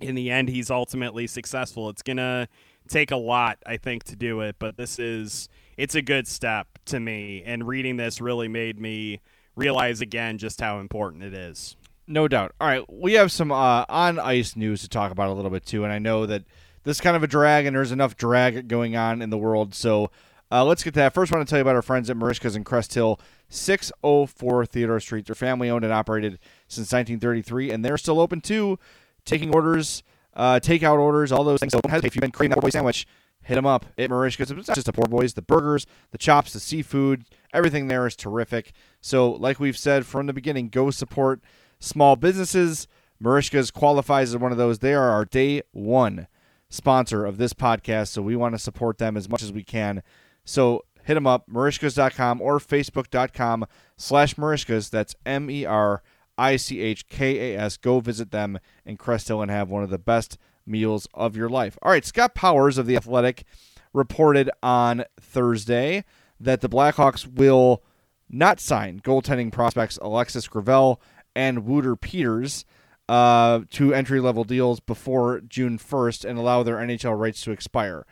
in 0.00 0.14
the 0.14 0.30
end 0.30 0.48
he's 0.48 0.70
ultimately 0.70 1.26
successful. 1.26 1.88
It's 1.88 2.02
to 2.02 2.48
take 2.88 3.10
a 3.10 3.16
lot, 3.16 3.58
I 3.64 3.76
think, 3.76 4.04
to 4.04 4.16
do 4.16 4.40
it, 4.40 4.56
but 4.58 4.76
this 4.76 4.98
is 4.98 5.48
it's 5.80 5.94
a 5.94 6.02
good 6.02 6.28
step 6.28 6.66
to 6.84 7.00
me. 7.00 7.42
And 7.46 7.66
reading 7.66 7.96
this 7.96 8.20
really 8.20 8.48
made 8.48 8.78
me 8.78 9.22
realize 9.56 10.02
again 10.02 10.36
just 10.36 10.60
how 10.60 10.78
important 10.78 11.24
it 11.24 11.32
is. 11.32 11.74
No 12.06 12.28
doubt. 12.28 12.52
All 12.60 12.68
right, 12.68 12.84
we 12.92 13.14
have 13.14 13.32
some 13.32 13.50
uh, 13.50 13.86
on 13.88 14.18
ice 14.18 14.56
news 14.56 14.82
to 14.82 14.90
talk 14.90 15.10
about 15.10 15.30
a 15.30 15.32
little 15.32 15.50
bit 15.50 15.64
too, 15.64 15.84
and 15.84 15.92
I 15.92 15.98
know 15.98 16.26
that 16.26 16.44
this 16.84 16.98
is 16.98 17.00
kind 17.00 17.16
of 17.16 17.22
a 17.22 17.26
drag, 17.26 17.64
and 17.64 17.74
there's 17.74 17.92
enough 17.92 18.14
drag 18.14 18.68
going 18.68 18.94
on 18.94 19.22
in 19.22 19.30
the 19.30 19.38
world. 19.38 19.74
So 19.74 20.10
uh, 20.52 20.64
let's 20.66 20.82
get 20.82 20.92
to 20.94 21.00
that. 21.00 21.14
First, 21.14 21.32
I 21.32 21.36
want 21.36 21.48
to 21.48 21.50
tell 21.50 21.58
you 21.58 21.62
about 21.62 21.76
our 21.76 21.82
friends 21.82 22.10
at 22.10 22.16
Merichka's 22.16 22.56
in 22.56 22.64
Crest 22.64 22.92
Hill, 22.92 23.18
604 23.48 24.66
Theodore 24.66 25.00
Street. 25.00 25.26
They're 25.26 25.34
family 25.34 25.70
owned 25.70 25.84
and 25.84 25.94
operated 25.94 26.38
since 26.68 26.92
1933, 26.92 27.70
and 27.70 27.82
they're 27.82 27.96
still 27.96 28.20
open 28.20 28.42
too, 28.42 28.78
taking 29.24 29.54
orders 29.54 30.02
uh, 30.34 30.60
takeout 30.60 30.98
orders, 30.98 31.32
all 31.32 31.44
those 31.44 31.60
things. 31.60 31.72
So 31.72 31.80
don't 31.80 31.90
hesitate 31.90 32.08
if 32.08 32.16
you've 32.16 32.20
been 32.20 32.30
craving 32.30 32.54
that 32.54 32.60
boy 32.60 32.70
sandwich. 32.70 33.06
Hit 33.42 33.54
them 33.54 33.66
up 33.66 33.86
at 33.96 34.10
Merichka's. 34.10 34.50
It's 34.50 34.68
not 34.68 34.74
just 34.74 34.86
the 34.86 34.92
poor 34.92 35.06
boys, 35.06 35.34
the 35.34 35.42
burgers, 35.42 35.86
the 36.10 36.18
chops, 36.18 36.52
the 36.52 36.60
seafood, 36.60 37.24
everything 37.52 37.88
there 37.88 38.06
is 38.06 38.14
terrific. 38.14 38.72
So, 39.00 39.30
like 39.30 39.58
we've 39.58 39.78
said 39.78 40.06
from 40.06 40.26
the 40.26 40.32
beginning, 40.32 40.68
go 40.68 40.90
support 40.90 41.40
small 41.78 42.16
businesses. 42.16 42.86
Merichka's 43.22 43.70
qualifies 43.70 44.30
as 44.30 44.40
one 44.40 44.52
of 44.52 44.58
those. 44.58 44.78
They 44.78 44.94
are 44.94 45.10
our 45.10 45.24
day 45.24 45.62
one 45.72 46.26
sponsor 46.68 47.26
of 47.26 47.38
this 47.38 47.52
podcast, 47.52 48.08
so 48.08 48.22
we 48.22 48.36
want 48.36 48.54
to 48.54 48.58
support 48.58 48.98
them 48.98 49.16
as 49.16 49.28
much 49.28 49.42
as 49.42 49.52
we 49.52 49.64
can. 49.64 50.02
So 50.44 50.84
hit 51.04 51.14
them 51.14 51.26
up, 51.26 51.48
merichkas.com 51.48 52.40
or 52.40 52.58
facebook.com 52.58 53.66
slash 53.96 54.34
merichkas. 54.36 54.90
That's 54.90 55.14
M-E-R 55.26 56.02
I 56.38 56.56
C 56.56 56.80
H 56.80 57.06
K 57.08 57.54
A 57.54 57.60
S. 57.60 57.76
Go 57.76 58.00
visit 58.00 58.30
them 58.30 58.58
in 58.86 58.96
Crest 58.96 59.28
Hill 59.28 59.42
and 59.42 59.50
have 59.50 59.70
one 59.70 59.82
of 59.82 59.90
the 59.90 59.98
best 59.98 60.38
meals 60.70 61.06
of 61.12 61.36
your 61.36 61.48
life. 61.48 61.76
All 61.82 61.90
right, 61.90 62.04
Scott 62.04 62.34
Powers 62.34 62.78
of 62.78 62.86
The 62.86 62.96
Athletic 62.96 63.44
reported 63.92 64.50
on 64.62 65.04
Thursday 65.20 66.04
that 66.38 66.60
the 66.60 66.68
Blackhawks 66.68 67.26
will 67.26 67.82
not 68.28 68.60
sign 68.60 69.00
goaltending 69.00 69.52
prospects 69.52 69.98
Alexis 70.00 70.48
Gravel 70.48 71.00
and 71.34 71.66
Wouter 71.66 71.96
Peeters 71.96 72.64
uh, 73.08 73.60
to 73.70 73.92
entry 73.92 74.20
level 74.20 74.44
deals 74.44 74.78
before 74.80 75.40
June 75.40 75.78
1st 75.78 76.24
and 76.24 76.38
allow 76.38 76.62
their 76.62 76.76
NHL 76.76 77.18
rights 77.18 77.42
to 77.42 77.50
expire. 77.50 78.06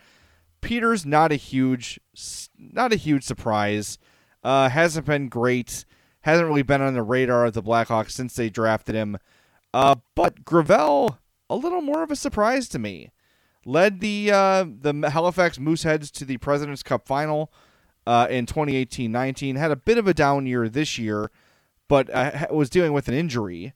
Peeters 0.60 1.06
not 1.06 1.30
a 1.30 1.36
huge 1.36 2.00
not 2.58 2.92
a 2.92 2.96
huge 2.96 3.22
surprise. 3.22 3.96
Uh, 4.42 4.68
hasn't 4.68 5.06
been 5.06 5.28
great 5.28 5.84
hasn't 6.22 6.48
really 6.48 6.62
been 6.62 6.82
on 6.82 6.94
the 6.94 7.02
radar 7.02 7.46
of 7.46 7.54
the 7.54 7.62
Blackhawks 7.62 8.10
since 8.10 8.34
they 8.34 8.50
drafted 8.50 8.94
him. 8.94 9.18
Uh, 9.72 9.96
but 10.14 10.44
Gravel, 10.44 11.18
a 11.50 11.56
little 11.56 11.80
more 11.80 12.02
of 12.02 12.10
a 12.10 12.16
surprise 12.16 12.68
to 12.70 12.78
me. 12.78 13.10
Led 13.64 14.00
the 14.00 14.30
uh, 14.30 14.64
the 14.64 15.10
Halifax 15.10 15.58
Mooseheads 15.58 16.10
to 16.12 16.24
the 16.24 16.38
President's 16.38 16.82
Cup 16.82 17.06
final 17.06 17.52
uh, 18.06 18.26
in 18.30 18.46
2018-19. 18.46 19.56
Had 19.56 19.70
a 19.70 19.76
bit 19.76 19.98
of 19.98 20.06
a 20.06 20.14
down 20.14 20.46
year 20.46 20.68
this 20.68 20.98
year, 20.98 21.30
but 21.88 22.08
uh, 22.14 22.46
was 22.50 22.70
dealing 22.70 22.92
with 22.92 23.08
an 23.08 23.14
injury. 23.14 23.74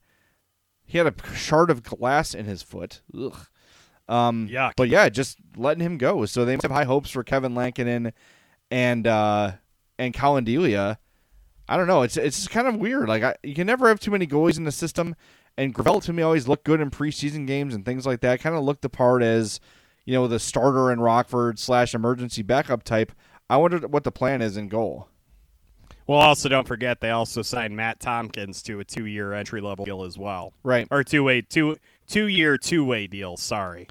He 0.84 0.98
had 0.98 1.06
a 1.06 1.34
shard 1.34 1.70
of 1.70 1.82
glass 1.82 2.34
in 2.34 2.46
his 2.46 2.62
foot. 2.62 3.02
Ugh. 3.16 3.36
Um, 4.08 4.48
Yuck. 4.48 4.72
But 4.76 4.88
yeah, 4.88 5.08
just 5.08 5.38
letting 5.56 5.84
him 5.84 5.98
go. 5.98 6.24
So 6.26 6.44
they 6.44 6.56
must 6.56 6.62
have 6.62 6.72
high 6.72 6.84
hopes 6.84 7.10
for 7.10 7.22
Kevin 7.22 7.54
Lankinen 7.54 8.12
and 8.70 9.06
uh, 9.06 9.52
and 9.98 10.14
Collin 10.14 10.44
Delia 10.44 10.98
I 11.72 11.76
don't 11.76 11.86
know. 11.86 12.02
It's 12.02 12.18
it's 12.18 12.48
kind 12.48 12.66
of 12.66 12.76
weird. 12.76 13.08
Like 13.08 13.22
I, 13.22 13.34
you 13.42 13.54
can 13.54 13.66
never 13.66 13.88
have 13.88 14.00
too 14.00 14.10
many 14.10 14.26
goalies 14.26 14.58
in 14.58 14.64
the 14.64 14.72
system. 14.72 15.14
And 15.58 15.74
Gravel 15.74 16.00
to 16.00 16.12
me 16.12 16.22
always 16.22 16.48
looked 16.48 16.64
good 16.64 16.80
in 16.80 16.90
preseason 16.90 17.46
games 17.46 17.74
and 17.74 17.84
things 17.84 18.06
like 18.06 18.20
that. 18.20 18.40
Kind 18.40 18.56
of 18.56 18.64
looked 18.64 18.82
the 18.82 18.88
part 18.88 19.22
as, 19.22 19.60
you 20.04 20.14
know, 20.14 20.26
the 20.26 20.38
starter 20.38 20.90
in 20.90 21.00
Rockford 21.00 21.58
slash 21.58 21.94
emergency 21.94 22.42
backup 22.42 22.82
type. 22.82 23.12
I 23.50 23.58
wonder 23.58 23.86
what 23.86 24.04
the 24.04 24.12
plan 24.12 24.40
is 24.40 24.56
in 24.56 24.68
goal. 24.68 25.08
Well, 26.06 26.18
also 26.18 26.48
don't 26.48 26.66
forget 26.66 27.00
they 27.00 27.10
also 27.10 27.42
signed 27.42 27.76
Matt 27.76 28.00
Tomkins 28.00 28.62
to 28.64 28.80
a 28.80 28.84
two-year 28.84 29.34
entry-level 29.34 29.84
deal 29.84 30.02
as 30.02 30.18
well. 30.18 30.52
Right. 30.62 30.88
Or 30.90 31.04
two-way 31.04 31.42
two 31.42 31.76
two-year 32.08 32.58
two-way 32.58 33.06
deal. 33.06 33.36
Sorry. 33.36 33.88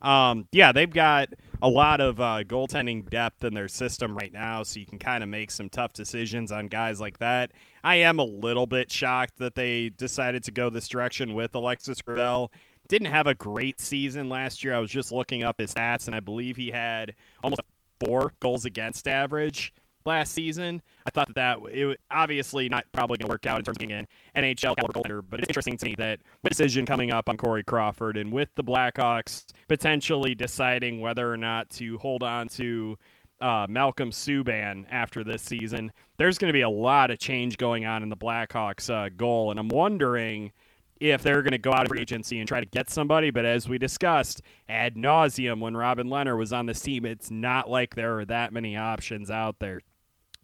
Um, 0.00 0.48
yeah, 0.50 0.72
they've 0.72 0.92
got 0.92 1.28
a 1.62 1.68
lot 1.68 2.00
of 2.00 2.20
uh, 2.20 2.42
goaltending 2.44 3.08
depth 3.08 3.44
in 3.44 3.54
their 3.54 3.68
system 3.68 4.16
right 4.16 4.32
now, 4.32 4.64
so 4.64 4.80
you 4.80 4.86
can 4.86 4.98
kind 4.98 5.22
of 5.22 5.28
make 5.28 5.48
some 5.50 5.68
tough 5.68 5.92
decisions 5.92 6.50
on 6.50 6.66
guys 6.66 7.00
like 7.00 7.18
that. 7.18 7.52
I 7.84 7.96
am 7.96 8.18
a 8.18 8.24
little 8.24 8.66
bit 8.66 8.90
shocked 8.90 9.38
that 9.38 9.54
they 9.54 9.90
decided 9.90 10.42
to 10.44 10.50
go 10.50 10.70
this 10.70 10.88
direction 10.88 11.34
with 11.34 11.54
Alexis 11.54 12.02
Gravel. 12.02 12.52
Didn't 12.88 13.12
have 13.12 13.28
a 13.28 13.34
great 13.34 13.80
season 13.80 14.28
last 14.28 14.64
year. 14.64 14.74
I 14.74 14.80
was 14.80 14.90
just 14.90 15.12
looking 15.12 15.44
up 15.44 15.60
his 15.60 15.72
stats, 15.72 16.08
and 16.08 16.16
I 16.16 16.20
believe 16.20 16.56
he 16.56 16.72
had 16.72 17.14
almost 17.44 17.62
four 18.04 18.32
goals 18.40 18.64
against 18.64 19.06
average 19.06 19.72
last 20.06 20.32
season. 20.32 20.82
I 21.06 21.10
thought 21.10 21.28
that 21.34 21.34
that 21.34 21.58
it 21.72 22.00
obviously 22.10 22.68
not 22.68 22.84
probably 22.92 23.18
going 23.18 23.28
to 23.28 23.32
work 23.32 23.46
out 23.46 23.58
in 23.58 23.64
terms 23.64 23.76
of 23.76 23.86
being 23.86 23.92
an 23.92 24.06
NHL 24.36 24.76
caliber 24.76 24.92
goaltender, 24.92 25.22
but 25.28 25.40
it's 25.40 25.48
interesting 25.48 25.76
to 25.78 25.86
me 25.86 25.94
that 25.98 26.20
decision 26.48 26.86
coming 26.86 27.10
up 27.10 27.28
on 27.28 27.36
Corey 27.36 27.64
Crawford 27.64 28.16
and 28.16 28.32
with 28.32 28.48
the 28.54 28.64
Blackhawks 28.64 29.44
potentially 29.68 30.34
deciding 30.34 31.00
whether 31.00 31.30
or 31.30 31.36
not 31.36 31.68
to 31.70 31.98
hold 31.98 32.22
on 32.22 32.48
to 32.48 32.96
uh, 33.40 33.66
Malcolm 33.68 34.10
Subban 34.10 34.86
after 34.90 35.24
this 35.24 35.42
season, 35.42 35.90
there's 36.16 36.38
going 36.38 36.48
to 36.48 36.56
be 36.56 36.62
a 36.62 36.70
lot 36.70 37.10
of 37.10 37.18
change 37.18 37.56
going 37.58 37.84
on 37.84 38.02
in 38.02 38.08
the 38.08 38.16
Blackhawks 38.16 38.88
uh, 38.88 39.08
goal, 39.16 39.50
and 39.50 39.58
I'm 39.58 39.68
wondering 39.68 40.52
if 41.00 41.22
they're 41.22 41.42
going 41.42 41.50
to 41.52 41.58
go 41.58 41.72
out 41.72 41.90
of 41.90 41.98
agency 41.98 42.38
and 42.38 42.46
try 42.46 42.60
to 42.60 42.66
get 42.66 42.88
somebody. 42.88 43.30
But 43.30 43.44
as 43.44 43.68
we 43.68 43.76
discussed 43.76 44.40
ad 44.68 44.94
nauseum 44.94 45.58
when 45.60 45.76
Robin 45.76 46.06
Lehner 46.06 46.38
was 46.38 46.52
on 46.52 46.66
this 46.66 46.80
team, 46.80 47.04
it's 47.04 47.30
not 47.30 47.68
like 47.68 47.96
there 47.96 48.18
are 48.20 48.24
that 48.26 48.52
many 48.52 48.76
options 48.76 49.28
out 49.28 49.58
there. 49.58 49.80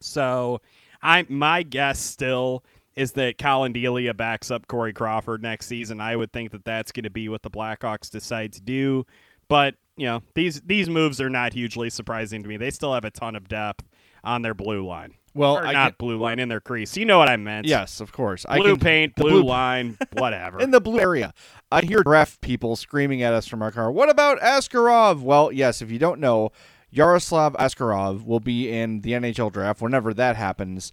So, 0.01 0.61
I 1.03 1.27
my 1.29 1.63
guess 1.63 1.99
still 1.99 2.65
is 2.97 3.13
that 3.13 3.39
Collin 3.39 3.73
Delia 3.73 4.13
backs 4.13 4.51
up 4.51 4.67
Corey 4.67 4.93
Crawford 4.93 5.43
next 5.43 5.67
season. 5.67 6.01
I 6.01 6.17
would 6.17 6.33
think 6.33 6.51
that 6.51 6.65
that's 6.65 6.91
going 6.91 7.05
to 7.05 7.11
be 7.11 7.29
what 7.29 7.43
the 7.43 7.51
Blackhawks 7.51 8.11
decide 8.11 8.53
to 8.55 8.61
do. 8.61 9.07
But 9.49 9.77
you 9.97 10.07
know 10.07 10.23
these 10.35 10.61
these 10.63 10.89
moves 10.89 11.21
are 11.21 11.31
not 11.31 11.53
hugely 11.53 11.91
surprising 11.91 12.43
to 12.43 12.49
me. 12.49 12.57
They 12.57 12.71
still 12.71 12.95
have 12.95 13.05
a 13.05 13.11
ton 13.11 13.37
of 13.37 13.49
depth 13.49 13.85
on 14.25 14.43
their 14.43 14.55
blue 14.55 14.87
line. 14.87 15.15
Well, 15.35 15.59
or 15.59 15.67
I 15.67 15.73
not 15.73 15.99
can, 15.99 16.07
blue 16.07 16.19
line 16.19 16.39
in 16.41 16.49
their 16.49 16.61
crease. 16.61 16.97
You 16.97 17.05
know 17.05 17.19
what 17.19 17.29
I 17.29 17.37
meant? 17.37 17.67
Yes, 17.67 18.01
of 18.01 18.13
course. 18.13 18.45
Blue 18.45 18.55
I 18.55 18.71
can, 18.71 18.79
paint, 18.79 19.15
blue, 19.15 19.31
blue 19.31 19.45
line, 19.45 19.97
whatever. 20.13 20.59
in 20.59 20.73
the 20.73 20.81
blue 20.81 20.99
area. 20.99 21.33
I 21.71 21.83
hear 21.83 22.03
draft 22.03 22.41
people 22.41 22.75
screaming 22.75 23.23
at 23.23 23.33
us 23.33 23.47
from 23.47 23.63
our 23.63 23.71
car. 23.71 23.93
What 23.93 24.09
about 24.09 24.41
Askarov? 24.41 25.21
Well, 25.21 25.53
yes. 25.53 25.81
If 25.81 25.93
you 25.93 25.99
don't 25.99 26.19
know, 26.19 26.51
Yaroslav 26.91 27.55
Askarov 27.55 28.24
will 28.24 28.41
be 28.41 28.70
in 28.70 29.01
the 29.01 29.12
NHL 29.12 29.53
draft 29.53 29.80
whenever 29.82 30.14
that 30.14 30.36
happens, 30.36 30.93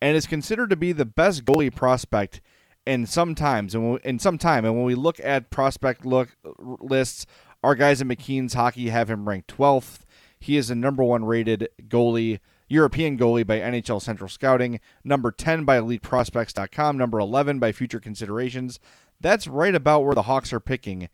and 0.00 0.16
is 0.16 0.26
considered 0.26 0.70
to 0.70 0.76
be 0.76 0.92
the 0.92 1.04
best 1.04 1.44
goalie 1.44 1.74
prospect 1.74 2.40
in 2.86 3.06
some 3.06 3.34
times 3.34 3.74
and 3.74 3.98
in 4.00 4.18
some 4.18 4.38
time. 4.38 4.64
And 4.64 4.74
when 4.74 4.84
we 4.84 4.94
look 4.94 5.20
at 5.22 5.50
prospect 5.50 6.04
look 6.04 6.36
lists, 6.56 7.26
our 7.62 7.74
guys 7.74 8.00
at 8.00 8.06
McKeen's 8.06 8.54
Hockey 8.54 8.88
have 8.88 9.10
him 9.10 9.28
ranked 9.28 9.56
12th. 9.56 10.00
He 10.38 10.56
is 10.56 10.68
the 10.68 10.74
number 10.74 11.02
one 11.02 11.24
rated 11.24 11.68
goalie, 11.88 12.40
European 12.68 13.18
goalie 13.18 13.46
by 13.46 13.58
NHL 13.58 14.02
Central 14.02 14.28
Scouting, 14.28 14.80
number 15.02 15.30
10 15.30 15.64
by 15.64 15.78
EliteProspects.com, 15.78 16.98
number 16.98 17.18
11 17.18 17.58
by 17.58 17.72
Future 17.72 18.00
Considerations. 18.00 18.78
That's 19.20 19.46
right 19.46 19.74
about 19.74 20.04
where 20.04 20.14
the 20.14 20.22
Hawks 20.22 20.52
are 20.52 20.60
picking. 20.60 21.08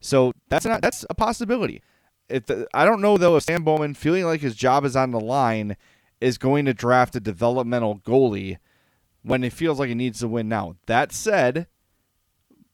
So 0.00 0.32
that's 0.48 0.64
not 0.64 0.80
that's 0.80 1.04
a 1.10 1.14
possibility 1.14 1.82
if 2.28 2.44
I 2.74 2.84
don't 2.84 3.00
know 3.00 3.16
though 3.16 3.36
if 3.36 3.44
Stan 3.44 3.62
Bowman 3.62 3.94
feeling 3.94 4.24
like 4.24 4.40
his 4.40 4.54
job 4.54 4.84
is 4.84 4.96
on 4.96 5.10
the 5.10 5.20
line 5.20 5.76
is 6.20 6.38
going 6.38 6.64
to 6.64 6.74
draft 6.74 7.16
a 7.16 7.20
developmental 7.20 7.98
goalie 7.98 8.58
when 9.22 9.44
it 9.44 9.52
feels 9.52 9.78
like 9.78 9.88
he 9.88 9.94
needs 9.94 10.20
to 10.20 10.28
win 10.28 10.48
now. 10.48 10.76
That 10.86 11.12
said, 11.12 11.66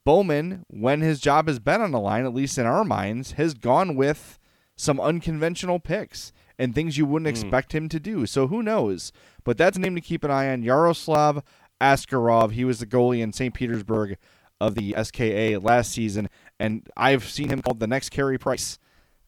Bowman, 0.04 0.64
when 0.68 1.00
his 1.00 1.20
job 1.20 1.48
has 1.48 1.58
been 1.58 1.80
on 1.80 1.90
the 1.90 2.00
line, 2.00 2.24
at 2.24 2.34
least 2.34 2.58
in 2.58 2.66
our 2.66 2.84
minds, 2.84 3.32
has 3.32 3.54
gone 3.54 3.96
with 3.96 4.38
some 4.76 5.00
unconventional 5.00 5.78
picks 5.78 6.32
and 6.58 6.74
things 6.74 6.98
you 6.98 7.06
wouldn't 7.06 7.26
mm. 7.26 7.30
expect 7.30 7.74
him 7.74 7.88
to 7.88 8.00
do. 8.00 8.26
So 8.26 8.46
who 8.46 8.62
knows? 8.62 9.12
But 9.44 9.58
that's 9.58 9.76
a 9.76 9.80
name 9.80 9.94
to 9.94 10.00
keep 10.00 10.24
an 10.24 10.30
eye 10.30 10.52
on. 10.52 10.62
Yaroslav 10.62 11.42
Askarov. 11.80 12.52
He 12.52 12.64
was 12.64 12.80
the 12.80 12.86
goalie 12.86 13.20
in 13.20 13.32
St. 13.32 13.54
Petersburg 13.54 14.16
of 14.60 14.74
the 14.74 14.94
SKA 15.02 15.58
last 15.60 15.90
season, 15.90 16.28
and 16.58 16.88
I've 16.96 17.28
seen 17.28 17.50
him 17.50 17.60
called 17.60 17.80
the 17.80 17.86
next 17.86 18.10
Carey 18.10 18.38
Price. 18.38 18.78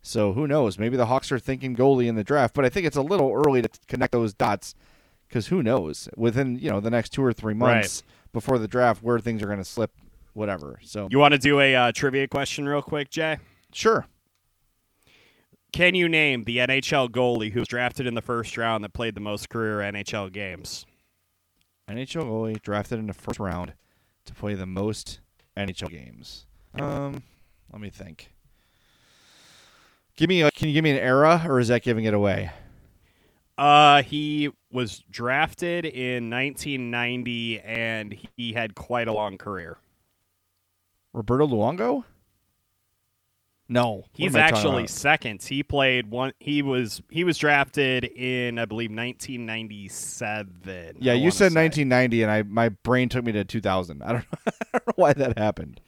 So 0.07 0.35
who 0.35 0.47
knows? 0.47 0.79
Maybe 0.79 0.97
the 0.97 1.07
Hawks 1.07 1.33
are 1.33 1.39
thinking 1.41 1.75
goalie 1.75 2.07
in 2.07 2.15
the 2.15 2.23
draft, 2.23 2.55
but 2.55 2.65
I 2.65 2.69
think 2.69 2.87
it's 2.87 2.97
a 2.97 3.03
little 3.03 3.33
early 3.33 3.61
to 3.61 3.69
connect 3.89 4.13
those 4.13 4.33
dots 4.33 4.77
because 5.27 5.49
who 5.49 5.65
knows 5.65 6.09
within 6.17 6.61
you 6.61 6.71
know 6.71 6.79
the 6.79 6.91
next 6.91 7.11
two 7.11 7.25
or 7.25 7.33
three 7.33 7.55
months 7.55 8.05
before 8.33 8.61
the 8.61 8.69
draft 8.69 9.03
where 9.03 9.19
things 9.19 9.43
are 9.43 9.47
going 9.47 9.59
to 9.59 9.65
slip, 9.65 9.91
whatever. 10.33 10.79
So 10.85 11.09
You 11.11 11.19
want 11.19 11.33
to 11.33 11.39
do 11.39 11.59
a 11.59 11.75
uh, 11.75 11.93
trivia 11.93 12.29
question 12.29 12.69
real 12.69 12.83
quick, 12.83 13.11
Jay? 13.11 13.39
sure. 13.73 14.07
Can 15.73 15.97
you 15.97 16.09
name 16.09 16.45
the 16.45 16.59
NHL 16.59 17.11
goalie 17.11 17.51
who 17.51 17.59
was 17.59 17.69
drafted 17.69 18.07
in 18.07 18.15
the 18.15 18.23
first 18.23 18.57
round 18.57 18.85
that 18.85 18.93
played 18.93 19.17
the 19.17 19.21
most 19.21 19.49
career 19.49 19.79
NHL 19.79 20.33
games? 20.33 20.87
NHL 21.91 22.27
goalie 22.27 22.63
drafted 22.63 23.01
in 23.01 23.09
the 23.09 23.13
first 23.13 23.41
round 23.41 23.75
to 24.25 24.35
play 24.35 24.55
the 24.55 24.67
most 24.67 25.19
NHL 25.57 25.91
games. 25.91 26.47
Um, 26.79 27.25
let 27.73 27.83
me 27.83 27.91
think. 27.91 28.31
Give 30.17 30.29
me 30.29 30.43
a, 30.43 30.51
can 30.51 30.69
you 30.69 30.75
give 30.75 30.83
me 30.83 30.91
an 30.93 30.99
era 30.99 31.45
or 31.47 31.61
is 31.61 31.69
that 31.69 31.83
giving 31.83 32.05
it 32.05 32.15
away? 32.15 32.51
Uh, 33.59 34.03
he 34.03 34.51
was 34.71 35.03
drafted 35.11 35.87
in 35.87 36.29
1990, 36.29 37.61
and 37.61 38.19
he 38.37 38.53
had 38.53 38.75
quite 38.75 39.09
a 39.09 39.13
long 39.13 39.39
career. 39.39 39.79
Roberto 41.15 41.47
Luongo? 41.47 42.05
No, 43.69 44.05
He's 44.13 44.33
am 44.35 44.41
I 44.41 44.45
talking 44.45 44.57
actually 44.59 44.83
about? 44.85 44.91
second. 44.91 45.43
He 45.43 45.63
played 45.65 46.09
one. 46.11 46.33
He 46.39 46.63
was 46.63 47.03
he 47.11 47.25
was 47.25 47.37
drafted 47.37 48.05
in 48.05 48.59
I 48.61 48.65
believe 48.65 48.91
1997. 48.91 50.99
Yeah, 51.01 51.13
I 51.13 51.17
you 51.17 51.31
said 51.31 51.53
say. 51.53 51.61
1990, 51.63 52.23
and 52.23 52.31
I 52.31 52.43
my 52.45 52.69
brain 52.69 53.09
took 53.09 53.25
me 53.25 53.33
to 53.33 53.45
2000. 53.45 54.03
I 54.03 54.13
don't, 54.13 54.25
I 54.47 54.51
don't 54.73 54.87
know 54.87 54.93
why 54.97 55.13
that 55.15 55.39
happened. 55.39 55.81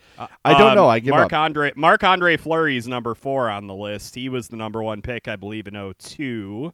I 0.45 0.53
don't 0.59 0.71
Um, 0.71 0.75
know. 0.75 0.89
I 0.89 0.99
give 0.99 1.11
Mark 1.13 1.33
up. 1.33 1.39
Andre 1.39 1.73
Marc 1.77 2.03
Andre 2.03 2.37
Fleury's 2.37 2.89
number 2.89 3.15
four 3.15 3.49
on 3.49 3.67
the 3.69 3.75
list. 3.75 4.15
He 4.17 4.29
was 4.29 4.49
the 4.49 4.57
number 4.57 4.83
one 4.83 5.01
pick, 5.03 5.29
I 5.29 5.37
believe, 5.37 5.69
in 5.69 5.75
02. 5.99 6.73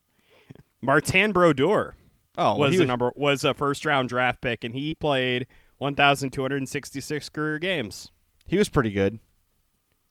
Martin 0.80 1.32
Brodeur 1.32 1.94
Oh, 2.36 2.56
was 2.56 2.72
he 2.72 2.78
the 2.78 2.86
number 2.86 3.12
was 3.14 3.44
a 3.44 3.54
first 3.54 3.84
round 3.84 4.08
draft 4.08 4.40
pick, 4.40 4.64
and 4.64 4.74
he 4.74 4.94
played 4.94 5.46
1,266 5.78 7.28
career 7.28 7.58
games. 7.58 8.10
He 8.46 8.58
was 8.58 8.68
pretty 8.68 8.90
good. 8.90 9.18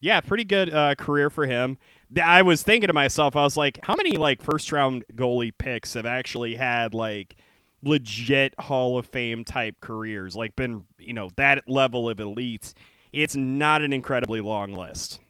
Yeah, 0.04 0.20
pretty 0.20 0.44
good 0.44 0.74
uh, 0.74 0.96
career 0.96 1.30
for 1.30 1.46
him. 1.46 1.78
I 2.22 2.42
was 2.42 2.62
thinking 2.62 2.88
to 2.88 2.94
myself, 2.94 3.38
I 3.38 3.44
was 3.44 3.56
like, 3.56 3.80
how 3.84 3.96
many 3.96 4.18
like 4.18 4.42
first 4.42 4.70
round 4.74 5.06
goalie 5.16 5.54
picks 5.58 5.94
have 5.94 6.06
actually 6.06 6.56
had 6.56 6.94
like 6.94 7.38
legit 7.84 8.54
Hall 8.60 8.98
of 8.98 9.06
Fame 9.06 9.46
type 9.46 9.76
careers, 9.80 10.36
like 10.36 10.58
been 10.58 10.84
you 11.00 11.14
know 11.14 11.30
that 11.38 11.70
level 11.70 12.10
of 12.10 12.20
elite? 12.20 12.74
It's 13.14 13.38
not 13.38 13.82
an 13.82 13.94
incredibly 13.94 14.42
long 14.42 14.74
list. 14.74 15.22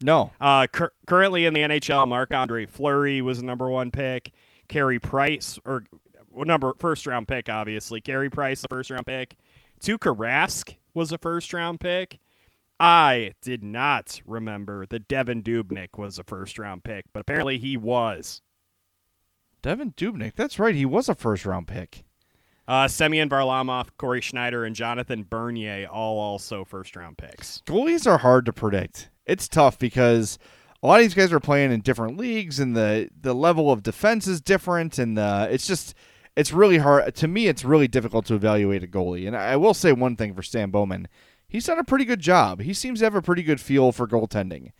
No. 0.00 0.32
Uh, 0.40 0.68
cur- 0.72 0.92
currently 1.06 1.44
in 1.44 1.52
the 1.52 1.60
NHL, 1.60 2.08
Marc 2.08 2.32
Andre 2.32 2.64
Fleury 2.64 3.20
was 3.20 3.40
the 3.40 3.44
number 3.44 3.68
one 3.68 3.90
pick. 3.90 4.32
Carey 4.68 4.98
Price, 4.98 5.58
or 5.66 5.84
well, 6.30 6.46
number 6.46 6.72
first 6.78 7.06
round 7.06 7.28
pick, 7.28 7.50
obviously. 7.50 8.00
Carey 8.00 8.30
Price, 8.30 8.62
the 8.62 8.68
first 8.68 8.90
round 8.90 9.04
pick. 9.04 9.36
Tuukka 9.82 10.16
Rask 10.16 10.76
was 10.94 11.12
a 11.12 11.18
first 11.18 11.52
round 11.52 11.78
pick. 11.78 12.20
I 12.84 13.32
did 13.40 13.64
not 13.64 14.20
remember 14.26 14.84
that 14.84 15.08
Devan 15.08 15.42
Dubnyk 15.42 15.96
was 15.96 16.18
a 16.18 16.22
first 16.22 16.58
round 16.58 16.84
pick, 16.84 17.06
but 17.14 17.20
apparently 17.20 17.56
he 17.56 17.78
was. 17.78 18.42
Devan 19.62 19.94
Dubnyk. 19.94 20.34
That's 20.36 20.58
right. 20.58 20.74
He 20.74 20.84
was 20.84 21.08
a 21.08 21.14
first 21.14 21.46
round 21.46 21.66
pick. 21.66 22.04
Uh, 22.68 22.86
Semyon 22.86 23.30
Varlamov, 23.30 23.88
Cory 23.96 24.20
Schneider, 24.20 24.66
and 24.66 24.76
Jonathan 24.76 25.22
Bernier 25.22 25.86
all 25.86 26.18
also 26.18 26.62
first 26.62 26.94
round 26.94 27.16
picks. 27.16 27.62
Goalies 27.66 28.06
are 28.06 28.18
hard 28.18 28.44
to 28.44 28.52
predict. 28.52 29.08
It's 29.24 29.48
tough 29.48 29.78
because 29.78 30.38
a 30.82 30.86
lot 30.86 31.00
of 31.00 31.04
these 31.06 31.14
guys 31.14 31.32
are 31.32 31.40
playing 31.40 31.72
in 31.72 31.80
different 31.80 32.18
leagues, 32.18 32.60
and 32.60 32.76
the 32.76 33.08
the 33.18 33.34
level 33.34 33.72
of 33.72 33.82
defense 33.82 34.26
is 34.26 34.42
different, 34.42 34.98
and 34.98 35.18
uh, 35.18 35.46
it's 35.50 35.66
just 35.66 35.94
it's 36.36 36.52
really 36.52 36.78
hard 36.78 37.14
to 37.14 37.28
me. 37.28 37.46
It's 37.46 37.64
really 37.64 37.88
difficult 37.88 38.26
to 38.26 38.34
evaluate 38.34 38.84
a 38.84 38.86
goalie. 38.86 39.26
And 39.26 39.34
I 39.34 39.56
will 39.56 39.72
say 39.72 39.92
one 39.92 40.16
thing 40.16 40.34
for 40.34 40.42
Stan 40.42 40.70
Bowman, 40.70 41.08
he's 41.54 41.66
done 41.66 41.78
a 41.78 41.84
pretty 41.84 42.04
good 42.04 42.18
job. 42.18 42.60
He 42.60 42.74
seems 42.74 42.98
to 42.98 43.06
have 43.06 43.14
a 43.14 43.22
pretty 43.22 43.44
good 43.44 43.60
feel 43.60 43.92
for 43.92 44.08
goaltending. 44.08 44.72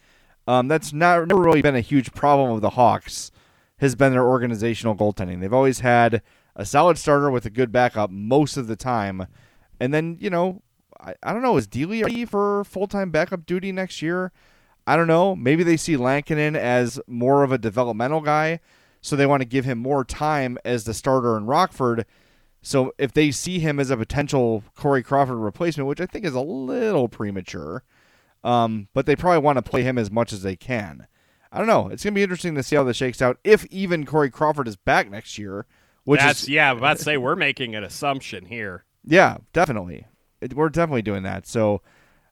Um, 0.48 0.66
that's 0.66 0.92
not 0.92 1.28
never 1.28 1.40
really 1.40 1.62
been 1.62 1.76
a 1.76 1.80
huge 1.80 2.12
problem 2.12 2.50
of 2.50 2.62
the 2.62 2.70
Hawks. 2.70 3.30
Has 3.78 3.94
been 3.94 4.12
their 4.12 4.26
organizational 4.26 4.96
goaltending. 4.96 5.40
They've 5.40 5.52
always 5.52 5.80
had 5.80 6.22
a 6.56 6.64
solid 6.64 6.98
starter 6.98 7.30
with 7.30 7.44
a 7.44 7.50
good 7.50 7.70
backup 7.70 8.10
most 8.10 8.56
of 8.56 8.66
the 8.66 8.76
time, 8.76 9.26
and 9.78 9.92
then 9.92 10.16
you 10.20 10.30
know 10.30 10.62
I, 11.00 11.14
I 11.22 11.32
don't 11.32 11.42
know, 11.42 11.56
is 11.56 11.66
Delia 11.66 12.04
ready 12.04 12.24
for 12.24 12.64
full 12.64 12.86
time 12.86 13.10
backup 13.10 13.46
duty 13.46 13.72
next 13.72 14.02
year? 14.02 14.32
I 14.86 14.96
don't 14.96 15.06
know. 15.06 15.34
Maybe 15.36 15.62
they 15.62 15.76
see 15.76 15.96
Lankinen 15.96 16.56
as 16.56 17.00
more 17.06 17.42
of 17.42 17.52
a 17.52 17.58
developmental 17.58 18.20
guy, 18.20 18.60
so 19.00 19.16
they 19.16 19.26
want 19.26 19.42
to 19.42 19.48
give 19.48 19.64
him 19.64 19.78
more 19.78 20.04
time 20.04 20.58
as 20.64 20.84
the 20.84 20.94
starter 20.94 21.36
in 21.36 21.46
Rockford. 21.46 22.06
So 22.64 22.94
if 22.98 23.12
they 23.12 23.30
see 23.30 23.58
him 23.58 23.78
as 23.78 23.90
a 23.90 23.96
potential 23.96 24.64
Corey 24.74 25.02
Crawford 25.02 25.36
replacement, 25.36 25.86
which 25.86 26.00
I 26.00 26.06
think 26.06 26.24
is 26.24 26.34
a 26.34 26.40
little 26.40 27.08
premature, 27.08 27.84
um, 28.42 28.88
but 28.94 29.06
they 29.06 29.14
probably 29.14 29.40
want 29.40 29.56
to 29.56 29.62
play 29.62 29.82
him 29.82 29.98
as 29.98 30.10
much 30.10 30.32
as 30.32 30.42
they 30.42 30.56
can. 30.56 31.06
I 31.52 31.58
don't 31.58 31.66
know. 31.66 31.88
It's 31.88 32.02
gonna 32.02 32.14
be 32.14 32.22
interesting 32.22 32.54
to 32.56 32.62
see 32.62 32.74
how 32.74 32.82
this 32.82 32.96
shakes 32.96 33.22
out. 33.22 33.38
If 33.44 33.64
even 33.66 34.04
Corey 34.06 34.30
Crawford 34.30 34.66
is 34.66 34.76
back 34.76 35.10
next 35.10 35.38
year, 35.38 35.66
which 36.04 36.20
That's 36.20 36.42
is 36.42 36.48
yeah, 36.48 36.70
I'm 36.70 36.78
about 36.78 36.96
to 36.96 37.02
say 37.02 37.16
we're 37.16 37.36
making 37.36 37.74
an 37.74 37.84
assumption 37.84 38.46
here. 38.46 38.84
yeah, 39.04 39.38
definitely. 39.52 40.06
It, 40.40 40.54
we're 40.54 40.68
definitely 40.68 41.02
doing 41.02 41.22
that. 41.22 41.46
So 41.46 41.80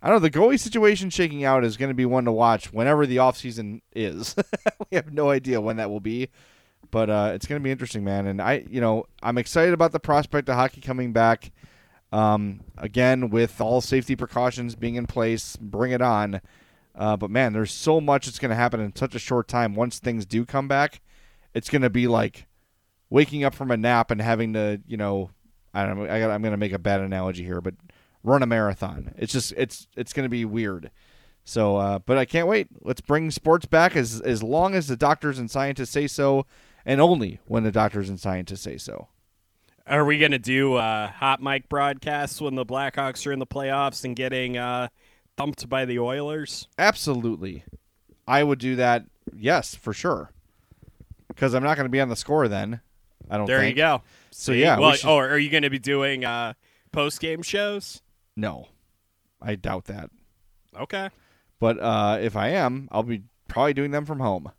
I 0.03 0.09
don't 0.09 0.16
know. 0.16 0.28
The 0.28 0.30
goalie 0.30 0.59
situation 0.59 1.11
shaking 1.11 1.45
out 1.45 1.64
is 1.64 1.76
going 1.76 1.91
to 1.91 1.95
be 1.95 2.05
one 2.05 2.24
to 2.24 2.33
watch 2.33 2.72
whenever 2.72 3.07
the 3.07 3.18
offseason 3.18 3.83
is. 3.95 4.35
we 4.91 4.97
have 4.97 5.12
no 5.12 5.30
idea 5.30 5.61
when 5.61 5.76
that 5.76 5.91
will 5.91 6.01
be, 6.01 6.28
but 6.91 7.11
uh, 7.11 7.33
it's 7.35 7.47
going 7.47 7.61
to 7.61 7.64
be 7.64 7.70
interesting, 7.70 8.05
man. 8.05 8.26
And 8.26 8.41
I, 8.41 8.64
you 8.68 8.80
know, 8.80 9.07
I'm 9.22 9.39
excited 9.39 9.74
about 9.74 9.93
the 9.93 10.01
prospect 10.01 10.49
of 10.49 10.57
hockey 10.57 10.80
coming 10.80 11.12
back. 11.12 11.53
Um, 12.12 12.61
again, 12.76 13.30
with 13.30 13.61
all 13.61 13.80
safety 13.80 14.16
precautions 14.16 14.74
being 14.74 14.97
in 14.97 15.07
place, 15.07 15.57
bring 15.57 15.93
it 15.93 16.03
on. 16.03 16.43
Uh, 16.95 17.16
but 17.16 17.30
man, 17.30 17.55
there's 17.55 17.72
so 17.72 18.01
much 18.01 18.26
that's 18.26 18.39
going 18.39 18.51
to 18.51 18.55
happen 18.55 18.80
in 18.80 18.95
such 18.95 19.14
a 19.14 19.18
short 19.18 19.49
time. 19.49 19.74
Once 19.74 19.99
things 19.99 20.26
do 20.26 20.45
come 20.45 20.68
back, 20.68 21.01
it's 21.55 21.70
going 21.70 21.83
to 21.83 21.91
be 21.91 22.07
like 22.07 22.47
waking 23.09 23.45
up 23.45 23.55
from 23.55 23.70
a 23.70 23.76
nap 23.76 24.11
and 24.11 24.20
having 24.20 24.53
to, 24.53 24.80
you 24.87 24.99
know, 24.99 25.30
I 25.72 25.87
don't 25.87 25.99
know. 25.99 26.05
I 26.05 26.22
I'm 26.35 26.43
going 26.43 26.53
to 26.53 26.59
make 26.59 26.72
a 26.72 26.78
bad 26.78 27.01
analogy 27.01 27.45
here, 27.45 27.62
but 27.62 27.74
run 28.22 28.43
a 28.43 28.47
marathon. 28.47 29.14
It's 29.16 29.33
just 29.33 29.55
it's 29.57 29.87
it's 29.97 30.12
going 30.12 30.24
to 30.24 30.30
be 30.30 30.45
weird. 30.45 30.91
So, 31.45 31.76
uh, 31.76 31.99
but 32.01 32.18
I 32.18 32.24
can't 32.24 32.47
wait. 32.47 32.68
Let's 32.83 33.01
bring 33.01 33.30
sports 33.30 33.66
back 33.66 33.97
as 33.97 34.20
as 34.20 34.43
long 34.43 34.74
as 34.74 34.87
the 34.89 34.97
doctors 34.97 35.39
and 35.39 35.51
scientists 35.51 35.91
say 35.91 36.07
so, 36.07 36.47
and 36.87 37.01
only 37.01 37.41
when 37.47 37.62
the 37.64 37.72
doctors 37.72 38.09
and 38.09 38.18
scientists 38.20 38.62
say 38.62 38.76
so. 38.78 39.09
Are 39.87 40.05
we 40.05 40.18
going 40.18 40.30
to 40.33 40.39
do 40.39 40.74
uh, 40.74 41.09
hot 41.09 41.43
mic 41.43 41.68
broadcasts 41.68 42.41
when 42.41 42.55
the 42.55 42.64
Blackhawks 42.64 43.26
are 43.26 43.33
in 43.33 43.41
the 43.41 43.47
playoffs 43.47 44.05
and 44.05 44.14
getting 44.14 44.57
uh, 44.57 44.89
thumped 45.37 45.68
by 45.68 45.85
the 45.85 45.99
Oilers? 45.99 46.68
Absolutely, 46.78 47.64
I 48.26 48.45
would 48.45 48.59
do 48.61 48.76
that. 48.76 49.05
Yes, 49.37 49.74
for 49.74 49.93
sure. 49.93 50.30
Because 51.28 51.55
I'm 51.55 51.62
not 51.64 51.76
going 51.76 51.87
to 51.87 51.91
be 51.91 52.01
on 52.01 52.09
the 52.11 52.16
score 52.16 52.47
then. 52.47 52.80
I 53.30 53.37
don't. 53.39 53.47
There 53.47 53.61
think. 53.61 53.76
you 53.76 53.83
go. 53.83 54.03
So 54.30 54.53
See? 54.53 54.61
yeah, 54.61 54.76
we 54.76 54.83
Well, 54.83 54.93
should- 54.95 55.09
oh, 55.09 55.16
are 55.16 55.39
you 55.39 55.51
going 55.51 55.62
to 55.64 55.70
be 55.70 55.78
doing 55.78 56.24
uh, 56.24 56.53
post 56.93 57.20
game 57.20 57.43
shows? 57.43 58.03
no, 58.37 58.68
I 59.41 59.57
doubt 59.57 59.87
that. 59.87 60.11
Okay. 60.78 61.11
But 61.59 61.78
uh, 61.80 62.18
if 62.20 62.37
I 62.37 62.49
am, 62.51 62.89
I'll 62.93 63.03
be 63.03 63.22
probably 63.49 63.74
doing 63.74 63.91
them 63.91 64.05
from 64.07 64.20
home. 64.20 64.51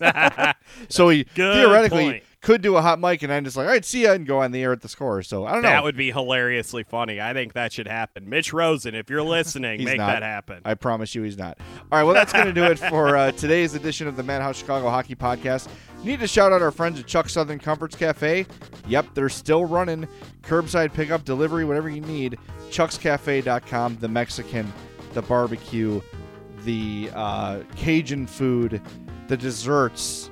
so 0.88 1.08
he 1.08 1.24
Good 1.34 1.54
theoretically 1.54 2.04
point. 2.04 2.24
could 2.40 2.62
do 2.62 2.76
a 2.76 2.82
hot 2.82 2.98
mic, 3.00 3.22
and 3.22 3.32
I'm 3.32 3.44
just 3.44 3.56
like, 3.56 3.66
all 3.66 3.72
right, 3.72 3.84
see 3.84 4.04
ya, 4.04 4.12
and 4.12 4.26
go 4.26 4.40
on 4.40 4.52
the 4.52 4.62
air 4.62 4.72
at 4.72 4.80
the 4.80 4.88
score. 4.88 5.22
So 5.22 5.44
I 5.46 5.52
don't 5.52 5.62
know. 5.62 5.68
That 5.68 5.84
would 5.84 5.96
be 5.96 6.10
hilariously 6.10 6.84
funny. 6.84 7.20
I 7.20 7.32
think 7.32 7.52
that 7.54 7.72
should 7.72 7.88
happen. 7.88 8.28
Mitch 8.28 8.52
Rosen, 8.52 8.94
if 8.94 9.10
you're 9.10 9.22
listening, 9.22 9.84
make 9.84 9.98
not. 9.98 10.06
that 10.08 10.22
happen. 10.22 10.60
I 10.64 10.74
promise 10.74 11.14
you 11.14 11.22
he's 11.22 11.38
not. 11.38 11.58
All 11.92 11.98
right, 11.98 12.04
well, 12.04 12.14
that's 12.14 12.32
going 12.32 12.46
to 12.46 12.52
do 12.52 12.64
it 12.64 12.78
for 12.78 13.16
uh, 13.16 13.32
today's 13.32 13.74
edition 13.74 14.06
of 14.08 14.16
the 14.16 14.22
Madhouse 14.22 14.58
Chicago 14.58 14.88
Hockey 14.88 15.14
Podcast. 15.14 15.68
Need 16.04 16.20
to 16.20 16.28
shout 16.28 16.52
out 16.52 16.62
our 16.62 16.70
friends 16.70 17.00
at 17.00 17.06
Chuck 17.06 17.28
Southern 17.28 17.58
Comforts 17.58 17.96
Cafe. 17.96 18.46
Yep, 18.86 19.06
they're 19.14 19.28
still 19.28 19.64
running 19.64 20.06
curbside 20.42 20.92
pickup, 20.92 21.24
delivery, 21.24 21.64
whatever 21.64 21.88
you 21.88 22.00
need. 22.00 22.38
Chuck'sCafe.com, 22.70 23.96
the 24.00 24.08
Mexican, 24.08 24.72
the 25.14 25.22
barbecue, 25.22 26.00
the 26.64 27.10
uh, 27.14 27.60
Cajun 27.76 28.26
food, 28.26 28.80
the 29.28 29.36
desserts. 29.36 30.30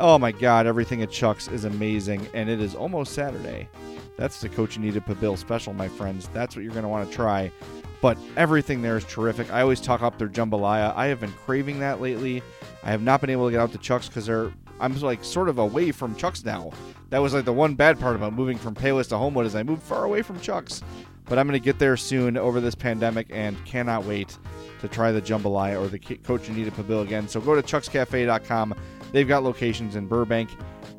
Oh 0.00 0.18
my 0.18 0.32
God, 0.32 0.66
everything 0.66 1.02
at 1.02 1.10
Chuck's 1.10 1.48
is 1.48 1.64
amazing, 1.64 2.26
and 2.34 2.48
it 2.48 2.60
is 2.60 2.74
almost 2.74 3.12
Saturday. 3.12 3.68
That's 4.16 4.40
the 4.40 4.48
Needed 4.48 5.04
pibil 5.04 5.38
special, 5.38 5.72
my 5.72 5.88
friends. 5.88 6.28
That's 6.32 6.56
what 6.56 6.64
you're 6.64 6.72
going 6.72 6.82
to 6.82 6.88
want 6.88 7.08
to 7.08 7.14
try. 7.14 7.52
But 8.00 8.18
everything 8.36 8.82
there 8.82 8.96
is 8.96 9.04
terrific. 9.04 9.52
I 9.52 9.60
always 9.60 9.80
talk 9.80 10.02
up 10.02 10.18
their 10.18 10.28
jambalaya. 10.28 10.94
I 10.96 11.06
have 11.06 11.20
been 11.20 11.32
craving 11.32 11.80
that 11.80 12.00
lately. 12.00 12.42
I 12.82 12.90
have 12.90 13.02
not 13.02 13.20
been 13.20 13.30
able 13.30 13.46
to 13.46 13.52
get 13.52 13.60
out 13.60 13.72
to 13.72 13.78
Chuck's 13.78 14.08
because 14.08 14.26
they're 14.26 14.52
I'm 14.80 14.98
like 15.00 15.24
sort 15.24 15.48
of 15.48 15.58
away 15.58 15.92
from 15.92 16.14
Chuck's 16.14 16.44
now. 16.44 16.70
That 17.10 17.18
was 17.18 17.34
like 17.34 17.44
the 17.44 17.52
one 17.52 17.74
bad 17.74 17.98
part 17.98 18.16
about 18.16 18.32
moving 18.32 18.58
from 18.58 18.74
Payless 18.74 19.08
to 19.08 19.18
Homewood 19.18 19.46
is 19.46 19.56
I 19.56 19.62
moved 19.62 19.82
far 19.82 20.04
away 20.04 20.22
from 20.22 20.40
Chuck's. 20.40 20.82
But 21.28 21.38
I'm 21.38 21.46
going 21.46 21.60
to 21.60 21.64
get 21.64 21.78
there 21.78 21.96
soon 21.96 22.36
over 22.36 22.60
this 22.60 22.74
pandemic 22.74 23.26
and 23.30 23.62
cannot 23.64 24.04
wait. 24.04 24.38
to 24.80 24.88
try 24.88 25.10
the 25.12 25.20
jambalaya 25.20 25.80
or 25.80 25.88
the 25.88 25.98
cochinita 25.98 26.70
pibil 26.70 27.02
again. 27.02 27.28
So 27.28 27.40
go 27.40 27.54
to 27.54 27.62
chuckscafe.com. 27.62 28.74
They've 29.12 29.26
got 29.26 29.42
locations 29.42 29.96
in 29.96 30.06
Burbank 30.06 30.50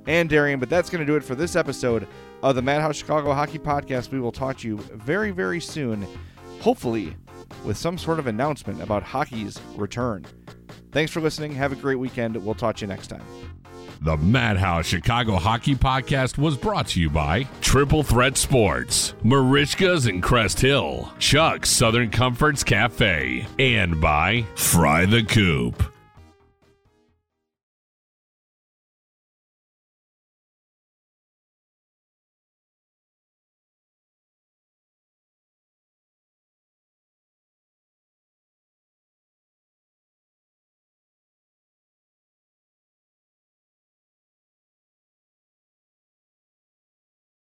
and 0.08 0.30
Darien. 0.30 0.60
But 0.60 0.70
that's 0.70 0.90
going 0.90 1.00
to 1.00 1.06
do 1.06 1.16
it 1.16 1.24
for 1.24 1.36
this 1.36 1.56
episode 1.56 2.08
of 2.44 2.56
the 2.56 2.62
Madhouse 2.62 2.98
Chicago 2.98 3.34
Hockey 3.34 3.60
Podcast. 3.60 4.12
We 4.12 4.20
will 4.20 4.32
talk 4.32 4.58
to 4.60 4.68
you 4.68 4.78
very, 4.78 5.32
very 5.32 5.62
soon, 5.62 6.06
hopefully 6.60 7.16
with 7.64 7.78
some 7.78 7.98
sort 7.98 8.20
of 8.20 8.28
announcement 8.28 8.82
about 8.82 9.04
hockey's 9.04 9.60
return. 9.76 10.26
Thanks 10.92 11.12
for 11.12 11.22
listening. 11.22 11.54
Have 11.54 11.72
a 11.72 11.76
great 11.76 12.00
weekend. 12.00 12.36
We'll 12.36 12.56
talk 12.56 12.78
to 12.78 12.82
you 12.82 12.88
next 12.88 13.08
time. 13.08 13.59
The 14.02 14.16
Madhouse 14.16 14.86
Chicago 14.86 15.36
Hockey 15.36 15.76
Podcast 15.76 16.38
was 16.38 16.56
brought 16.56 16.88
to 16.88 17.02
you 17.02 17.10
by 17.10 17.44
Triple 17.60 18.02
Threat 18.02 18.38
Sports, 18.38 19.14
Merichka's 19.26 20.08
in 20.08 20.22
Crest 20.22 20.62
Hill, 20.62 21.12
Chuck's 21.20 21.70
Southern 21.70 22.10
Comforts 22.10 22.64
Cafe, 22.64 23.46
and 23.60 24.00
by 24.00 24.46
Fry 24.56 25.06
the 25.06 25.24
Coop. 25.24 25.84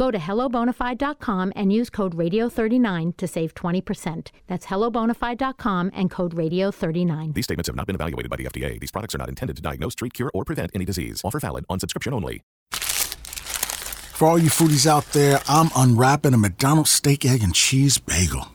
Go 0.00 0.10
to 0.10 0.16
hellobonafide.com 0.16 1.52
and 1.54 1.70
use 1.70 1.90
code 1.90 2.16
radio39 2.16 3.18
to 3.18 3.28
save 3.28 3.54
20%. 3.54 4.30
That's 4.46 4.64
hellobonafide.com 4.64 5.90
and 5.92 6.10
code 6.10 6.34
radio39. 6.34 7.34
These 7.34 7.44
statements 7.44 7.68
have 7.68 7.76
not 7.76 7.86
been 7.86 7.96
evaluated 7.96 8.30
by 8.30 8.38
the 8.38 8.44
FDA. 8.44 8.80
These 8.80 8.92
products 8.92 9.14
are 9.14 9.18
not 9.18 9.28
intended 9.28 9.56
to 9.56 9.62
diagnose, 9.62 9.94
treat, 9.94 10.14
cure, 10.14 10.30
or 10.32 10.46
prevent 10.46 10.70
any 10.74 10.86
disease. 10.86 11.20
Offer 11.22 11.40
valid 11.40 11.66
on 11.68 11.80
subscription 11.80 12.14
only. 12.14 12.40
For 12.70 14.26
all 14.26 14.38
you 14.38 14.48
foodies 14.48 14.86
out 14.86 15.04
there, 15.12 15.38
I'm 15.46 15.68
unwrapping 15.76 16.32
a 16.32 16.38
McDonald's 16.38 16.88
steak, 16.88 17.26
egg, 17.26 17.42
and 17.42 17.54
cheese 17.54 17.98
bagel. 17.98 18.48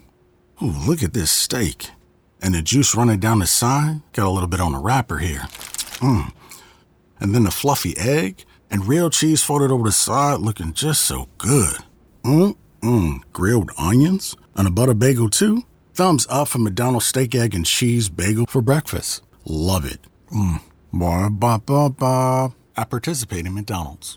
Ooh, 0.63 0.73
look 0.87 1.03
at 1.03 1.13
this 1.13 1.29
steak. 1.29 1.91
And 2.41 2.55
the 2.55 2.63
juice 2.63 2.95
running 2.95 3.19
down 3.19 3.37
the 3.37 3.45
side. 3.45 4.01
Got 4.13 4.25
a 4.25 4.31
little 4.31 4.49
bit 4.49 4.61
on 4.61 4.71
the 4.71 4.79
wrapper 4.79 5.19
here. 5.19 5.41
Mmm. 6.01 6.33
And 7.19 7.35
then 7.35 7.43
the 7.43 7.51
fluffy 7.51 7.95
egg 7.99 8.45
and 8.75 8.89
real 8.89 9.09
cheese 9.09 9.41
folded 9.41 9.71
over 9.71 9.85
the 9.85 9.91
side 9.93 10.41
looking 10.41 10.73
just 10.73 11.05
so 11.05 11.29
good. 11.37 11.77
Mmm, 12.25 13.19
grilled 13.31 13.71
onions 13.77 14.35
and 14.53 14.67
a 14.67 14.71
butter 14.77 14.93
bagel 14.93 15.29
too. 15.29 15.63
Thumbs 15.93 16.27
up 16.29 16.49
for 16.49 16.59
McDonald's 16.59 17.05
steak, 17.05 17.33
egg, 17.33 17.55
and 17.55 17.65
cheese 17.65 18.09
bagel 18.09 18.45
for 18.47 18.61
breakfast. 18.61 19.23
Love 19.45 19.85
it. 19.85 20.01
Mmm. 20.29 20.61
Ba 20.91 21.29
ba 21.29 21.61
ba 21.65 21.89
ba. 21.89 22.53
I 22.75 22.83
participate 22.83 23.45
in 23.45 23.53
McDonald's. 23.53 24.13